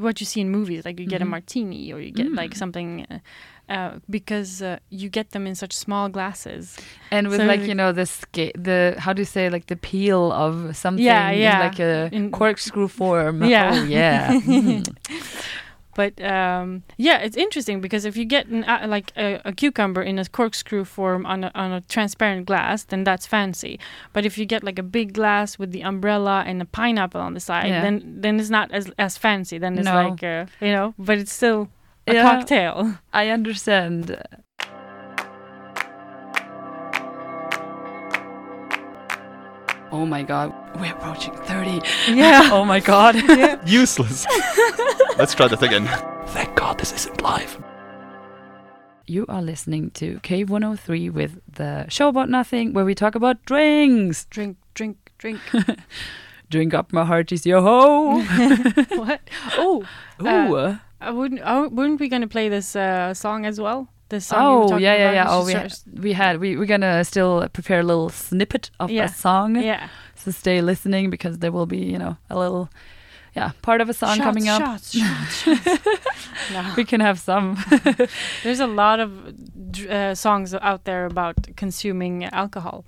what 0.00 0.20
you 0.20 0.26
see 0.26 0.40
in 0.40 0.50
movies, 0.50 0.84
like 0.84 0.98
you 1.00 1.06
get 1.06 1.22
a 1.22 1.24
Mhm. 1.24 1.30
martini 1.30 1.92
or 1.92 2.00
you 2.00 2.10
get 2.10 2.32
like 2.32 2.50
Mm. 2.54 2.56
something, 2.56 3.06
uh, 3.10 3.18
uh, 3.72 3.98
because 4.10 4.62
uh, 4.62 4.78
you 4.90 5.08
get 5.08 5.30
them 5.30 5.46
in 5.46 5.54
such 5.54 5.72
small 5.72 6.08
glasses. 6.08 6.76
And 7.10 7.28
with 7.28 7.38
So 7.40 7.46
like 7.46 7.60
like- 7.60 7.68
you 7.68 7.74
know 7.74 7.92
the 7.92 8.06
sca- 8.06 8.52
the 8.58 8.94
how 8.98 9.12
do 9.12 9.20
you 9.22 9.26
say 9.26 9.48
like 9.50 9.66
the 9.66 9.76
peel 9.76 10.32
of 10.32 10.76
something 10.76 11.04
Yeah, 11.04 11.30
yeah. 11.30 11.54
in 11.54 11.66
like 11.66 11.78
a 11.80 12.08
In- 12.12 12.30
corkscrew 12.30 12.88
form. 12.88 13.44
Yeah. 13.44 13.70
Oh 13.74 13.84
yeah. 13.84 14.32
Mm. 14.46 14.86
But 15.96 16.12
um, 16.20 16.82
yeah, 16.98 17.18
it's 17.26 17.36
interesting 17.36 17.80
because 17.80 18.04
if 18.04 18.16
you 18.18 18.26
get 18.26 18.46
an, 18.48 18.64
uh, 18.64 18.84
like 18.86 19.12
a, 19.16 19.40
a 19.46 19.52
cucumber 19.52 20.02
in 20.02 20.18
a 20.18 20.24
corkscrew 20.26 20.84
form 20.84 21.24
on 21.26 21.44
a, 21.44 21.50
on 21.54 21.72
a 21.72 21.80
transparent 21.80 22.44
glass, 22.46 22.84
then 22.84 23.02
that's 23.04 23.26
fancy. 23.26 23.80
But 24.12 24.26
if 24.26 24.36
you 24.38 24.44
get 24.46 24.62
like 24.62 24.78
a 24.78 24.82
big 24.98 25.14
glass 25.14 25.58
with 25.58 25.70
the 25.72 25.82
umbrella 25.82 26.44
and 26.46 26.60
a 26.60 26.66
pineapple 26.66 27.20
on 27.20 27.32
the 27.34 27.40
side, 27.40 27.68
Yeah. 27.70 27.80
then 27.82 27.96
then 28.22 28.38
it's 28.40 28.50
not 28.50 28.70
as 28.72 28.84
as 28.98 29.16
fancy. 29.18 29.58
Then 29.58 29.78
it's 29.78 29.86
No. 29.86 29.94
like 30.04 30.22
uh, 30.22 30.44
you 30.60 30.72
know, 30.76 30.92
but 30.98 31.16
it's 31.18 31.32
still 31.32 31.68
a 32.06 32.12
Yeah. 32.14 32.22
cocktail. 32.22 32.98
I 33.12 33.30
understand. 33.30 34.16
Oh 39.92 40.04
my 40.04 40.22
god, 40.22 40.52
we're 40.80 40.92
approaching 40.92 41.34
30. 41.34 41.80
Yeah. 42.12 42.48
Oh 42.52 42.64
my 42.64 42.80
god. 42.80 43.14
Useless. 43.66 44.26
Let's 45.18 45.34
try 45.34 45.48
this 45.48 45.62
again. 45.62 45.86
Thank 46.28 46.56
God 46.56 46.78
this 46.78 46.92
isn't 46.92 47.20
live. 47.22 47.62
You 49.06 49.24
are 49.28 49.40
listening 49.42 49.90
to 49.92 50.18
K103 50.20 51.12
with 51.12 51.40
the 51.50 51.86
show 51.88 52.08
about 52.08 52.28
nothing 52.28 52.72
where 52.72 52.84
we 52.84 52.94
talk 52.94 53.14
about 53.14 53.44
drinks. 53.44 54.24
drink, 54.26 54.56
drink, 54.74 54.96
drink. 55.18 55.40
Drink 56.50 56.74
up 56.74 56.92
my 56.92 57.04
hearties, 57.04 57.44
yo 57.46 57.60
ho. 57.60 58.20
what? 58.96 59.20
Oh, 59.58 59.84
Ooh. 60.22 60.56
Uh, 60.56 60.78
I 61.00 61.10
wouldn't. 61.10 61.40
Oh, 61.44 61.68
weren't 61.68 61.98
we 62.00 62.08
gonna 62.08 62.28
play 62.28 62.48
this 62.48 62.74
uh, 62.76 63.14
song 63.14 63.44
as 63.46 63.60
well? 63.60 63.88
This 64.08 64.26
song. 64.26 64.38
oh 64.72 64.76
yeah, 64.76 64.94
yeah, 64.96 65.12
yeah. 65.12 65.26
Oh, 65.28 65.44
we 65.44 65.52
had, 65.52 65.72
we 66.00 66.12
had 66.12 66.38
we 66.40 66.56
we're 66.56 66.66
gonna 66.66 67.04
still 67.04 67.48
prepare 67.52 67.80
a 67.80 67.82
little 67.82 68.08
snippet 68.10 68.70
of 68.78 68.90
Yeah. 68.90 69.04
a 69.04 69.08
song. 69.08 69.56
Yeah. 69.56 69.88
So 70.14 70.30
stay 70.30 70.60
listening 70.62 71.10
because 71.10 71.38
there 71.38 71.50
will 71.52 71.66
be 71.66 71.78
you 71.78 71.98
know 71.98 72.16
a 72.30 72.38
little 72.38 72.68
yeah 73.34 73.50
part 73.62 73.80
of 73.80 73.88
a 73.90 73.92
song 73.94 74.16
shots, 74.16 74.24
coming 74.24 74.48
up. 74.48 74.60
Shots, 74.62 74.92
shots, 74.98 75.42
shots. 75.42 75.88
no. 76.52 76.72
We 76.76 76.84
can 76.84 77.00
have 77.00 77.18
some. 77.18 77.56
There's 78.44 78.60
a 78.60 78.66
lot 78.68 79.00
of 79.00 79.10
uh, 79.90 80.14
songs 80.14 80.54
out 80.54 80.84
there 80.84 81.06
about 81.06 81.36
consuming 81.56 82.24
alcohol. 82.26 82.84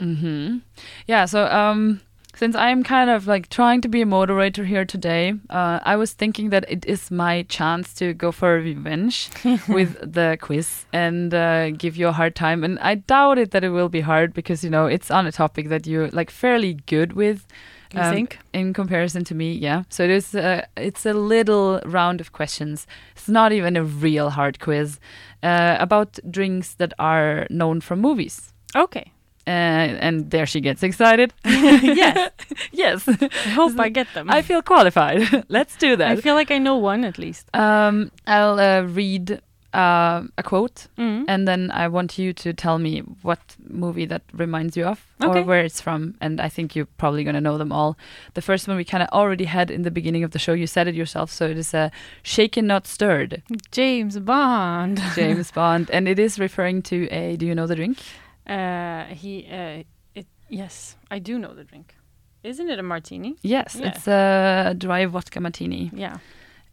hmm 0.00 0.58
Yeah. 1.06 1.26
So 1.26 1.44
um, 1.46 2.00
since 2.36 2.56
I'm 2.56 2.82
kind 2.82 3.10
of 3.10 3.26
like 3.26 3.48
trying 3.48 3.80
to 3.82 3.88
be 3.88 4.02
a 4.02 4.06
moderator 4.06 4.64
here 4.64 4.84
today, 4.84 5.34
uh, 5.50 5.78
I 5.84 5.96
was 5.96 6.12
thinking 6.12 6.50
that 6.50 6.64
it 6.68 6.84
is 6.86 7.10
my 7.10 7.42
chance 7.48 7.94
to 7.94 8.12
go 8.14 8.32
for 8.32 8.54
revenge 8.60 9.30
with 9.68 9.96
the 10.12 10.36
quiz 10.40 10.84
and 10.92 11.32
uh, 11.32 11.70
give 11.70 11.96
you 11.96 12.08
a 12.08 12.12
hard 12.12 12.34
time. 12.34 12.64
And 12.64 12.78
I 12.80 12.96
doubt 12.96 13.38
it 13.38 13.50
that 13.52 13.64
it 13.64 13.70
will 13.70 13.88
be 13.88 14.00
hard 14.02 14.34
because 14.34 14.64
you 14.64 14.70
know 14.70 14.86
it's 14.86 15.10
on 15.10 15.26
a 15.26 15.32
topic 15.32 15.68
that 15.68 15.86
you're 15.86 16.08
like 16.10 16.30
fairly 16.30 16.74
good 16.86 17.12
with. 17.12 17.46
You 17.92 18.00
Um, 18.00 18.14
think? 18.14 18.38
in 18.52 18.72
comparison 18.72 19.22
to 19.24 19.34
me 19.36 19.52
yeah 19.52 19.82
so 19.88 20.02
it 20.02 20.10
is 20.10 20.34
uh, 20.34 20.62
it's 20.76 21.06
a 21.06 21.12
little 21.12 21.80
round 21.84 22.20
of 22.20 22.32
questions 22.32 22.86
it's 23.14 23.28
not 23.28 23.52
even 23.52 23.76
a 23.76 23.84
real 23.84 24.30
hard 24.30 24.58
quiz 24.58 24.98
uh, 25.44 25.76
about 25.78 26.18
drinks 26.28 26.74
that 26.74 26.92
are 26.98 27.46
known 27.50 27.80
from 27.80 28.00
movies 28.00 28.52
Okay. 28.74 29.12
Uh, 29.46 29.50
and 29.50 30.30
there 30.30 30.46
she 30.46 30.60
gets 30.60 30.82
excited 30.82 31.32
yes. 31.44 32.30
yes 32.72 33.08
I 33.08 33.48
hope 33.50 33.78
I 33.78 33.88
get 33.88 34.06
them. 34.14 34.30
i 34.30 34.42
feel 34.42 34.62
qualified 34.62 35.44
let's 35.48 35.76
do 35.76 35.96
that. 35.96 36.10
I 36.10 36.16
feel 36.20 36.34
like 36.34 36.50
I 36.50 36.58
know 36.58 36.76
one 36.76 37.04
at 37.04 37.18
least. 37.18 37.48
um, 37.54 38.10
i'll 38.26 38.58
uh, 38.58 38.82
read 38.82 39.40
uh, 39.74 40.22
a 40.38 40.42
quote 40.42 40.86
Mm. 40.96 41.24
and 41.26 41.48
then 41.48 41.70
i 41.72 41.88
want 41.88 42.16
you 42.16 42.32
to 42.32 42.52
tell 42.52 42.78
me 42.78 43.00
what 43.22 43.40
movie 43.68 44.06
that 44.06 44.22
reminds 44.32 44.76
you 44.76 44.84
of 44.86 44.98
Okay. 45.22 45.40
or 45.40 45.42
where 45.42 45.64
it's 45.64 45.80
from 45.80 46.14
and 46.20 46.40
i 46.40 46.48
think 46.48 46.76
you're 46.76 46.86
probably 47.02 47.24
going 47.24 47.34
to 47.34 47.40
know 47.40 47.58
them 47.58 47.72
all 47.72 47.96
the 48.34 48.42
first 48.42 48.68
one 48.68 48.76
we 48.76 48.84
kind 48.84 49.02
of 49.02 49.08
already 49.08 49.44
had 49.46 49.70
in 49.72 49.82
the 49.82 49.90
beginning 49.90 50.22
of 50.22 50.30
the 50.30 50.38
show 50.38 50.52
you 50.52 50.66
said 50.68 50.86
it 50.86 50.94
yourself 50.94 51.28
so 51.32 51.46
it 51.48 51.58
is 51.58 51.74
a 51.74 51.90
shaken 52.22 52.66
not 52.68 52.86
stirred 52.86 53.42
James 53.72 54.16
Bond. 54.20 55.02
james 55.16 55.50
bond 55.50 55.90
and 55.90 56.06
it 56.06 56.18
is 56.20 56.38
referring 56.38 56.80
to 56.82 57.08
a 57.10 57.36
do 57.36 57.44
you 57.46 57.54
know 57.54 57.66
the 57.66 57.74
drink 57.76 57.98
Uh, 58.46 59.04
he. 59.14 59.46
Uh, 59.50 59.82
it. 60.14 60.26
Yes, 60.48 60.96
I 61.10 61.18
do 61.18 61.38
know 61.38 61.54
the 61.54 61.64
drink. 61.64 61.94
Isn't 62.42 62.68
it 62.68 62.78
a 62.78 62.82
martini? 62.82 63.36
yes 63.42 63.74
Yeah. 63.76 63.86
it's 63.88 64.06
a 64.06 64.74
dry 64.76 65.06
vodka 65.06 65.40
martini 65.40 65.90
Yeah. 65.94 66.18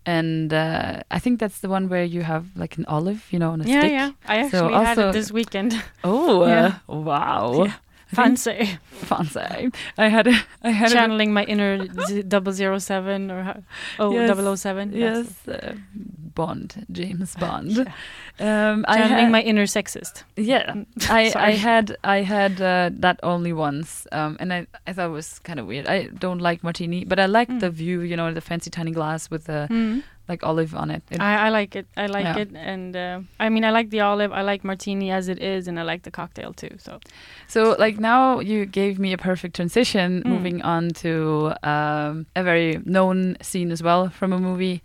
and 0.05 0.51
uh, 0.53 0.99
I 1.09 1.19
think 1.19 1.39
that's 1.39 1.59
the 1.61 1.69
one 1.69 1.87
where 1.87 2.03
you 2.03 2.23
have 2.23 2.43
like 2.57 2.77
an 2.77 2.85
olive, 2.87 3.21
you 3.31 3.39
know, 3.39 3.51
on 3.51 3.61
a 3.61 3.63
yeah, 3.63 3.79
stick. 3.79 3.91
yeah. 3.91 4.11
yeah. 4.29 4.45
I 4.45 4.49
So 4.49 4.65
actually 4.65 4.85
had 4.85 4.97
it 4.99 5.13
this 5.13 5.31
weekend. 5.31 5.81
Oh, 6.03 6.45
Yeah. 6.47 6.65
uh, 6.89 6.95
wow. 6.97 7.63
Yeah. 7.63 7.73
Fancy. 8.13 8.79
Fancy. 8.91 9.71
I 9.97 10.07
had 10.09 10.27
a, 10.27 10.33
I 10.63 10.69
had 10.71 10.91
a, 10.91 10.93
Channeling 10.93 11.33
my 11.33 11.43
inner 11.45 11.87
z- 12.07 12.23
007 12.29 13.31
or 13.31 13.63
oh, 13.99 14.11
Yes, 14.13 14.61
007. 14.61 14.91
yes, 14.93 15.47
uh, 15.47 15.73
Bond, 16.35 16.85
James 16.91 17.35
Bond. 17.35 17.71
Yeah. 17.71 18.71
Um, 18.71 18.85
I 18.87 18.97
Channeling 18.97 19.23
had, 19.25 19.31
my 19.31 19.41
inner 19.41 19.65
sexist. 19.65 20.23
yeah. 20.37 20.73
Mm, 20.73 20.85
I, 21.09 21.31
I 21.35 21.51
had 21.51 21.97
I 22.03 22.17
had 22.21 22.61
uh, 22.61 22.89
that 22.99 23.19
only 23.23 23.53
once, 23.53 24.07
um, 24.11 24.37
and 24.39 24.53
I, 24.53 24.67
I 24.87 24.93
thought 24.93 25.07
it 25.07 25.13
was 25.13 25.39
kind 25.39 25.59
of 25.59 25.67
weird. 25.67 25.87
I 25.87 26.03
don't 26.07 26.39
like 26.39 26.63
martini, 26.63 27.03
but 27.05 27.19
I 27.19 27.25
like 27.25 27.49
Mm. 27.49 27.59
the 27.59 27.69
view, 27.69 28.01
you 28.01 28.15
know, 28.15 28.33
the 28.33 28.41
fancy 28.41 28.69
tiny 28.69 28.91
glass 28.91 29.29
with 29.29 29.45
the 29.45 29.67
Mm. 29.69 30.03
Like 30.31 30.43
olive 30.49 30.73
on 30.81 30.89
it. 30.91 31.03
It- 31.11 31.21
I, 31.21 31.47
I 31.47 31.49
like 31.59 31.75
it. 31.79 31.85
I 32.03 32.07
like 32.17 32.25
Yeah. 32.25 32.41
it, 32.43 32.49
and 32.73 32.95
uh, 32.95 33.19
I 33.45 33.49
mean, 33.49 33.63
I 33.65 33.71
like 33.77 33.89
the 33.89 34.01
olive. 34.01 34.31
I 34.39 34.41
like 34.51 34.61
martini 34.63 35.11
as 35.11 35.27
it 35.27 35.39
is, 35.55 35.67
and 35.67 35.79
I 35.79 35.83
like 35.91 36.01
the 36.03 36.11
cocktail 36.11 36.53
too. 36.53 36.73
So 36.77 36.91
So, 37.47 37.75
like 37.85 37.97
now, 37.99 38.39
you 38.41 38.65
gave 38.65 38.93
me 38.99 39.13
a 39.13 39.17
perfect 39.17 39.55
transition, 39.55 40.21
Mm. 40.23 40.29
moving 40.33 40.61
on 40.63 40.83
to 41.03 41.13
um, 41.73 42.25
a 42.35 42.43
very 42.43 42.79
known 42.85 43.35
scene 43.41 43.71
as 43.73 43.81
well 43.83 44.09
from 44.09 44.33
a 44.33 44.39
movie. 44.39 44.79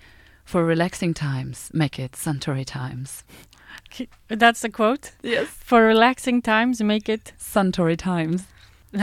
For 0.44 0.64
relaxing 0.64 1.14
times, 1.14 1.70
make 1.72 1.98
it 2.04 2.12
Suntory 2.12 2.64
times. 2.64 3.24
that's 4.28 4.60
the 4.60 4.68
quote. 4.70 5.12
Yes, 5.22 5.48
For 5.48 5.82
relaxing 5.86 6.42
times, 6.42 6.80
make 6.82 7.08
it. 7.08 7.32
Suntory 7.38 7.96
times. 7.96 8.44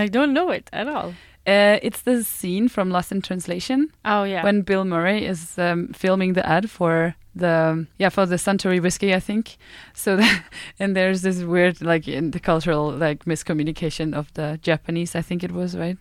I 0.04 0.08
don't 0.08 0.34
know 0.34 0.50
it 0.52 0.70
at 0.72 0.88
all. 0.88 1.14
Uh, 1.46 1.78
it's 1.82 2.02
the 2.02 2.24
scene 2.24 2.70
from 2.70 2.90
Lost 2.90 3.12
in 3.12 3.22
Translation 3.22 3.92
Oh 4.06 4.24
yeah. 4.24 4.44
when 4.44 4.62
Bill 4.62 4.86
Murray 4.86 5.26
is 5.26 5.58
um, 5.60 5.90
filming 5.90 6.34
the 6.34 6.48
ad 6.48 6.70
for 6.70 7.16
the 7.36 7.86
yeah 7.98 8.10
for 8.10 8.26
the 8.26 8.36
Suntory 8.38 8.82
whiskey, 8.82 9.14
I 9.14 9.20
think. 9.20 9.58
So 9.94 10.16
that, 10.22 10.44
and 10.80 10.96
there's 10.96 11.22
this 11.22 11.42
weird 11.44 11.82
like 11.82 12.08
in 12.08 12.32
the 12.32 12.40
cultural 12.40 12.92
like 12.92 13.26
miscommunication 13.26 14.14
of 14.14 14.34
the 14.36 14.60
Japanese, 14.62 15.16
I 15.16 15.22
think 15.22 15.44
it 15.44 15.52
was 15.52 15.76
right. 15.76 15.98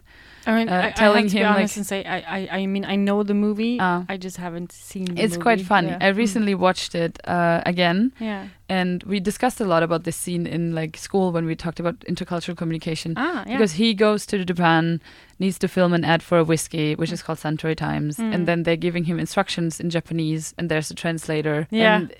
I 0.46 0.52
mean, 0.58 0.68
uh, 0.68 0.72
I, 0.74 0.86
I 0.88 0.90
telling 0.90 1.28
to 1.28 1.36
him, 1.38 1.46
like- 1.54 1.76
and 1.76 1.86
say, 1.86 2.04
I, 2.04 2.18
I, 2.38 2.48
I 2.60 2.66
mean, 2.66 2.84
I 2.84 2.96
know 2.96 3.22
the 3.22 3.34
movie. 3.34 3.78
Uh, 3.78 4.02
I 4.08 4.16
just 4.16 4.36
haven't 4.36 4.72
seen. 4.72 5.16
It's 5.16 5.36
quite 5.36 5.60
funny. 5.60 5.88
Yeah. 5.88 5.98
I 6.00 6.12
Mm. 6.12 6.16
recently 6.16 6.54
watched 6.54 6.94
it 6.94 7.18
uh, 7.26 7.60
again, 7.66 8.12
Yeah. 8.20 8.48
and 8.68 9.02
we 9.04 9.20
discussed 9.20 9.60
a 9.60 9.64
lot 9.64 9.82
about 9.82 10.04
this 10.04 10.16
scene 10.16 10.46
in 10.46 10.74
like 10.74 10.96
school 10.96 11.32
when 11.32 11.44
we 11.46 11.54
talked 11.54 11.80
about 11.80 12.00
intercultural 12.00 12.56
communication. 12.56 13.14
Ah, 13.16 13.44
yeah. 13.46 13.52
Because 13.56 13.72
he 13.74 13.94
goes 13.94 14.26
to 14.26 14.44
Japan, 14.44 15.00
needs 15.38 15.58
to 15.58 15.68
film 15.68 15.92
an 15.92 16.04
ad 16.04 16.22
for 16.22 16.38
a 16.38 16.44
whiskey, 16.44 16.94
which 16.94 17.12
is 17.12 17.22
called 17.22 17.38
Suntory 17.38 17.76
Times, 17.76 18.16
Mm. 18.16 18.34
and 18.34 18.46
then 18.48 18.62
they're 18.64 18.76
giving 18.76 19.04
him 19.04 19.18
instructions 19.18 19.80
in 19.80 19.90
Japanese, 19.90 20.54
and 20.58 20.68
there's 20.68 20.90
a 20.90 20.94
translator. 20.94 21.66
Yeah. 21.70 21.96
And 21.96 22.12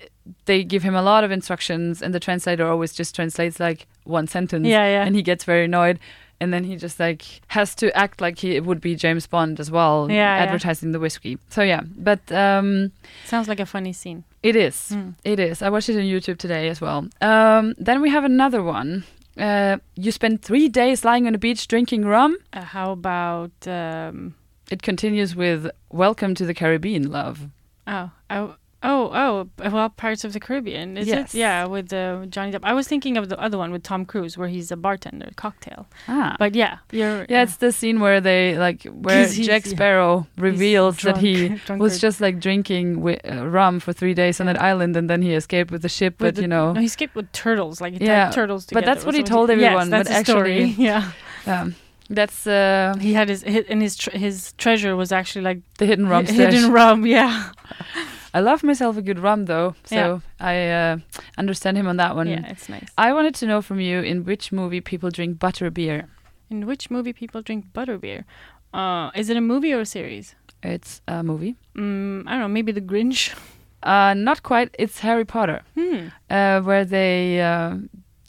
they 0.45 0.63
give 0.63 0.83
him 0.83 0.95
a 0.95 1.01
lot 1.01 1.23
of 1.25 1.31
instructions, 1.31 2.01
and 2.01 2.13
the 2.13 2.19
translator 2.19 2.65
always 2.65 2.93
just 2.93 3.13
translates 3.15 3.59
like 3.59 3.87
one 4.05 4.27
sentence, 4.27 4.65
yeah, 4.67 4.85
yeah. 4.87 5.03
and 5.05 5.15
he 5.15 5.21
gets 5.21 5.43
very 5.43 5.65
annoyed. 5.65 5.99
And 6.43 6.51
then 6.53 6.63
he 6.63 6.75
just 6.75 6.99
like 6.99 7.23
has 7.47 7.75
to 7.75 7.85
act 7.95 8.19
like 8.21 8.37
he 8.39 8.59
would 8.59 8.81
be 8.81 8.95
James 8.95 9.27
Bond 9.27 9.59
as 9.59 9.69
well, 9.71 10.07
Yeah, 10.09 10.15
yeah. 10.37 10.43
advertising 10.43 10.91
the 10.91 10.99
whiskey. 10.99 11.37
So 11.49 11.61
yeah, 11.63 11.81
but 12.09 12.19
um, 12.31 12.91
Sounds 13.25 13.47
like 13.47 13.61
a 13.61 13.65
funny 13.65 13.93
scene. 13.93 14.23
it 14.41 14.55
is. 14.55 14.75
Mm. 14.91 15.13
It 15.23 15.39
is. 15.39 15.61
I 15.61 15.69
watched 15.69 15.89
it 15.89 15.97
on 15.97 16.03
YouTube 16.05 16.37
today 16.37 16.69
as 16.69 16.81
well. 16.81 17.07
Um, 17.21 17.73
then 17.77 18.01
we 18.01 18.09
have 18.11 18.25
another 18.25 18.61
one. 18.61 19.03
Uh, 19.37 19.77
you 19.95 20.11
spend 20.11 20.41
three 20.41 20.69
days 20.69 21.05
lying 21.05 21.27
on 21.27 21.33
a 21.35 21.37
beach 21.39 21.67
drinking 21.67 22.05
rum. 22.05 22.37
Uh, 22.51 22.61
how 22.75 22.91
about? 22.91 23.51
Um, 23.67 24.35
It 24.71 24.81
continues 24.81 25.35
with 25.35 25.67
"Welcome 25.89 26.33
to 26.35 26.45
the 26.45 26.53
Caribbean, 26.53 27.11
love." 27.11 27.37
oh, 27.87 28.09
oh, 28.29 28.55
oh, 28.83 29.09
oh. 29.13 29.49
Well, 29.71 29.89
Pirates 29.89 30.23
of 30.23 30.33
the 30.33 30.39
Caribbean. 30.39 30.97
Is 30.97 31.07
Yes. 31.07 31.33
it? 31.33 31.37
Yeah, 31.39 31.65
with 31.65 31.91
uh, 31.93 32.25
Johnny 32.27 32.51
Depp. 32.51 32.59
I 32.63 32.73
was 32.73 32.87
thinking 32.87 33.17
of 33.17 33.29
the 33.29 33.39
other 33.39 33.57
one 33.57 33.71
with 33.71 33.83
Tom 33.83 34.05
Cruise, 34.05 34.37
where 34.37 34.47
he's 34.49 34.71
a 34.71 34.75
bartender, 34.77 35.29
cocktail. 35.35 35.87
Ah, 36.07 36.35
But 36.37 36.53
yeah, 36.55 36.77
yeah, 36.91 37.25
it's 37.43 37.57
the 37.57 37.71
scene 37.71 37.99
where 37.99 38.19
they 38.21 38.57
like 38.57 38.83
where 38.83 39.27
Jack 39.27 39.65
yeah. 39.65 39.71
Sparrow 39.71 40.27
reveals 40.37 40.97
that 41.01 41.17
he 41.17 41.55
was 41.77 41.99
just 41.99 42.19
like 42.21 42.39
drinking 42.39 42.95
wi- 42.95 43.21
uh, 43.23 43.45
rum 43.47 43.79
for 43.79 43.93
three 43.93 44.13
days 44.13 44.39
on 44.39 44.45
that 44.47 44.61
island, 44.61 44.95
and 44.97 45.09
then 45.09 45.21
he 45.21 45.33
escaped 45.33 45.71
with 45.71 45.81
the 45.81 45.89
ship. 45.89 46.19
With 46.19 46.27
but 46.27 46.35
the- 46.35 46.41
you 46.41 46.47
know, 46.47 46.73
no, 46.73 46.81
he 46.81 46.87
skipped 46.87 47.15
with 47.15 47.31
turtles, 47.31 47.79
like 47.81 47.93
he 47.93 48.05
Yeah, 48.05 48.29
turtles 48.31 48.65
but 48.71 48.85
that's 48.85 49.05
what 49.05 49.15
he 49.15 49.23
told 49.23 49.49
everyone, 49.49 49.89
Yes, 49.89 50.05
that's 50.05 50.09
but 50.09 50.17
the 50.25 50.31
story. 50.31 50.63
actually- 50.63 50.83
yeah, 50.89 51.11
um, 51.47 51.75
that's 52.09 52.45
uh, 52.45 52.95
he 52.99 53.13
had 53.13 53.29
his 53.29 53.43
hi- 53.43 53.65
and 53.69 53.81
his 53.81 53.95
tr- 53.95 54.17
his 54.17 54.53
treasure 54.57 54.95
was 54.95 55.11
actually 55.11 55.43
like 55.45 55.61
the 55.77 55.85
hidden 55.85 56.07
rum 56.07 56.25
stash. 56.25 56.37
hidden 56.53 56.71
rum. 56.71 57.05
Yeah, 57.05 57.51
I 58.33 58.39
love 58.41 58.63
myself 58.63 58.97
a 58.97 59.01
good 59.01 59.19
rum 59.19 59.45
though, 59.45 59.75
so 59.83 59.95
Yeah. 59.95 60.19
I 60.39 60.69
uh, 60.69 60.97
understand 61.37 61.77
him 61.77 61.87
on 61.87 61.97
that 61.97 62.15
one. 62.15 62.27
yeah, 62.27 62.45
it's 62.51 62.67
nice. 62.69 62.89
I 62.97 63.13
wanted 63.13 63.35
to 63.35 63.45
know 63.45 63.61
from 63.61 63.79
you 63.79 64.01
in 64.01 64.23
which 64.25 64.51
movie 64.51 64.81
people 64.81 65.09
drink 65.11 65.39
butter 65.39 65.69
beer. 65.71 66.07
In 66.49 66.65
which 66.65 66.89
movie 66.91 67.13
people 67.13 67.41
drink 67.41 67.65
butterbeer? 67.73 68.23
Uh, 68.73 69.11
is 69.15 69.29
it 69.29 69.37
a 69.37 69.41
movie 69.41 69.73
or 69.73 69.81
a 69.81 69.85
series? 69.85 70.35
It's 70.63 71.01
a 71.07 71.23
movie. 71.23 71.55
Mm, 71.75 72.23
I 72.27 72.31
don't 72.31 72.39
know. 72.41 72.47
Maybe 72.47 72.71
The 72.71 72.81
Grinch. 72.81 73.33
Uh, 73.83 74.13
not 74.15 74.43
quite. 74.43 74.69
It's 74.79 74.99
Harry 74.99 75.25
Potter, 75.25 75.61
Hmm. 75.75 76.07
uh, 76.29 76.61
where 76.61 76.85
they 76.85 77.41
uh, 77.41 77.77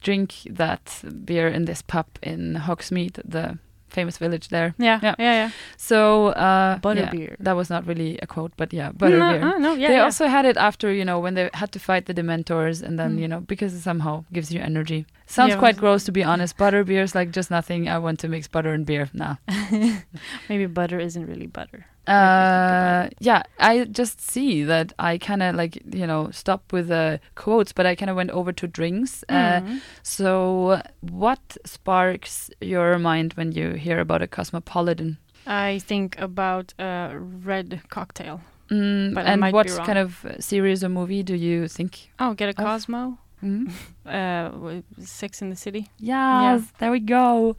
drink 0.03 0.33
that 0.51 1.03
beer 1.25 1.49
in 1.49 1.65
this 1.67 1.81
pub 1.83 2.07
in 2.23 2.55
Hogsmeade, 2.67 3.21
the 3.25 3.59
famous 3.95 4.19
village 4.19 4.49
there. 4.49 4.75
Yeah, 4.79 4.99
Yeah. 5.03 5.15
yeah, 5.19 5.35
yeah. 5.41 5.51
So 5.77 6.29
uh, 6.49 6.79
Butterbeer. 6.81 7.31
yeah, 7.31 7.37
that 7.47 7.57
was 7.57 7.69
not 7.71 7.87
really 7.87 8.19
a 8.23 8.27
quote, 8.27 8.53
but 8.57 8.73
yeah, 8.73 8.93
butter 8.93 9.19
no, 9.19 9.31
beer. 9.33 9.43
uh, 9.49 9.59
no, 9.59 9.73
yeah, 9.75 9.89
they 9.89 9.97
yeah. 9.97 10.05
also 10.05 10.27
had 10.27 10.45
it 10.47 10.57
after 10.57 10.93
you 10.93 11.05
know 11.05 11.19
when 11.25 11.35
they 11.35 11.49
had 11.55 11.71
to 11.73 11.79
fight 11.79 12.05
the 12.07 12.15
Dementors, 12.15 12.83
and 12.83 12.99
then 12.99 13.11
Mm. 13.17 13.21
you 13.23 13.29
know 13.29 13.41
because 13.41 13.73
it 13.75 13.81
somehow 13.83 14.25
gives 14.33 14.51
you 14.55 14.61
energy. 14.61 15.07
Sounds 15.27 15.51
Yeah, 15.55 15.59
quite 15.65 15.77
gross 15.77 16.05
to 16.05 16.13
be 16.13 16.23
honest. 16.25 16.57
Butter 16.59 16.85
beer 16.85 17.03
is 17.03 17.15
like 17.15 17.31
just 17.37 17.51
nothing. 17.51 17.89
I 17.89 17.99
want 17.99 18.19
to 18.21 18.29
mix 18.29 18.49
butter 18.49 18.73
and 18.75 18.85
beer. 18.87 19.09
Nah. 19.13 19.37
Maybe 20.49 20.67
butter 20.67 20.99
isn't 21.01 21.27
really 21.27 21.47
butter. 21.47 21.87
Uh, 22.07 23.09
yeah, 23.21 23.43
I 23.59 23.85
just 23.85 24.21
see 24.21 24.65
that 24.65 24.93
I 24.99 25.19
kind 25.19 25.43
of 25.43 25.55
like 25.57 25.83
you 25.95 26.07
know 26.07 26.31
stop 26.33 26.73
with 26.73 26.89
the 26.89 27.21
quotes, 27.35 27.73
but 27.73 27.87
I 27.87 27.95
kind 27.95 28.11
of 28.11 28.17
went 28.17 28.31
over 28.31 28.53
to 28.53 28.67
drinks. 28.67 29.25
Uh, 29.29 29.61
Mm. 29.61 29.81
so, 30.03 30.81
what 31.01 31.57
sparks 31.65 32.51
your 32.61 32.99
mind 32.99 33.33
when 33.35 33.53
you 33.53 33.73
hear 33.73 34.01
about 34.01 34.23
a 34.23 34.27
cosmopolitan? 34.27 35.17
I 35.47 35.81
think 35.87 36.19
about 36.19 36.75
a 36.79 37.17
red 37.47 37.81
cocktail. 37.89 38.41
Mm, 38.71 39.17
and 39.19 39.53
what 39.53 39.67
kind 39.87 39.99
of 39.99 40.25
series 40.41 40.83
or 40.83 40.89
movie 40.89 41.23
do 41.23 41.35
you 41.35 41.69
think? 41.69 42.11
Oh, 42.19 42.35
get 42.35 42.49
a 42.49 42.55
Cosmo. 42.55 43.19
Mm? 43.43 43.71
Uh, 44.07 44.81
Sex 45.01 45.43
in 45.43 45.51
the 45.51 45.57
City. 45.57 45.89
Yes, 45.99 46.63
there 46.79 46.91
we 46.91 47.01
go. 47.01 47.57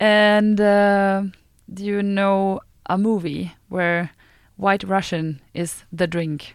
And 0.00 0.60
uh, 0.60 1.22
do 1.72 1.84
you 1.84 2.02
know 2.02 2.60
a 2.86 2.98
movie 2.98 3.54
where 3.68 4.10
White 4.56 4.84
Russian 4.84 5.40
is 5.54 5.84
the 5.92 6.06
drink? 6.06 6.54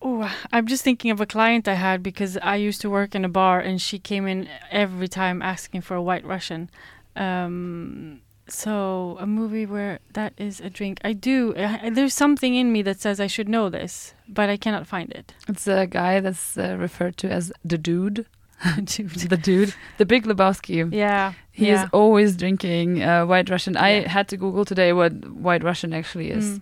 Oh, 0.00 0.32
I'm 0.52 0.66
just 0.66 0.82
thinking 0.82 1.10
of 1.10 1.20
a 1.20 1.26
client 1.26 1.68
I 1.68 1.74
had 1.74 2.02
because 2.02 2.36
I 2.38 2.56
used 2.56 2.80
to 2.80 2.90
work 2.90 3.14
in 3.14 3.24
a 3.24 3.28
bar 3.28 3.60
and 3.60 3.80
she 3.80 3.98
came 3.98 4.26
in 4.26 4.48
every 4.70 5.08
time 5.08 5.40
asking 5.40 5.82
for 5.82 5.94
a 5.94 6.02
white 6.02 6.24
Russian. 6.24 6.70
Um, 7.14 8.20
so 8.48 9.16
a 9.20 9.26
movie 9.26 9.66
where 9.66 10.00
that 10.14 10.34
is 10.36 10.60
a 10.60 10.68
drink. 10.68 11.00
I 11.04 11.12
do. 11.12 11.54
I, 11.56 11.90
there's 11.90 12.14
something 12.14 12.54
in 12.54 12.72
me 12.72 12.82
that 12.82 13.00
says 13.00 13.20
I 13.20 13.28
should 13.28 13.48
know 13.48 13.68
this, 13.68 14.14
but 14.28 14.50
I 14.50 14.56
cannot 14.56 14.88
find 14.88 15.10
it. 15.12 15.34
It's 15.48 15.68
a 15.68 15.86
guy 15.86 16.18
that's 16.20 16.58
uh, 16.58 16.76
referred 16.78 17.16
to 17.18 17.30
as 17.30 17.52
the 17.64 17.78
dude. 17.78 18.26
Dude. 18.84 19.10
the 19.10 19.36
dude, 19.36 19.74
the 19.98 20.06
Big 20.06 20.24
Lebowski. 20.24 20.92
Yeah. 20.92 21.32
He 21.50 21.66
yeah. 21.66 21.82
is 21.84 21.90
always 21.92 22.36
drinking 22.36 23.02
uh, 23.02 23.26
White 23.26 23.50
Russian. 23.50 23.76
I 23.76 23.90
Yeah. 24.02 24.08
had 24.08 24.28
to 24.28 24.36
Google 24.36 24.64
today 24.64 24.92
what 24.92 25.12
White 25.30 25.62
Russian 25.64 25.92
actually 25.92 26.30
is, 26.30 26.44
Mm. 26.44 26.60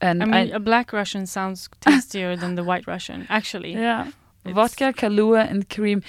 and 0.00 0.22
I 0.22 0.26
mean, 0.26 0.52
a 0.54 0.58
black 0.60 0.92
Russian 0.92 1.26
sounds 1.26 1.68
tastier 1.80 2.36
than 2.42 2.54
the 2.56 2.64
white 2.64 2.86
Russian, 2.86 3.26
actually. 3.28 3.72
yeah, 3.72 4.08
It's- 4.44 4.54
vodka, 4.54 4.92
Kahlua, 4.92 5.48
and 5.50 5.68
cream. 5.68 6.02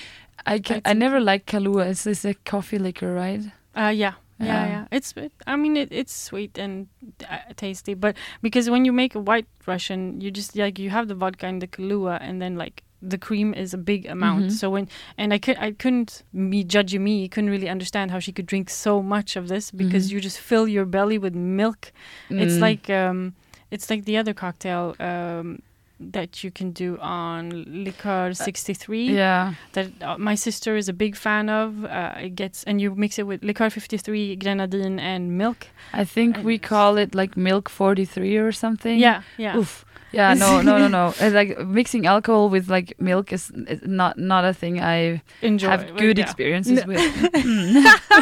I 0.46 0.60
ca- 0.60 0.82
I 0.86 0.92
I, 0.92 0.94
never 0.94 1.20
liked 1.20 1.46
Kahlua. 1.52 1.86
It's 1.92 2.04
this 2.04 2.26
a 2.26 2.34
coffee 2.34 2.80
liquor, 2.80 3.14
right? 3.14 3.42
Uh, 3.76 3.94
yeah. 3.96 4.14
Yeah, 4.40 4.46
Yeah. 4.48 4.68
yeah. 4.68 4.86
It's. 4.92 5.14
It, 5.16 5.32
I 5.48 5.56
mean, 5.56 5.78
it, 5.78 5.90
it's 5.92 6.14
sweet 6.14 6.58
and 6.58 6.88
uh, 7.30 7.38
tasty, 7.56 7.94
but 7.94 8.16
because 8.42 8.70
when 8.70 8.84
you 8.84 8.92
make 8.92 9.16
a 9.16 9.20
white 9.22 9.48
Russian, 9.68 10.20
you 10.20 10.32
just 10.32 10.56
like 10.58 10.80
you 10.80 10.90
have 10.90 11.08
the 11.08 11.16
vodka 11.16 11.46
and 11.46 11.62
the 11.62 11.68
Kahlua, 11.68 12.18
and 12.20 12.42
then 12.42 12.58
like 12.58 12.82
the 13.10 13.18
cream 13.18 13.54
is 13.54 13.74
a 13.74 13.78
big 13.78 14.06
amount. 14.06 14.46
Mhm. 14.46 14.52
So 14.52 14.70
when 14.70 14.88
and 15.18 15.34
I 15.34 15.38
could 15.40 15.58
I 15.68 15.72
couldn't 15.72 16.24
me 16.32 16.64
judging 16.64 17.04
me 17.04 17.28
couldn't 17.28 17.50
really 17.56 17.70
understand 17.70 18.12
how 18.12 18.20
she 18.20 18.32
could 18.32 18.46
drink 18.48 18.70
so 18.70 19.02
much 19.02 19.36
of 19.36 19.48
this 19.48 19.72
because 19.72 20.04
Mhm. 20.08 20.12
you 20.14 20.22
just 20.22 20.40
fill 20.40 20.68
your 20.68 20.86
belly 20.86 21.18
with 21.18 21.36
milk. 21.36 21.92
It's 22.30 22.56
Mm. 22.58 22.62
like 22.70 22.90
um, 22.90 23.34
it's 23.72 23.90
like 23.90 24.04
the 24.06 24.18
other 24.22 24.34
cocktail 24.34 24.96
um 25.00 25.60
that 26.00 26.44
you 26.44 26.52
can 26.52 26.72
do 26.72 26.98
on 27.00 27.64
liqueur 27.86 28.34
63 28.34 29.16
yeah, 29.16 29.54
that 29.74 29.88
uh, 30.02 30.18
my 30.18 30.36
sister 30.36 30.76
is 30.76 30.90
a 30.90 30.94
big 30.94 31.16
fan 31.16 31.50
of. 31.50 31.86
Uh, 31.86 32.26
it 32.28 32.36
gets 32.36 32.64
and 32.68 32.82
you 32.82 32.94
mix 32.96 33.18
it 33.20 33.26
with 33.28 33.42
liqueur 33.44 33.70
53, 33.70 34.36
grenadine, 34.36 35.00
and 35.00 35.38
milk. 35.38 35.68
I 35.94 36.04
think 36.06 36.38
we 36.44 36.58
call 36.58 36.98
it 36.98 37.16
like 37.16 37.38
milk 37.38 37.70
forty 37.70 38.06
three 38.06 38.36
or 38.38 38.52
something. 38.52 39.00
Yeah, 39.00 39.22
yeah. 39.38 39.58
Oof. 39.58 39.86
Yeah, 40.14 40.34
no, 40.36 40.62
no, 40.62 40.78
no, 40.78 40.88
no. 40.88 41.14
Uh, 41.22 41.30
like 41.32 41.58
mixing 41.66 42.06
alcohol 42.06 42.50
with 42.50 42.70
like 42.70 42.94
milk 43.00 43.34
is, 43.34 43.52
is 43.68 43.82
not 43.84 44.18
not 44.18 44.46
a 44.46 44.54
thing 44.54 44.80
I 44.80 45.22
Enjoy. 45.42 45.70
have 45.70 45.98
good 45.98 46.18
yeah. 46.18 46.24
experiences 46.24 46.86
No. 46.86 46.94
with. 46.94 47.00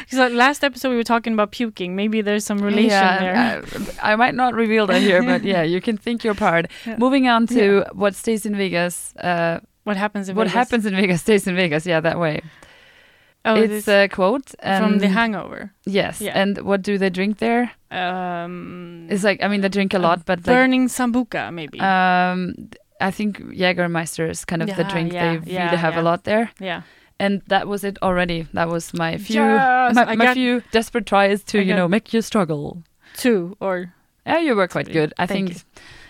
Because 0.00 0.18
like, 0.18 0.32
last 0.32 0.64
episode 0.64 0.90
we 0.90 0.96
were 0.96 1.04
talking 1.04 1.32
about 1.32 1.50
puking. 1.52 1.96
Maybe 1.96 2.20
there's 2.22 2.44
some 2.44 2.58
relation 2.58 2.90
yeah, 2.90 3.18
there. 3.18 3.64
I, 4.02 4.12
I 4.12 4.16
might 4.16 4.34
not 4.34 4.54
reveal 4.54 4.86
that 4.88 5.00
here, 5.00 5.22
but 5.22 5.42
yeah, 5.44 5.62
you 5.62 5.80
can 5.80 5.96
think 5.96 6.24
your 6.24 6.34
part. 6.34 6.66
Yeah. 6.86 6.96
Moving 6.98 7.28
on 7.28 7.46
to 7.48 7.84
what 7.92 8.14
stays 8.14 8.44
in 8.46 8.56
Vegas. 8.56 9.14
Uh, 9.16 9.60
what 9.84 9.96
happens 9.96 10.28
in 10.28 10.36
what 10.36 10.46
Vegas? 10.48 10.54
happens 10.54 10.86
in 10.86 10.94
Vegas 10.94 11.20
stays 11.22 11.46
in 11.46 11.56
Vegas. 11.56 11.86
Yeah, 11.86 12.00
that 12.00 12.18
way. 12.18 12.42
Oh, 13.44 13.54
it's 13.54 13.88
a 13.88 14.08
quote 14.08 14.50
from 14.62 14.98
The 14.98 15.08
Hangover. 15.08 15.72
Yes, 15.86 16.20
Yeah. 16.20 16.32
and 16.38 16.58
what 16.58 16.82
do 16.82 16.98
they 16.98 17.08
drink 17.08 17.38
there? 17.38 17.72
Um, 17.90 19.06
It's 19.10 19.24
like 19.24 19.42
I 19.42 19.48
mean 19.48 19.60
they 19.60 19.68
drink 19.68 19.94
a 19.94 19.98
uh, 19.98 20.02
lot, 20.02 20.24
but 20.26 20.38
like 20.38 20.46
burning 20.46 20.88
sambuca, 20.88 21.52
maybe. 21.52 21.80
um, 21.80 22.54
I 23.00 23.10
think 23.10 23.38
Jägermeister 23.40 24.28
is 24.30 24.44
kind 24.44 24.62
of 24.62 24.68
the 24.76 24.84
drink 24.84 25.12
yeah, 25.12 25.32
they 25.32 25.38
really 25.38 25.52
yeah, 25.52 25.76
have 25.76 25.94
yeah. 25.94 26.00
a 26.00 26.04
lot 26.04 26.24
there. 26.24 26.50
yeah. 26.60 26.82
And 27.18 27.42
that 27.48 27.66
was 27.68 27.84
it 27.84 27.98
already. 28.02 28.46
That 28.54 28.68
was 28.68 28.94
my 28.94 29.18
few 29.18 29.42
Yes, 29.42 29.94
my, 29.94 30.14
my 30.16 30.32
few 30.34 30.62
desperate 30.72 31.04
tries 31.06 31.42
to 31.44 31.58
I 31.58 31.62
you 31.62 31.74
know 31.74 31.88
make 31.88 32.14
you 32.14 32.22
struggle. 32.22 32.82
Two 33.16 33.56
or 33.60 33.92
Yeah, 34.26 34.38
you 34.40 34.54
were 34.56 34.68
quite 34.68 34.92
good. 34.92 35.12
I 35.18 35.26
Thank 35.26 35.48
think. 35.48 35.64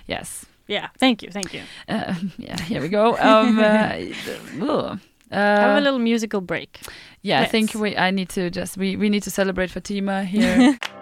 Yes. 0.07 0.47
yeah. 0.69 0.89
Thank 0.99 1.23
you, 1.23 1.31
thank 1.33 1.53
you. 1.55 1.63
Uh, 1.89 2.15
yeah. 2.39 2.61
Here 2.63 2.81
we 2.81 2.89
go. 2.89 3.17
Um, 3.19 3.59
uh, 3.59 3.97
ugh. 4.63 4.99
Have 5.33 5.71
a 5.71 5.79
Uh, 5.79 5.81
little 5.81 5.99
musical 5.99 6.41
break. 6.41 6.79
yeah, 7.23 7.41
I 7.45 7.47
think 7.51 7.75
we. 7.75 7.97
I 7.97 8.11
need 8.11 8.29
to 8.31 8.51
just. 8.51 8.77
We, 8.77 8.97
we 8.97 9.09
need 9.09 9.23
to 9.23 9.31
celebrate 9.31 9.71
Fatima 9.71 10.25
here. 10.25 10.79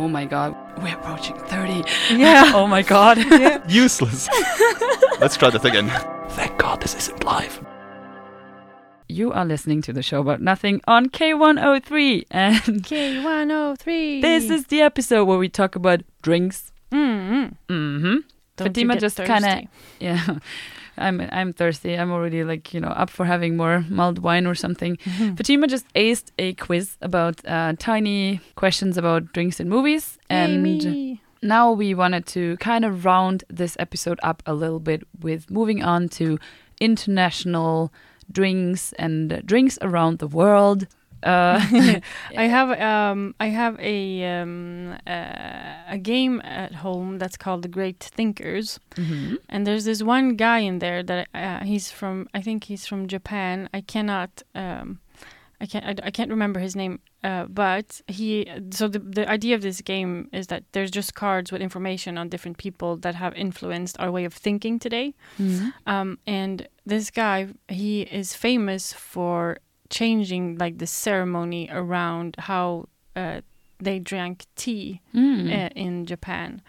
oh 0.00 0.08
my 0.08 0.24
God, 0.24 0.56
we're 0.82 0.94
approaching 0.94 1.36
thirty. 1.52 1.84
yeah. 2.14 2.52
Oh 2.54 2.66
my 2.66 2.82
God. 2.82 3.18
Useless. 3.68 4.28
Let's 5.20 5.36
try 5.36 5.50
this 5.50 5.64
again. 5.64 5.88
Thank 6.30 6.58
God 6.58 6.80
this 6.80 6.94
isn't 6.94 7.22
live. 7.24 7.64
You 9.08 9.32
are 9.32 9.44
listening 9.44 9.82
to 9.82 9.92
the 9.92 10.02
show 10.02 10.20
about 10.20 10.40
nothing 10.40 10.80
on 10.86 11.06
K103, 11.10 12.24
and 12.30 12.84
K 12.84 13.22
one 13.24 13.50
oh 13.50 13.74
three. 13.76 14.20
this 14.22 14.48
is 14.48 14.66
the 14.66 14.80
episode 14.82 15.24
where 15.24 15.38
we 15.38 15.48
talk 15.48 15.74
about 15.74 16.02
drinks. 16.22 16.72
Mm-hmm. 16.92 17.72
Mm-hmm. 17.72 18.16
Fatima 18.56 18.96
just 19.00 19.16
kinda- 19.16 19.66
Yeah, 19.98 20.38
I'm 20.98 21.20
I'm 21.32 21.52
thirsty. 21.52 21.94
I'm 21.94 22.10
already 22.10 22.44
like 22.44 22.74
you 22.74 22.80
know 22.80 22.88
up 22.88 23.10
for 23.10 23.24
having 23.24 23.56
more 23.56 23.84
mulled 23.88 24.18
wine 24.18 24.46
or 24.46 24.54
something. 24.54 24.96
Fatima 25.36 25.66
just 25.66 25.86
aced 25.94 26.30
a 26.38 26.54
quiz 26.54 26.96
about 27.00 27.44
uh, 27.46 27.74
tiny 27.78 28.40
questions 28.56 28.96
about 28.98 29.32
drinks 29.32 29.60
and 29.60 29.68
movies, 29.70 30.18
and 30.28 30.62
now 31.42 31.72
we 31.72 31.94
wanted 31.94 32.26
to 32.26 32.56
kind 32.58 32.84
of 32.84 33.04
round 33.04 33.44
this 33.48 33.76
episode 33.78 34.20
up 34.22 34.42
a 34.46 34.52
little 34.54 34.80
bit 34.80 35.02
with 35.20 35.50
moving 35.50 35.82
on 35.82 36.08
to 36.10 36.38
international 36.80 37.92
drinks 38.30 38.92
and 38.98 39.42
drinks 39.46 39.78
around 39.82 40.18
the 40.18 40.26
world. 40.28 40.86
Uh, 41.22 41.60
I 42.36 42.44
have 42.44 42.70
um 42.80 43.34
I 43.38 43.46
have 43.46 43.78
a 43.80 44.24
um 44.24 44.96
uh, 45.06 45.74
a 45.88 45.98
game 45.98 46.40
at 46.44 46.74
home 46.76 47.18
that's 47.18 47.36
called 47.36 47.62
The 47.62 47.68
Great 47.68 48.00
Thinkers, 48.00 48.80
mhm. 48.96 49.38
and 49.48 49.66
there's 49.66 49.84
this 49.84 50.02
one 50.02 50.36
guy 50.36 50.60
in 50.60 50.78
there 50.78 51.02
that 51.02 51.28
uh, 51.34 51.64
he's 51.64 51.90
from 51.90 52.28
I 52.34 52.40
think 52.42 52.64
he's 52.64 52.86
from 52.86 53.06
Japan. 53.06 53.68
I 53.74 53.80
cannot 53.82 54.42
um 54.54 55.00
I 55.60 55.66
can't 55.66 55.84
I, 55.84 55.94
I 56.06 56.10
can't 56.10 56.30
remember 56.30 56.60
his 56.60 56.74
name. 56.74 57.00
Uh, 57.22 57.44
but 57.44 58.00
he 58.08 58.50
so 58.70 58.88
the 58.88 58.98
the 58.98 59.28
idea 59.28 59.54
of 59.54 59.60
this 59.60 59.82
game 59.82 60.28
is 60.32 60.46
that 60.46 60.62
there's 60.72 60.90
just 60.90 61.14
cards 61.14 61.52
with 61.52 61.60
information 61.60 62.16
on 62.16 62.30
different 62.30 62.56
people 62.56 62.96
that 62.96 63.14
have 63.14 63.34
influenced 63.34 64.00
our 64.00 64.10
way 64.10 64.24
of 64.24 64.32
thinking 64.32 64.78
today. 64.78 65.12
Mhm. 65.38 65.72
Um, 65.86 66.18
and 66.26 66.66
this 66.86 67.10
guy, 67.10 67.48
he 67.68 68.02
is 68.02 68.34
famous 68.34 68.94
for 68.94 69.58
changing 69.90 70.56
like 70.58 70.78
the 70.78 70.86
ceremony 70.86 71.68
around 71.70 72.36
how 72.38 72.88
uh, 73.16 73.40
they 73.82 73.98
drank 73.98 74.46
tea 74.56 75.00
Mm. 75.14 75.50
uh, 75.50 75.68
in 75.74 76.06
Japan. 76.06 76.62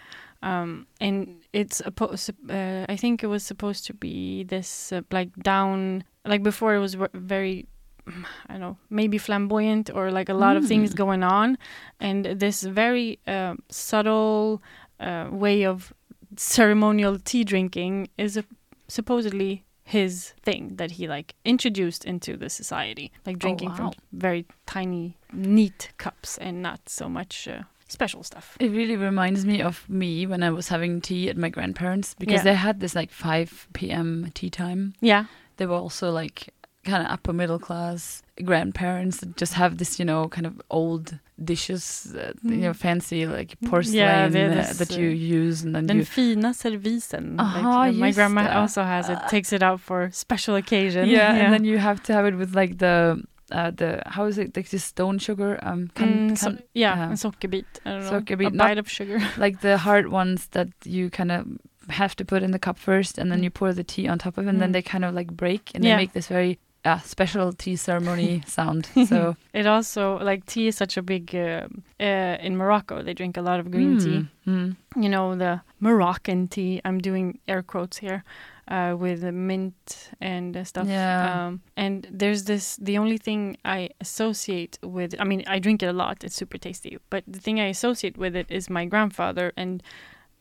Um, 0.43 0.87
and 0.99 1.27
it's 1.53 1.77
supposed. 1.77 2.31
Uh, 2.49 2.85
I 2.89 2.95
think 2.97 3.23
it 3.23 3.27
was 3.27 3.43
supposed 3.43 3.85
to 3.87 3.93
be 3.93 4.43
this 4.43 4.91
uh, 4.91 5.01
like 5.11 5.29
down, 5.43 6.03
like 6.25 6.41
before 6.43 6.75
it 6.75 6.79
was 6.79 6.95
very. 7.13 7.67
I 8.49 8.53
don't 8.53 8.61
know, 8.61 8.77
maybe 8.89 9.19
flamboyant 9.19 9.91
or 9.93 10.09
like 10.09 10.27
a 10.31 10.33
lot 10.33 10.57
of 10.57 10.65
things 10.65 10.91
Mm. 10.93 10.97
going 10.97 11.23
on, 11.23 11.57
and 11.99 12.25
this 12.25 12.63
very 12.63 13.19
uh, 13.27 13.53
subtle 13.69 14.61
uh, 14.99 15.27
way 15.31 15.65
of 15.67 15.93
ceremonial 16.35 17.19
tea 17.19 17.43
drinking 17.43 18.07
is 18.17 18.37
a, 18.37 18.43
supposedly 18.87 19.63
his 19.91 20.33
thing 20.41 20.75
that 20.77 20.91
he 20.91 21.07
like 21.07 21.35
introduced 21.43 22.05
into 22.05 22.37
the 22.37 22.49
society, 22.49 23.11
like 23.25 23.37
drinking 23.37 23.69
wow. 23.69 23.75
from 23.75 23.91
very 24.13 24.45
tiny, 24.65 25.17
neat 25.33 25.91
cups 25.97 26.37
and 26.37 26.61
not 26.61 26.79
so 26.87 27.09
much 27.09 27.47
uh, 27.47 27.63
special 27.87 28.23
stuff. 28.23 28.55
It 28.59 28.71
really 28.71 28.95
reminds 28.95 29.45
me 29.45 29.61
of 29.61 29.87
me 29.89 30.25
when 30.25 30.43
I 30.43 30.49
was 30.49 30.69
having 30.69 31.01
tea 31.01 31.29
at 31.29 31.37
my 31.37 31.49
grandparents 31.49 32.15
because 32.17 32.39
Yeah. 32.39 32.43
they 32.43 32.55
had 32.55 32.79
this 32.79 32.95
like 32.95 33.11
5 33.11 33.67
p.m. 33.73 34.31
tea 34.33 34.49
time. 34.49 34.93
Yeah, 35.01 35.25
They 35.57 35.65
were 35.65 35.75
also 35.75 36.09
like 36.11 36.53
kind 36.85 37.03
of 37.05 37.11
upper 37.11 37.33
middle 37.33 37.59
class 37.59 38.20
grandparents 38.43 39.17
that 39.19 39.35
just 39.37 39.53
have 39.53 39.77
this, 39.77 39.99
you 39.99 40.05
know, 40.05 40.27
kind 40.27 40.45
of 40.47 40.61
old 40.69 41.19
dishes, 41.43 42.15
uh, 42.15 42.33
you 42.43 42.57
know, 42.57 42.73
fancy 42.73 43.25
like 43.25 43.55
porcelain 43.65 43.95
Yeah, 43.97 44.25
uh, 44.25 44.29
this, 44.29 44.77
that 44.77 44.97
you 44.97 45.09
uh, 45.09 45.13
use 45.43 45.63
and 45.63 45.75
then 45.75 45.87
den 45.87 45.97
you. 45.97 46.05
fina 46.05 46.53
servisen. 46.53 47.39
Aha, 47.39 47.79
like, 47.87 47.95
my 47.95 48.11
grandma 48.11 48.43
det. 48.43 48.55
also 48.55 48.83
has 48.83 49.09
it. 49.09 49.19
Takes 49.29 49.51
it 49.53 49.63
out 49.63 49.79
for 49.79 50.09
special 50.11 50.55
occasion. 50.55 51.07
Yeah, 51.09 51.33
and 51.35 51.53
then 51.53 51.63
you 51.65 51.77
have 51.77 52.01
to 52.03 52.13
have 52.13 52.25
it 52.25 52.35
with 52.35 52.55
like 52.55 52.77
the 52.77 53.21
uh, 53.51 53.71
the 53.71 54.01
how 54.05 54.25
is 54.25 54.37
it 54.37 54.55
like 54.55 54.69
this 54.69 54.83
stone 54.83 55.17
sugar 55.19 55.59
um 55.63 55.89
Mm, 55.95 56.37
so, 56.37 56.57
yeah, 56.73 56.93
uh, 57.11 57.15
sockerbit. 57.15 57.65
I 57.85 57.89
don't 57.99 58.29
know. 58.39 58.47
a 58.47 58.51
bite 58.51 58.77
of 58.77 58.89
sugar. 58.89 59.19
like 59.37 59.59
the 59.61 59.77
hard 59.77 60.07
ones 60.07 60.47
that 60.51 60.69
you 60.85 61.09
kind 61.09 61.31
of 61.31 61.45
have 61.89 62.15
to 62.15 62.23
put 62.23 62.43
in 62.43 62.51
the 62.51 62.59
cup 62.59 62.77
first 62.77 63.17
and 63.17 63.29
then 63.31 63.39
Mm. 63.39 63.43
you 63.43 63.49
pour 63.49 63.73
the 63.73 63.83
tea 63.83 64.07
on 64.07 64.17
top 64.19 64.37
of 64.37 64.45
it 64.45 64.49
and 64.49 64.61
then 64.61 64.69
Mm. 64.69 64.73
they 64.73 64.81
kind 64.81 65.03
of 65.03 65.13
like 65.13 65.31
break 65.35 65.71
and 65.75 65.83
Yeah. 65.83 65.95
they 65.97 66.03
make 66.03 66.13
this 66.13 66.27
very 66.29 66.57
uh, 66.85 66.99
special 66.99 67.53
tea 67.53 67.75
ceremony 67.75 68.41
sound 68.47 68.87
so 69.07 69.35
It 69.53 69.67
also 69.67 70.17
like 70.17 70.45
tea 70.45 70.67
is 70.67 70.75
such 70.75 70.97
a 70.97 71.01
big 71.01 71.35
uh, 71.35 71.67
uh, 71.99 72.37
in 72.41 72.57
Morocco. 72.57 73.03
They 73.03 73.13
drink 73.13 73.37
a 73.37 73.41
lot 73.41 73.59
of 73.59 73.69
green 73.69 73.99
tea. 73.99 74.27
Mm, 74.47 74.75
mm. 74.95 75.03
You 75.03 75.09
know 75.09 75.35
the 75.35 75.61
Moroccan 75.79 76.47
tea. 76.47 76.81
I'm 76.83 76.99
doing 76.99 77.39
air 77.47 77.61
quotes 77.61 77.97
here. 77.97 78.23
Uh, 78.67 78.95
with 78.95 79.21
mint 79.23 80.11
and 80.21 80.55
uh, 80.55 80.63
stuff. 80.63 80.87
Yeah. 80.87 81.47
Um, 81.47 81.61
and 81.75 82.07
there's 82.09 82.45
this. 82.45 82.77
The 82.77 82.97
only 82.97 83.17
thing 83.17 83.57
I 83.65 83.89
associate 83.99 84.79
with. 84.81 85.13
I 85.19 85.25
mean, 85.25 85.43
I 85.45 85.59
drink 85.59 85.83
it 85.83 85.87
a 85.87 85.93
lot. 85.93 86.23
It's 86.23 86.35
super 86.35 86.57
tasty. 86.57 86.97
But 87.09 87.25
the 87.27 87.39
thing 87.39 87.59
I 87.59 87.65
associate 87.65 88.17
with 88.17 88.33
it 88.33 88.45
is 88.49 88.69
my 88.69 88.85
grandfather 88.85 89.51
and 89.57 89.83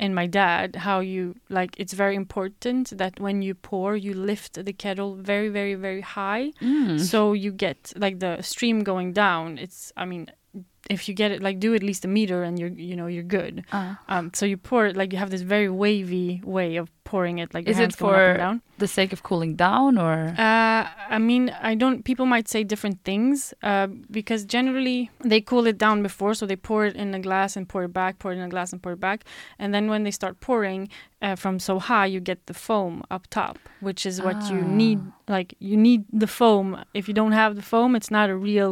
and 0.02 0.14
my 0.14 0.26
dad. 0.26 0.68
How 0.86 0.98
you 1.14 1.34
like? 1.48 1.72
It's 1.82 1.92
very 2.04 2.16
important 2.16 2.84
that 3.02 3.20
when 3.20 3.42
you 3.46 3.54
pour, 3.54 3.88
you 4.06 4.12
lift 4.14 4.52
the 4.64 4.72
kettle 4.84 5.12
very, 5.30 5.48
very, 5.58 5.76
very 5.86 6.00
high 6.18 6.52
Mm. 6.60 6.98
so 7.12 7.32
you 7.44 7.50
get 7.66 7.92
like 8.04 8.16
the 8.26 8.34
stream 8.42 8.82
going 8.90 9.10
down 9.12 9.58
it's 9.64 9.92
i 10.02 10.04
mean 10.12 10.24
if 10.94 11.08
you 11.08 11.14
get 11.14 11.30
it 11.30 11.40
like 11.42 11.56
do 11.60 11.70
at 11.74 11.82
least 11.82 12.04
a 12.04 12.08
meter 12.08 12.42
and 12.46 12.58
you're 12.58 12.74
you 12.88 12.96
know 12.96 13.06
you're 13.14 13.28
good. 13.38 13.54
Ah. 13.72 13.98
um 14.14 14.30
so 14.38 14.44
you 14.46 14.56
pour 14.70 14.86
it 14.88 14.96
like 15.00 15.12
you 15.12 15.18
have 15.18 15.30
this 15.30 15.42
very 15.56 15.68
wavy 15.84 16.40
way 16.44 16.70
of 16.80 16.86
pouring 17.10 17.38
it 17.42 17.48
like 17.54 17.68
Is 17.70 17.78
it 17.78 17.92
for- 17.96 18.36
down. 18.36 18.60
the 18.78 18.86
sake 18.86 19.12
of 19.16 19.20
cooling 19.28 19.54
down 19.56 19.98
or? 20.06 20.18
Uh 20.48 20.82
i 21.16 21.18
mean 21.18 21.44
i 21.70 21.74
don't 21.82 21.98
people 22.10 22.26
might 22.34 22.48
say 22.54 22.60
different 22.72 22.98
things 23.10 23.52
uh 23.70 23.86
because 24.18 24.40
generally 24.56 25.10
they 25.32 25.40
cool 25.50 25.66
it 25.72 25.78
down 25.86 26.02
before 26.08 26.32
so 26.34 26.46
they 26.46 26.56
pour 26.68 26.80
it 26.88 26.94
in 27.02 27.08
a 27.14 27.22
glass 27.28 27.56
and 27.56 27.64
pour 27.72 27.82
it 27.88 27.92
back 28.02 28.12
pour 28.20 28.30
it 28.32 28.36
in 28.40 28.44
a 28.50 28.52
glass 28.54 28.72
and 28.72 28.80
pour 28.82 28.92
it 28.92 29.00
back. 29.08 29.20
And 29.60 29.68
then 29.74 29.84
when 29.92 30.02
they 30.06 30.12
start 30.20 30.34
pouring 30.48 30.80
uh, 31.22 31.36
from 31.42 31.54
so 31.68 31.74
high 31.90 32.06
you 32.14 32.20
get 32.30 32.38
the 32.46 32.54
foam 32.66 32.94
up 33.14 33.24
top 33.38 33.56
which 33.88 34.02
is 34.10 34.16
what 34.26 34.38
you 34.50 34.60
need 34.82 34.98
like 35.36 35.50
you 35.68 35.76
need 35.88 36.02
the 36.22 36.30
foam. 36.38 36.66
If 37.00 37.04
you 37.08 37.14
don't 37.20 37.32
have 37.42 37.50
the 37.60 37.66
foam 37.72 37.90
it's 37.98 38.10
not 38.18 38.26
a 38.30 38.36
real 38.50 38.70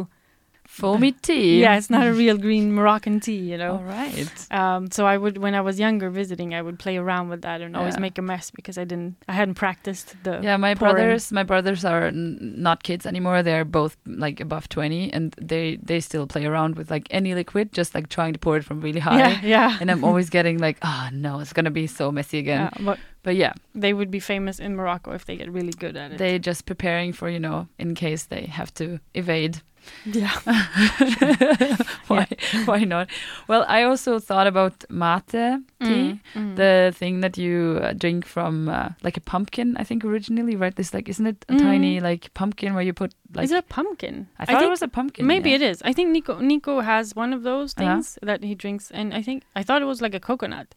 foamy 0.69 1.11
tea 1.11 1.59
yeah 1.59 1.75
it's 1.77 1.89
not 1.89 2.05
a 2.07 2.13
real 2.13 2.37
green 2.37 2.71
moroccan 2.71 3.19
tea 3.19 3.35
you 3.51 3.57
know 3.57 3.73
all 3.77 3.83
right 3.83 4.29
um, 4.51 4.89
so 4.91 5.05
I 5.05 5.17
would, 5.17 5.37
when 5.37 5.53
I 5.55 5.61
was 5.61 5.79
younger 5.79 6.09
visiting, 6.09 6.53
I 6.53 6.61
would 6.61 6.77
play 6.79 6.95
around 6.97 7.29
with 7.29 7.41
that 7.41 7.59
and 7.61 7.75
always 7.75 7.97
make 7.99 8.17
a 8.17 8.21
mess 8.21 8.49
because 8.51 8.77
I 8.77 8.83
didn't, 8.85 9.15
I 9.27 9.33
hadn't 9.33 9.55
practiced 9.55 10.15
the. 10.23 10.39
yeah 10.41 10.57
my 10.57 10.75
pouring. 10.75 10.95
brothers 10.95 11.31
my 11.31 11.43
brothers 11.43 11.83
are 11.83 12.05
n- 12.07 12.53
not 12.67 12.83
kids 12.83 13.05
anymore 13.05 13.41
they're 13.43 13.65
both 13.65 13.97
like 14.05 14.39
above 14.39 14.69
20 14.69 15.11
and 15.11 15.35
they 15.41 15.77
they 15.83 15.99
still 15.99 16.27
play 16.27 16.45
around 16.45 16.75
with 16.77 16.89
like 16.91 17.07
any 17.11 17.33
liquid 17.35 17.73
just 17.73 17.93
like 17.95 18.07
trying 18.09 18.33
to 18.33 18.39
pour 18.39 18.55
it 18.57 18.63
from 18.63 18.79
really 18.79 18.99
high 19.01 19.17
Yeah, 19.17 19.41
yeah. 19.43 19.77
and 19.81 19.89
i'm 19.91 20.03
always 20.03 20.29
getting 20.37 20.59
like 20.59 20.77
oh 20.83 21.09
no 21.11 21.39
it's 21.39 21.51
gonna 21.53 21.71
be 21.71 21.87
so 21.87 22.11
messy 22.11 22.37
again 22.39 22.61
Yeah, 22.61 22.85
but 22.85 22.99
but 23.23 23.35
yeah 23.35 23.53
they 23.75 23.93
would 23.93 24.11
be 24.11 24.19
famous 24.19 24.59
in 24.59 24.75
Morocco 24.75 25.11
if 25.13 25.25
they 25.25 25.35
get 25.35 25.51
really 25.51 25.73
good 25.73 25.97
at 25.97 26.11
it. 26.11 26.17
they're 26.19 26.39
just 26.39 26.65
preparing 26.65 27.11
for 27.13 27.27
you 27.29 27.39
know 27.39 27.67
in 27.77 27.95
case 27.95 28.23
they 28.25 28.45
have 28.45 28.71
to 28.75 28.99
evade 29.13 29.61
Yeah. 30.05 30.31
why? 32.07 32.27
Why 32.65 32.83
not? 32.83 33.09
Well, 33.47 33.65
I 33.67 33.83
also 33.83 34.19
thought 34.19 34.47
about 34.47 34.83
mate 34.89 35.27
tea, 35.27 35.57
Mm, 35.81 36.19
mm. 36.35 36.55
the 36.55 36.91
thing 36.95 37.21
that 37.21 37.37
you 37.37 37.79
uh, 37.81 37.93
drink 37.93 38.25
from 38.25 38.67
uh, 38.69 38.89
like 39.03 39.17
a 39.17 39.21
pumpkin. 39.21 39.75
I 39.77 39.83
think 39.83 40.03
originally, 40.03 40.55
right? 40.55 40.75
This 40.75 40.93
like, 40.93 41.09
isn't 41.09 41.25
it 41.27 41.45
a 41.49 41.53
Mm. 41.53 41.59
tiny 41.59 41.99
like 41.99 42.33
pumpkin 42.33 42.73
where 42.73 42.83
you 42.83 42.93
put 42.93 43.13
like? 43.33 43.45
is 43.45 43.51
it 43.51 43.57
a 43.59 43.61
pumpkin? 43.73 44.27
I 44.39 44.45
thought 44.45 44.63
it 44.63 44.69
was 44.69 44.81
a 44.81 44.87
pumpkin. 44.87 45.25
Maybe 45.27 45.49
yeah. 45.51 45.57
it 45.57 45.61
is. 45.61 45.81
I 45.83 45.93
think 45.93 46.09
Nico 46.11 46.39
Nico 46.39 46.81
has 46.81 47.15
one 47.15 47.33
of 47.33 47.43
those 47.43 47.73
Uh-huh. 47.77 47.85
things 47.95 48.17
that 48.21 48.43
he 48.43 48.55
drinks, 48.55 48.91
and 48.91 49.13
I 49.13 49.21
think 49.21 49.43
I 49.55 49.63
thought 49.63 49.81
it 49.81 49.85
was 49.85 50.01
like 50.01 50.13
a 50.15 50.19
coconut, 50.19 50.75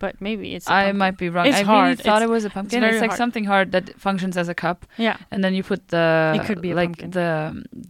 but 0.00 0.12
maybe 0.20 0.46
it's. 0.56 0.68
a 0.68 0.72
I 0.72 0.92
might 1.04 1.16
be 1.24 1.28
wrong. 1.28 1.46
It's 1.46 1.56
I 1.56 1.60
really 1.60 1.74
hard. 1.74 1.98
thought 2.00 2.22
It's- 2.22 2.28
it 2.28 2.32
was 2.36 2.44
a 2.44 2.50
pumpkin. 2.56 2.80
very 2.80 2.94
It's 2.94 3.00
like 3.06 3.10
hard. 3.10 3.18
something 3.22 3.44
hard 3.52 3.66
that 3.74 3.84
functions 4.06 4.34
as 4.42 4.48
a 4.48 4.54
cup, 4.64 4.78
Yeah. 5.06 5.16
and 5.30 5.44
then 5.44 5.52
you 5.54 5.62
put 5.72 5.80
the 5.94 6.32
It 6.36 6.42
could 6.48 6.60
be 6.66 6.72
a 6.72 6.74
like 6.82 6.88
pumpkin. 6.98 7.10
the 7.18 7.30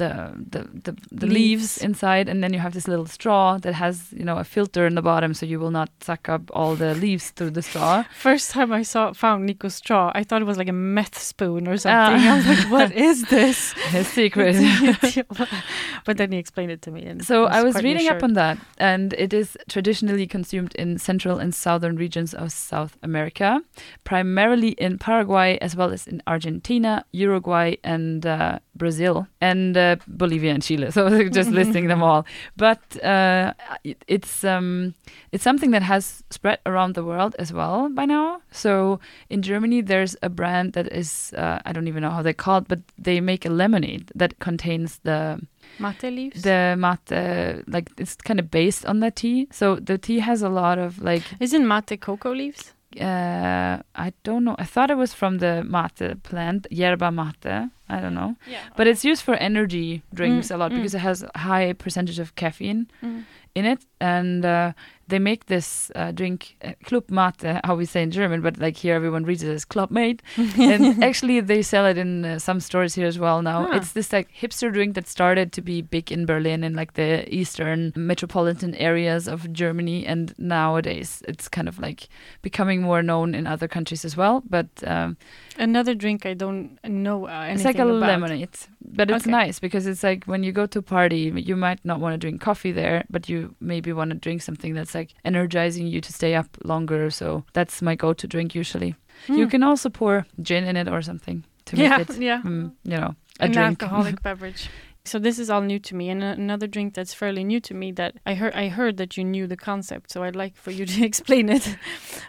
the 0.01 0.11
the 0.53 0.61
the, 0.87 0.93
the 1.23 1.27
leaves. 1.27 1.39
Leaves. 1.51 1.73
inside, 1.89 2.27
and 2.31 2.39
then 2.43 2.53
you 2.55 2.61
have 2.67 2.75
this 2.79 2.87
little 2.93 3.07
straw 3.07 3.59
that 3.65 3.75
has 3.85 3.95
you 4.21 4.25
know 4.29 4.37
a 4.45 4.45
filter 4.55 4.83
in 4.91 4.95
the 5.01 5.03
bottom, 5.11 5.31
so 5.39 5.47
you 5.53 5.59
will 5.63 5.71
not 5.81 5.89
suck 6.09 6.29
up 6.35 6.43
all 6.59 6.73
the 6.85 6.93
leaves 7.05 7.31
through 7.37 7.53
the 7.59 7.63
straw. 7.71 8.05
First 8.29 8.47
time 8.55 8.71
I 8.81 8.83
saw 8.93 9.03
found 9.25 9.47
Nico's 9.47 9.77
straw, 9.83 10.05
I 10.15 10.23
thought 10.27 10.41
it 10.45 10.49
was 10.53 10.59
like 10.63 10.69
a 10.77 10.79
meth 10.99 11.19
spoon 11.33 11.63
or 11.71 11.75
ah. 11.75 11.77
something. 11.85 12.23
I 12.33 12.37
was 12.39 12.47
like, 12.53 12.65
"What 12.77 12.91
is 13.09 13.19
this?" 13.37 13.73
His 13.95 14.07
secret. 14.19 14.57
but 16.07 16.17
then 16.17 16.33
he 16.33 16.39
explained 16.39 16.73
it 16.73 16.83
to 16.83 16.91
me, 16.91 17.05
and 17.11 17.25
So 17.25 17.45
I 17.47 17.63
was 17.63 17.75
reading 17.83 18.09
up 18.09 18.23
on 18.23 18.33
that, 18.35 18.59
and 18.79 19.13
it 19.15 19.33
is 19.33 19.57
traditionally 19.69 20.27
consumed 20.27 20.75
in 20.77 20.99
central 20.99 21.39
and 21.39 21.55
southern 21.55 21.97
regions 22.01 22.35
of 22.35 22.51
South 22.51 22.97
America, 23.03 23.61
primarily 24.05 24.71
in 24.71 24.99
Paraguay 24.99 25.59
as 25.61 25.77
well 25.77 25.93
as 25.93 26.07
in 26.07 26.23
Argentina, 26.27 27.05
Uruguay, 27.13 27.77
and 27.85 28.27
uh, 28.27 28.59
Brazil, 28.75 29.27
and 29.41 29.77
uh, 29.77 29.97
Bolivia 30.09 30.53
and 30.55 30.63
Chile. 30.63 30.91
So 31.01 31.29
just 31.41 31.51
listing 31.51 31.87
them 31.89 32.03
all. 32.03 32.25
But 32.57 32.83
uh, 33.05 33.53
it, 33.85 34.05
it's 34.09 34.45
um, 34.45 34.95
it's 35.33 35.45
something 35.45 35.71
that 35.71 35.83
has 35.83 36.25
spread 36.31 36.59
around 36.67 36.95
the 36.95 37.05
world 37.05 37.37
as 37.39 37.53
well 37.53 37.89
by 37.89 38.07
now. 38.07 38.41
So 38.51 38.99
in 39.29 39.43
Germany, 39.43 39.83
there's 39.83 40.17
a 40.23 40.29
brand 40.29 40.73
that 40.73 40.87
is 40.93 41.33
uh, 41.37 41.59
I 41.65 41.73
don't 41.73 41.89
even 41.89 42.03
know 42.03 42.11
how 42.11 42.23
they're 42.23 42.45
called, 42.47 42.67
but 42.69 42.81
they 42.99 43.21
make 43.21 43.47
a 43.47 43.51
lemonade 43.51 44.11
that 44.15 44.39
contains 44.39 44.99
the 45.05 45.41
mate 45.79 46.03
leaves. 46.11 46.43
the 46.43 46.75
mate 46.79 47.65
like 47.67 47.91
it's 47.99 48.17
kind 48.17 48.39
of 48.41 48.51
based 48.51 48.85
on 48.87 49.01
the 49.01 49.11
tea 49.11 49.49
so 49.51 49.77
the 49.77 49.97
tea 49.99 50.19
has 50.21 50.43
a 50.43 50.49
lot 50.49 50.79
of 50.79 51.01
like 51.03 51.23
Isn't 51.41 51.67
mate 51.67 52.01
cocoa 52.01 52.33
leaves? 52.33 52.75
uh 53.01 53.79
i 53.95 54.13
don't 54.25 54.43
know 54.45 54.57
i 54.59 54.65
thought 54.65 54.91
it 54.91 54.97
was 54.97 55.15
from 55.15 55.39
the 55.39 55.63
mate 55.65 56.23
plant 56.25 56.67
yerba 56.71 57.11
mate 57.13 57.47
i 57.89 58.01
don't 58.01 58.15
know 58.15 58.35
Yeah. 58.49 58.59
but 58.77 58.87
it's 58.89 59.05
used 59.05 59.23
for 59.23 59.35
energy 59.35 60.03
drinks 60.13 60.49
Mm, 60.49 60.55
a 60.55 60.59
lot 60.59 60.73
mm. 60.73 60.77
because 60.77 60.95
it 60.97 60.99
has 61.01 61.23
a 61.23 61.39
high 61.39 61.73
percentage 61.73 62.19
of 62.19 62.35
caffeine 62.35 62.89
Mm. 63.03 63.25
In 63.55 63.65
it 63.65 63.85
and 64.01 64.45
uh, 64.45 64.73
they 65.09 65.19
make 65.19 65.47
this 65.47 65.91
uh, 65.97 66.13
drink 66.13 66.57
uh, 66.65 66.73
club 66.85 67.05
mate 67.11 67.43
how 67.65 67.75
we 67.75 67.85
say 67.85 68.01
in 68.03 68.11
german 68.13 68.41
but 68.41 68.59
like 68.59 68.77
here 68.77 68.95
everyone 68.95 69.25
reads 69.25 69.43
it 69.43 69.51
as 69.53 69.65
club 69.65 69.91
mate 69.91 70.23
and 70.59 71.03
actually 71.03 71.41
they 71.41 71.61
sell 71.63 71.85
it 71.85 71.99
in 71.99 72.25
uh, 72.25 72.39
some 72.39 72.61
stores 72.61 72.95
here 72.95 73.07
as 73.09 73.19
well 73.19 73.43
now 73.43 73.67
Ah. 73.69 73.77
it's 73.77 73.93
this 73.93 74.13
like 74.13 74.29
hipster 74.43 74.73
drink 74.73 74.95
that 74.95 75.09
started 75.09 75.53
to 75.53 75.61
be 75.63 75.83
big 75.83 76.13
in 76.13 76.27
berlin 76.27 76.63
and 76.63 76.77
like 76.77 76.93
the 76.95 77.11
eastern 77.35 77.93
metropolitan 77.97 78.75
areas 78.77 79.27
of 79.27 79.53
germany 79.53 80.07
and 80.07 80.33
nowadays 80.39 81.23
it's 81.27 81.49
kind 81.49 81.69
of 81.69 81.79
like 81.81 82.09
becoming 82.43 82.81
more 82.83 83.03
known 83.03 83.35
in 83.35 83.47
other 83.47 83.69
countries 83.69 84.05
as 84.05 84.17
well 84.17 84.43
but 84.49 84.69
um, 84.87 85.17
Another 85.59 85.95
drink 85.95 86.25
I 86.25 86.35
don't 86.35 86.79
know 86.85 87.27
uh, 87.27 87.49
it's 87.53 87.65
like 87.65 87.79
a 87.79 87.83
about. 87.87 88.09
lemonade 88.09 88.57
but 88.81 89.11
it's 89.11 89.25
Okay. 89.27 89.31
nice 89.31 89.59
because 89.61 89.87
it's 89.87 90.03
like 90.03 90.25
when 90.25 90.43
you 90.43 90.53
go 90.53 90.65
to 90.67 90.79
a 90.79 90.83
party 90.97 91.23
you 91.51 91.57
might 91.57 91.81
not 91.85 92.01
want 92.01 92.15
to 92.15 92.19
drink 92.19 92.41
coffee 92.41 92.73
there 92.73 93.05
but 93.11 93.29
you 93.29 93.40
maybe 93.61 93.93
want 93.93 94.11
to 94.11 94.17
drink 94.29 94.43
something 94.43 94.75
that's 94.75 94.95
like 94.95 95.15
energizing 95.25 95.87
you 95.87 96.01
to 96.01 96.13
stay 96.13 96.35
up 96.35 96.49
longer 96.65 97.11
so 97.11 97.45
that's 97.53 97.83
my 97.83 97.95
go-to 97.95 98.27
drink 98.27 98.55
usually 98.55 98.95
you 99.29 99.45
Hmm. 99.45 99.51
can 99.51 99.63
also 99.63 99.89
pour 99.91 100.27
gin 100.43 100.65
in 100.65 100.77
it 100.77 100.89
or 100.89 101.03
something 101.03 101.45
to 101.67 101.77
yeah, 101.77 101.99
make 101.99 102.11
it 102.11 102.19
yeah. 102.19 102.43
mm, 102.43 102.73
you 102.85 102.97
know 103.01 103.15
a 103.41 103.45
An 103.45 103.53
drink 103.53 103.83
alcoholic 103.83 104.23
beverage. 104.29 104.69
So 105.05 105.19
this 105.19 105.39
is 105.39 105.49
all 105.49 105.63
new 105.63 105.79
to 105.79 105.95
me, 105.97 106.11
and 106.11 106.23
another 106.23 106.67
drink 106.69 106.93
that's 106.95 107.15
fairly 107.15 107.43
new 107.43 107.61
to 107.61 107.75
me 107.75 107.93
that 107.93 108.13
I 108.27 108.35
heard. 108.35 108.53
I 108.55 108.69
heard 108.69 108.97
that 108.99 109.17
you 109.17 109.25
knew 109.25 109.47
the 109.47 109.57
concept, 109.57 110.11
so 110.13 110.23
I'd 110.25 110.37
like 110.37 110.57
for 110.57 110.73
you 110.73 110.85
to 110.87 111.05
explain 111.11 111.49
it. 111.49 111.77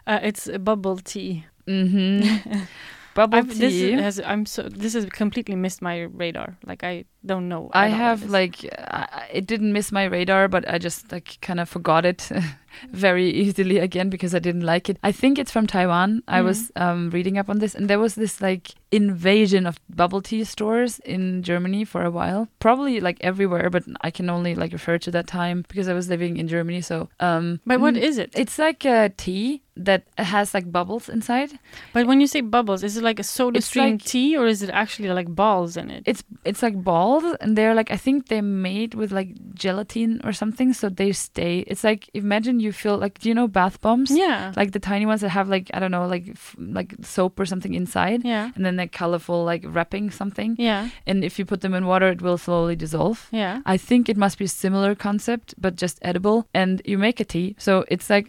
Uh, 0.07 0.19
it's 0.23 0.47
a 0.47 0.57
bubble 0.57 0.97
tea. 1.03 1.45
Mm-hmm. 1.67 2.61
bubble 3.13 3.37
I've, 3.39 3.47
this 3.59 3.73
tea 3.73 3.93
is, 3.93 3.99
has 4.01 4.19
I'm 4.25 4.45
so 4.45 4.61
this 4.63 4.93
has 4.93 5.05
completely 5.05 5.55
missed 5.55 5.81
my 5.81 6.01
radar. 6.01 6.57
Like 6.65 6.83
I 6.83 7.05
don't 7.25 7.47
know. 7.49 7.69
I 7.73 7.87
at 7.87 7.91
all 7.91 7.97
have 7.97 8.23
it 8.23 8.29
like 8.29 8.65
I 8.79 9.27
it 9.31 9.45
didn't 9.47 9.73
miss 9.73 9.91
my 9.91 10.05
radar, 10.05 10.47
but 10.47 10.67
I 10.67 10.77
just 10.77 11.11
like 11.11 11.37
kind 11.41 11.59
of 11.59 11.69
forgot 11.69 12.05
it 12.05 12.29
very 12.91 13.29
easily 13.29 13.77
again 13.77 14.09
because 14.09 14.33
I 14.33 14.39
didn't 14.39 14.65
like 14.65 14.89
it. 14.89 14.97
I 15.03 15.11
think 15.11 15.37
it's 15.37 15.51
from 15.51 15.67
Taiwan. 15.67 16.23
I 16.27 16.41
was 16.41 16.71
um, 16.75 17.09
reading 17.11 17.37
up 17.37 17.49
on 17.49 17.59
this, 17.59 17.75
and 17.75 17.89
there 17.89 17.99
was 17.99 18.15
this 18.15 18.41
like 18.41 18.71
invasion 18.91 19.65
of 19.65 19.79
bubble 19.89 20.21
tea 20.21 20.43
stores 20.43 20.99
in 21.05 21.43
Germany 21.43 21.85
for 21.85 22.03
a 22.03 22.11
while, 22.11 22.47
probably 22.59 22.99
like 22.99 23.17
everywhere, 23.21 23.69
but 23.69 23.83
I 24.01 24.11
can 24.11 24.29
only 24.29 24.53
like 24.55 24.73
refer 24.73 24.97
to 24.99 25.11
that 25.11 25.27
time 25.27 25.63
because 25.67 25.87
I 25.87 25.93
was 25.93 26.09
living 26.09 26.37
in 26.37 26.47
Germany. 26.47 26.81
So, 26.81 27.07
um, 27.19 27.59
But 27.65 27.79
what 27.79 27.93
mm, 27.95 28.01
is 28.01 28.17
it? 28.17 28.31
It's 28.35 28.57
like 28.59 28.83
a 28.85 29.09
tea 29.15 29.61
that 29.77 30.03
has 30.17 30.53
like 30.53 30.69
bubbles 30.71 31.07
inside. 31.09 31.51
But 31.93 32.05
when 32.05 32.19
you 32.21 32.27
say 32.27 32.41
bubbles, 32.41 32.83
is 32.83 32.97
it 32.97 33.03
like 33.03 33.19
a 33.19 33.23
soda 33.23 33.57
It's 33.59 33.67
stream 33.67 33.93
like- 33.93 34.03
tea, 34.03 34.35
or 34.37 34.45
is 34.47 34.61
it 34.61 34.69
actually 34.69 35.09
like 35.09 35.33
balls 35.33 35.77
in 35.77 35.89
it? 35.89 36.03
It's 36.05 36.23
it's 36.43 36.61
like 36.61 36.75
balls, 36.83 37.10
and 37.41 37.57
they're 37.57 37.75
like 37.75 37.91
I 37.91 37.97
think 37.97 38.27
they're 38.27 38.41
made 38.41 38.93
with 38.93 39.11
like 39.11 39.29
gelatin 39.53 40.21
or 40.23 40.33
something, 40.33 40.73
so 40.73 40.89
they 40.89 41.11
stay. 41.11 41.59
It's 41.67 41.83
like 41.83 42.09
imagine 42.13 42.59
you 42.59 42.71
feel 42.71 42.97
like 42.97 43.19
do 43.19 43.29
you 43.29 43.35
know 43.35 43.47
bath 43.47 43.81
bombs? 43.81 44.11
yeah. 44.11 44.51
Like 44.55 44.71
the 44.71 44.79
tiny 44.79 45.05
ones 45.05 45.21
that 45.21 45.29
have 45.29 45.49
like 45.49 45.69
I 45.73 45.79
don't 45.79 45.91
know 45.91 46.07
like 46.07 46.25
f- 46.29 46.55
like 46.59 46.93
soap 47.01 47.39
or 47.39 47.45
something 47.45 47.73
inside, 47.73 48.21
yeah. 48.23 48.51
and 48.55 48.65
then 48.65 48.75
they're 48.77 48.87
colorful 49.03 49.43
like 49.51 49.63
wrapping 49.67 50.11
something. 50.11 50.55
Yeah. 50.59 50.89
And 51.07 51.23
if 51.23 51.37
you 51.39 51.45
put 51.45 51.61
them 51.61 51.73
in 51.73 51.85
water, 51.85 52.07
it 52.15 52.21
will 52.21 52.37
slowly 52.37 52.75
dissolve. 52.75 53.27
Yeah. 53.31 53.61
I 53.65 53.77
think 53.77 54.09
it 54.09 54.17
must 54.17 54.37
be 54.37 54.45
a 54.45 54.53
similar 54.63 54.95
concept, 54.95 55.53
but 55.57 55.75
just 55.81 55.99
edible. 56.01 56.45
And 56.53 56.81
you 56.85 56.97
make 56.97 57.19
a 57.19 57.25
tea. 57.25 57.55
So 57.57 57.83
it's 57.93 58.09
like, 58.09 58.27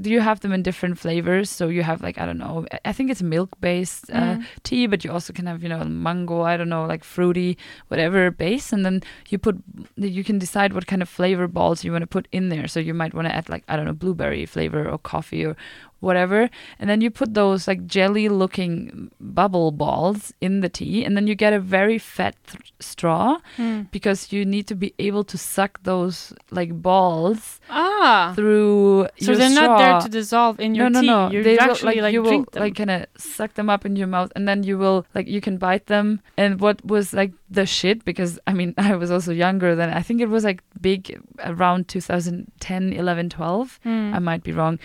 do 0.00 0.08
you 0.10 0.20
have 0.20 0.40
them 0.40 0.52
in 0.52 0.62
different 0.62 0.98
flavors? 0.98 1.50
So 1.50 1.68
you 1.68 1.82
have 1.82 2.00
like, 2.02 2.18
I 2.18 2.26
don't 2.26 2.38
know, 2.38 2.64
I- 2.72 2.78
I 2.90 2.92
think 2.92 3.10
it's 3.10 3.22
milk 3.22 3.50
based 3.60 4.10
uh, 4.10 4.36
Mm. 4.38 4.44
tea, 4.62 4.86
but 4.88 5.04
you 5.04 5.10
also 5.12 5.32
can 5.32 5.46
have, 5.46 5.62
you 5.62 5.68
know, 5.68 5.84
mango, 5.84 6.36
I 6.52 6.56
don't 6.58 6.68
know, 6.74 6.84
like 6.92 7.04
fruity, 7.04 7.50
whatever 7.90 8.07
base. 8.30 8.72
And 8.72 8.84
then 8.84 9.02
you 9.28 9.38
put, 9.38 9.62
you 9.96 10.24
can 10.24 10.38
decide 10.38 10.72
what 10.72 10.86
kind 10.86 11.02
of 11.02 11.08
flavor 11.08 11.48
balls 11.48 11.84
you 11.84 11.92
want 11.92 12.02
to 12.02 12.06
put 12.06 12.28
in 12.32 12.48
there. 12.48 12.68
So 12.68 12.80
you 12.80 12.94
might 12.94 13.14
want 13.14 13.28
to 13.28 13.34
add 13.34 13.48
like, 13.48 13.64
I 13.68 13.76
don't 13.76 13.86
know, 13.86 13.92
blueberry 13.92 14.46
flavor 14.46 14.88
or 14.88 14.98
coffee 14.98 15.44
or 15.44 15.56
whatever. 16.00 16.48
And 16.78 16.88
then 16.88 17.00
you 17.00 17.10
put 17.10 17.34
those 17.34 17.66
like 17.66 17.86
jelly 17.86 18.28
looking 18.28 19.10
bubble 19.20 19.70
balls 19.72 20.32
in 20.40 20.60
the 20.60 20.68
tea. 20.68 21.04
And 21.04 21.16
then 21.16 21.26
you 21.26 21.34
get 21.34 21.52
a 21.52 21.58
very 21.60 21.98
fat 21.98 22.34
th- 22.46 22.72
straw 22.80 23.38
Mm. 23.56 23.90
because 23.90 24.32
you 24.32 24.44
need 24.44 24.66
to 24.68 24.74
be 24.74 24.94
able 24.98 25.24
to 25.24 25.36
suck 25.36 25.82
those 25.82 26.32
like 26.50 26.72
balls 26.82 27.60
Ah. 27.70 28.32
through 28.36 29.08
So 29.20 29.34
they're 29.34 29.50
straw. 29.50 29.66
not 29.66 29.78
there 29.78 30.00
to 30.00 30.08
dissolve 30.08 30.60
in 30.60 30.74
your 30.74 30.88
no, 30.90 31.00
no, 31.00 31.00
tea. 31.00 31.06
no. 31.06 31.30
You 31.30 31.42
They 31.42 31.56
will, 31.56 31.62
actually 31.70 31.94
like, 31.96 32.02
like, 32.02 32.12
you 32.12 32.22
will 32.22 32.30
drink 32.30 32.50
them. 32.52 32.62
like 32.62 32.76
kind 32.76 32.90
of 32.90 33.06
suck 33.16 33.54
them 33.54 33.68
up 33.68 33.84
in 33.84 33.96
your 33.96 34.06
mouth, 34.06 34.30
and 34.36 34.46
then 34.46 34.62
you 34.62 34.78
will 34.78 35.04
like 35.14 35.26
you 35.26 35.40
can 35.40 35.56
bite 35.58 35.86
them. 35.86 36.20
And 36.36 36.60
what 36.60 36.84
was 36.84 37.12
like 37.12 37.32
the 37.50 37.66
shit 37.66 38.04
because 38.04 38.38
I 38.46 38.52
mean 38.54 38.74
I 38.78 38.94
was 38.94 39.10
also 39.10 39.32
younger 39.32 39.74
than 39.74 39.90
I 39.90 40.02
think 40.02 40.20
it 40.20 40.28
was 40.28 40.44
like 40.44 40.62
big 40.80 41.18
around 41.44 41.88
2010, 41.88 42.92
11, 42.92 43.30
12. 43.30 43.80
Mm. 43.84 44.14
I 44.14 44.18
might 44.18 44.42
be 44.44 44.52
wrong, 44.52 44.78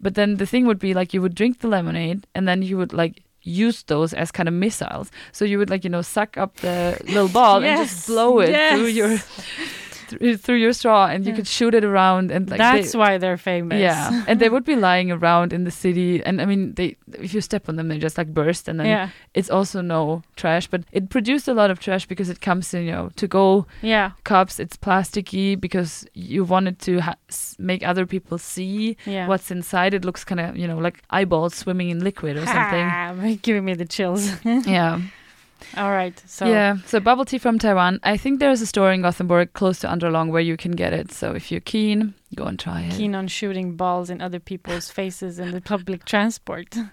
but 0.00 0.14
then 0.14 0.36
the 0.36 0.46
thing 0.46 0.66
would 0.66 0.78
be 0.78 0.94
like 0.94 1.14
you 1.14 1.22
would 1.22 1.34
drink 1.34 1.60
the 1.60 1.68
lemonade, 1.68 2.26
and 2.34 2.46
then 2.46 2.62
you 2.62 2.76
would 2.76 2.92
like 2.92 3.22
use 3.42 3.84
those 3.84 4.12
as 4.12 4.32
kind 4.32 4.48
of 4.48 4.54
missiles. 4.54 5.10
So 5.32 5.44
you 5.44 5.58
would 5.58 5.70
like 5.70 5.84
you 5.84 5.90
know 5.90 6.02
suck 6.02 6.36
up 6.36 6.56
the 6.56 6.98
little 7.04 7.28
ball 7.28 7.62
and 7.62 7.86
just 7.86 8.06
blow 8.06 8.40
it 8.40 8.50
through 8.74 8.86
your 8.86 9.18
through, 10.08 10.36
through 10.36 10.56
your 10.56 10.72
straw, 10.72 11.06
and 11.06 11.24
you 11.24 11.30
Yeah. 11.32 11.36
could 11.36 11.46
shoot 11.46 11.74
it 11.74 11.84
around 11.84 12.30
and 12.30 12.48
like 12.50 12.58
That's 12.58 12.92
they, 12.92 12.98
why 12.98 13.18
they're 13.18 13.36
famous. 13.36 13.80
yeah, 13.80 14.24
and 14.28 14.40
they 14.40 14.48
would 14.48 14.64
be 14.64 14.76
lying 14.76 15.10
around 15.10 15.52
in 15.52 15.64
the 15.64 15.70
city, 15.70 16.22
and 16.24 16.40
I 16.40 16.44
mean, 16.46 16.74
they 16.74 16.96
if 17.20 17.34
you 17.34 17.40
step 17.40 17.68
on 17.68 17.76
them, 17.76 17.88
they 17.88 17.98
just 17.98 18.16
like 18.18 18.32
burst, 18.32 18.68
and 18.68 18.78
then 18.80 18.86
yeah. 18.86 19.08
it's 19.34 19.50
also 19.50 19.80
no 19.80 20.22
trash, 20.36 20.66
but 20.68 20.82
it 20.92 21.08
produced 21.10 21.48
a 21.48 21.54
lot 21.54 21.70
of 21.70 21.78
trash 21.80 22.06
because 22.06 22.28
it 22.30 22.40
comes 22.40 22.72
in 22.74 22.84
you 22.84 22.92
know 22.92 23.10
to 23.16 23.26
go 23.28 23.66
Yeah. 23.82 24.10
cups. 24.24 24.58
It's 24.60 24.76
plasticky 24.76 25.60
because 25.60 26.06
you 26.14 26.44
wanted 26.44 26.78
to 26.80 27.00
ha- 27.00 27.16
make 27.58 27.82
other 27.86 28.06
people 28.06 28.38
see 28.38 28.96
Yeah. 29.06 29.26
what's 29.28 29.50
inside. 29.50 29.94
It 29.94 30.04
looks 30.04 30.24
kind 30.24 30.40
of 30.40 30.56
you 30.56 30.66
know 30.68 30.78
like 30.78 31.02
eyeballs 31.10 31.54
swimming 31.54 31.90
in 31.90 31.98
liquid 32.04 32.36
or 32.36 32.46
something. 32.46 32.86
Ah, 32.90 33.14
giving 33.42 33.64
me 33.64 33.74
the 33.74 33.86
chills. 33.86 34.30
yeah, 34.44 35.00
All 35.76 35.90
right. 35.90 36.20
So 36.26 36.46
yeah. 36.46 36.76
So 36.86 37.00
bubble 37.00 37.24
tea 37.24 37.38
from 37.38 37.58
Taiwan. 37.58 37.98
I 38.02 38.16
think 38.16 38.40
there's 38.40 38.60
a 38.60 38.66
store 38.66 38.92
in 38.92 39.02
Gothenburg 39.02 39.52
close 39.52 39.80
to 39.80 39.88
Underlong 39.88 40.30
where 40.30 40.42
you 40.42 40.56
can 40.56 40.72
get 40.72 40.92
it. 40.92 41.12
So 41.12 41.32
if 41.34 41.50
you're 41.50 41.60
keen, 41.60 42.14
go 42.34 42.44
and 42.44 42.58
try 42.58 42.82
it. 42.82 42.92
keen 42.92 43.14
on 43.14 43.28
shooting 43.28 43.76
balls 43.76 44.10
in 44.10 44.20
other 44.20 44.38
people's 44.40 44.90
faces 44.90 45.38
in 45.38 45.50
the 45.52 45.60
public 45.60 46.04
transport 46.12 46.76
Yeah. 46.76 46.86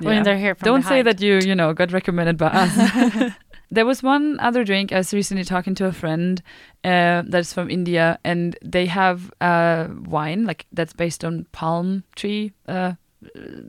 when 0.00 0.22
they're 0.22 0.38
here 0.38 0.54
Don't 0.62 0.84
say 0.84 1.02
that 1.02 1.20
you, 1.20 1.38
you 1.38 1.54
know, 1.54 1.72
got 1.74 1.92
recommended 1.92 2.36
by 2.38 2.48
us. 2.48 3.32
There 3.70 3.84
was 3.84 4.02
one 4.02 4.40
other 4.40 4.64
drink. 4.64 4.92
I 4.92 4.96
was 4.96 5.12
recently 5.12 5.44
talking 5.44 5.74
to 5.74 5.84
a 5.84 5.92
friend 5.92 6.40
uh, 6.84 7.22
that's 7.28 7.52
from 7.52 7.68
India, 7.68 8.18
and 8.24 8.56
they 8.64 8.86
have 8.86 9.30
uh, 9.42 9.88
wine 10.06 10.46
like 10.46 10.64
that's 10.72 10.94
based 10.94 11.22
on 11.22 11.44
palm 11.52 12.02
tree 12.16 12.52
uh, 12.66 12.92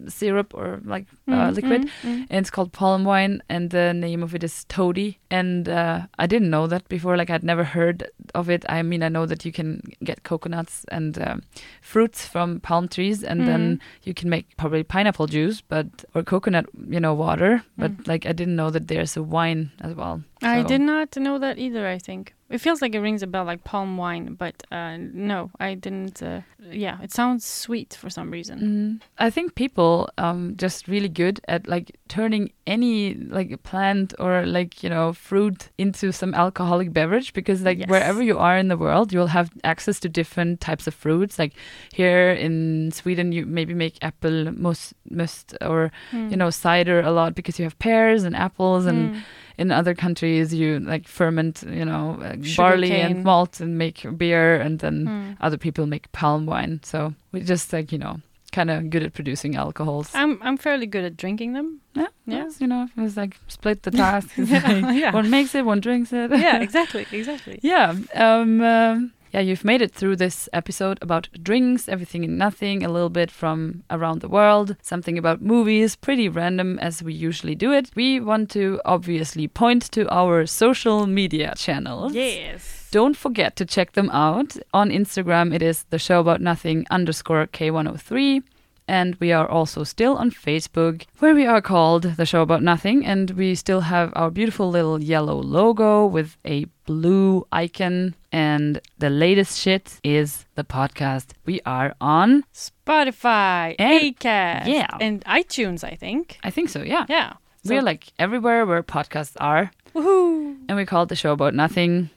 syrup 0.08 0.54
or 0.54 0.80
like 0.86 1.06
uh, 1.34 1.50
Mm, 1.50 1.56
liquid, 1.56 1.82
mm, 1.82 1.90
mm. 2.04 2.28
and 2.30 2.40
it's 2.40 2.50
called 2.50 2.72
palm 2.72 3.04
wine, 3.04 3.42
and 3.50 3.70
the 3.70 3.94
name 3.94 4.24
of 4.24 4.36
it 4.36 4.44
is 4.44 4.66
Todi. 4.66 5.18
And 5.32 5.70
uh, 5.70 6.08
I 6.18 6.28
didn't 6.28 6.50
know 6.50 6.68
that 6.68 6.88
before. 6.90 7.18
Like 7.18 7.30
I'd 7.30 7.44
never 7.44 7.64
heard 7.64 8.10
of 8.34 8.50
it. 8.50 8.66
I 8.70 8.82
mean, 8.82 9.04
I 9.04 9.10
know 9.10 9.26
that 9.26 9.46
you 9.46 9.52
can 9.52 9.82
get 10.04 10.24
coconuts 10.24 10.86
and 10.90 11.18
um, 11.22 11.42
fruits 11.82 12.26
from 12.26 12.60
palm 12.60 12.88
trees, 12.88 13.24
and 13.24 13.48
then 13.48 13.80
you 14.04 14.14
can 14.14 14.30
make 14.30 14.46
probably 14.58 14.84
pineapple 14.84 15.28
juice, 15.28 15.62
but 15.62 15.86
or 16.16 16.24
coconut, 16.24 16.66
you 16.90 17.00
know, 17.00 17.14
water. 17.14 17.64
But 17.78 18.08
like 18.08 18.26
I 18.26 18.34
didn't 18.34 18.56
know 18.56 18.70
that 18.72 18.88
there's 18.88 19.18
a 19.18 19.24
wine 19.24 19.72
as 19.82 19.94
well. 19.96 20.22
I 20.42 20.64
did 20.64 20.82
not 20.82 21.16
know 21.18 21.38
that 21.40 21.58
either. 21.58 21.88
I 21.88 22.00
think 22.00 22.34
it 22.50 22.60
feels 22.60 22.82
like 22.82 22.96
it 22.96 23.00
rings 23.02 23.22
a 23.22 23.28
bell, 23.28 23.46
like 23.46 23.64
palm 23.64 23.98
wine, 23.98 24.36
but 24.36 24.64
uh, 24.72 24.98
no, 24.98 25.52
I 25.60 25.76
didn't. 25.76 26.24
Uh, 26.24 26.42
yeah, 26.72 26.98
it 27.02 27.12
sounds 27.12 27.46
sweet 27.46 27.94
for 27.94 28.10
some 28.10 28.32
reason. 28.32 28.60
Mm. 28.60 29.02
I 29.18 29.30
think 29.30 29.56
people 29.56 30.10
um 30.18 30.56
just 30.58 30.88
really 30.88 31.10
good 31.22 31.38
at 31.56 31.62
like 31.68 31.88
turning 32.16 32.46
any 32.76 32.96
like 33.38 33.50
plant 33.70 34.14
or 34.24 34.34
like 34.58 34.72
you 34.84 34.90
know 34.94 35.14
fruit 35.28 35.60
into 35.78 36.12
some 36.12 36.32
alcoholic 36.44 36.90
beverage 37.00 37.30
because 37.34 37.60
like 37.70 37.80
Yes. 37.80 37.90
wherever 37.94 38.22
you 38.30 38.38
are 38.48 38.58
in 38.64 38.68
the 38.74 38.78
world 38.86 39.12
you'll 39.14 39.34
have 39.40 39.50
access 39.64 40.00
to 40.00 40.08
different 40.20 40.54
types 40.68 40.88
of 40.88 40.94
fruits 41.04 41.36
like 41.42 41.54
here 42.02 42.32
in 42.46 42.92
Sweden 43.00 43.32
you 43.36 43.46
maybe 43.58 43.74
make 43.74 43.96
apple 44.02 44.38
must 44.68 44.94
must 45.22 45.46
or 45.70 45.92
Mm. 46.14 46.30
you 46.32 46.38
know 46.42 46.50
cider 46.52 46.98
a 47.02 47.12
lot 47.20 47.32
because 47.36 47.60
you 47.60 47.66
have 47.70 47.78
pears 47.80 48.24
and 48.28 48.36
apples 48.36 48.86
and 48.92 49.00
Mm. 49.12 49.22
in 49.62 49.72
other 49.80 49.96
countries 49.96 50.54
you 50.62 50.80
like 50.94 51.06
ferment 51.08 51.64
you 51.80 51.86
know 51.90 52.04
uh, 52.26 52.36
barley 52.58 52.90
cane. 52.90 53.06
and 53.12 53.24
malt 53.30 53.54
and 53.64 53.72
make 53.78 54.00
beer 54.22 54.50
and 54.66 54.80
then 54.80 54.96
Mm. 55.08 55.38
other 55.46 55.58
people 55.66 55.86
make 55.96 56.06
palm 56.12 56.46
wine. 56.54 56.80
So 56.92 57.14
we 57.34 57.38
just 57.54 57.74
like 57.74 57.92
you 57.96 58.00
know 58.04 58.16
kind 58.60 58.70
of 58.70 58.90
good 58.90 59.04
at 59.04 59.14
producing 59.14 59.56
alcohols. 59.56 60.10
I'm 60.14 60.38
I'm 60.42 60.58
fairly 60.58 60.86
good 60.86 61.06
at 61.06 61.16
drinking 61.16 61.54
them. 61.54 61.80
yeah, 61.94 62.08
yeah. 62.26 62.44
yes, 62.44 62.60
you 62.62 62.68
know, 62.68 62.90
it's 62.98 63.16
like 63.16 63.38
split 63.48 63.84
the 63.84 63.92
task. 64.04 64.30
Yeah, 64.38 64.68
like 64.68 65.00
yeah. 65.00 65.14
One 65.14 65.30
makes 65.30 65.56
it, 65.56 65.64
one 65.66 65.80
drinks 65.80 66.12
it. 66.12 66.32
yeah, 66.32 66.62
exactly, 66.68 67.06
exactly. 67.12 67.60
yeah. 67.64 67.96
Um, 68.16 68.62
um, 68.62 69.14
yeah, 69.34 69.42
you've 69.42 69.64
made 69.64 69.82
it 69.82 69.94
through 69.94 70.16
this 70.16 70.50
episode 70.54 70.98
about 71.02 71.30
drinks, 71.44 71.88
everything 71.88 72.26
and 72.26 72.38
nothing, 72.38 72.84
a 72.84 72.90
little 72.90 73.12
bit 73.12 73.30
from 73.32 73.84
around 73.90 74.22
the 74.22 74.28
world, 74.28 74.76
something 74.82 75.18
about 75.20 75.40
movies, 75.42 75.96
pretty 75.96 76.28
random 76.28 76.80
as 76.80 77.04
we 77.04 77.14
usually 77.14 77.56
do 77.56 77.72
it. 77.72 77.92
We 77.96 78.20
want 78.20 78.50
to 78.52 78.82
obviously 78.86 79.48
point 79.48 79.84
to 79.92 80.10
our 80.10 80.48
social 80.48 81.06
media 81.06 81.54
channels. 81.56 82.14
Yes. 82.14 82.79
Don't 82.92 83.16
forget 83.16 83.56
to 83.58 83.66
check 83.66 83.94
them 83.94 84.10
out. 84.10 84.58
On 84.74 84.90
Instagram, 84.90 85.54
it 85.54 85.62
is 85.62 85.84
the 85.90 86.00
show 86.00 86.20
about 86.20 86.42
nothing 86.42 86.86
underscore 86.90 87.48
K103. 87.48 88.42
And 88.88 89.16
we 89.20 89.32
are 89.32 89.48
also 89.48 89.84
still 89.84 90.18
on 90.18 90.32
Facebook, 90.32 91.04
where 91.20 91.36
we 91.36 91.46
are 91.46 91.62
called 91.62 92.04
The 92.18 92.26
Show 92.26 92.42
About 92.42 92.64
Nothing. 92.64 93.06
And 93.06 93.30
we 93.32 93.54
still 93.54 93.82
have 93.82 94.12
our 94.16 94.32
beautiful 94.32 94.68
little 94.72 95.00
yellow 95.04 95.36
logo 95.40 96.08
with 96.08 96.38
a 96.44 96.66
blue 96.88 97.46
icon. 97.52 98.16
And 98.32 98.82
the 98.98 99.12
latest 99.12 99.60
shit 99.60 100.00
is 100.04 100.48
the 100.56 100.64
podcast. 100.64 101.34
We 101.46 101.62
are 101.68 101.94
on, 102.02 102.44
Spotify, 102.52 103.76
And- 103.78 104.02
Acast, 104.16 104.66
yeah. 104.66 104.88
and 105.00 105.24
iTunes. 105.26 105.84
I 105.84 105.94
think. 105.94 106.40
I 106.44 106.50
think 106.50 106.70
so, 106.70 106.82
yeah. 106.82 107.06
Yeah. 107.08 107.34
We're 107.66 107.84
like 107.84 108.08
everywhere 108.18 108.66
where 108.66 108.82
podcasts 108.82 109.36
are. 109.40 109.70
woohoo. 109.94 110.58
and 110.68 110.76
we 110.78 110.86
call 110.86 111.04
it 111.04 111.10
the 111.10 111.16
show 111.16 111.34
about 111.34 111.54
nothing. 111.54 112.10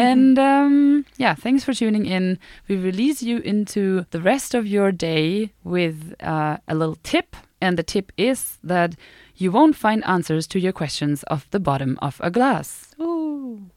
And 0.00 0.38
um, 0.38 1.04
yeah, 1.18 1.34
thanks 1.34 1.62
for 1.62 1.74
tuning 1.74 2.06
in. 2.06 2.38
We 2.68 2.76
release 2.76 3.22
you 3.22 3.38
into 3.38 4.06
the 4.12 4.20
rest 4.20 4.54
of 4.54 4.66
your 4.66 4.92
day 4.92 5.52
with 5.62 6.14
uh, 6.20 6.56
a 6.66 6.74
little 6.74 6.96
tip. 7.02 7.36
And 7.60 7.76
the 7.76 7.82
tip 7.82 8.10
is 8.16 8.56
that 8.64 8.96
you 9.36 9.52
won't 9.52 9.76
find 9.76 10.02
answers 10.06 10.46
to 10.48 10.58
your 10.58 10.72
questions 10.72 11.22
off 11.30 11.50
the 11.50 11.60
bottom 11.60 11.98
of 12.00 12.18
a 12.20 12.30
glass. 12.30 12.94
Ooh. 12.98 13.70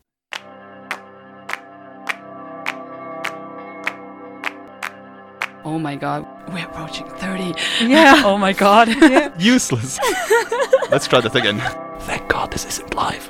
Oh 5.65 5.80
my 5.80 5.95
god, 5.95 6.26
we're 6.53 6.65
approaching 6.65 7.07
30. 7.07 7.53
Yeah. 7.82 8.21
oh 8.26 8.38
my 8.38 8.53
god. 8.53 8.88
Useless. 9.41 9.99
Let's 10.89 11.07
try 11.07 11.19
that 11.19 11.36
again. 11.36 11.59
Thank 12.01 12.30
God 12.30 12.51
this 12.51 12.65
isn't 12.65 12.95
live. 12.95 13.30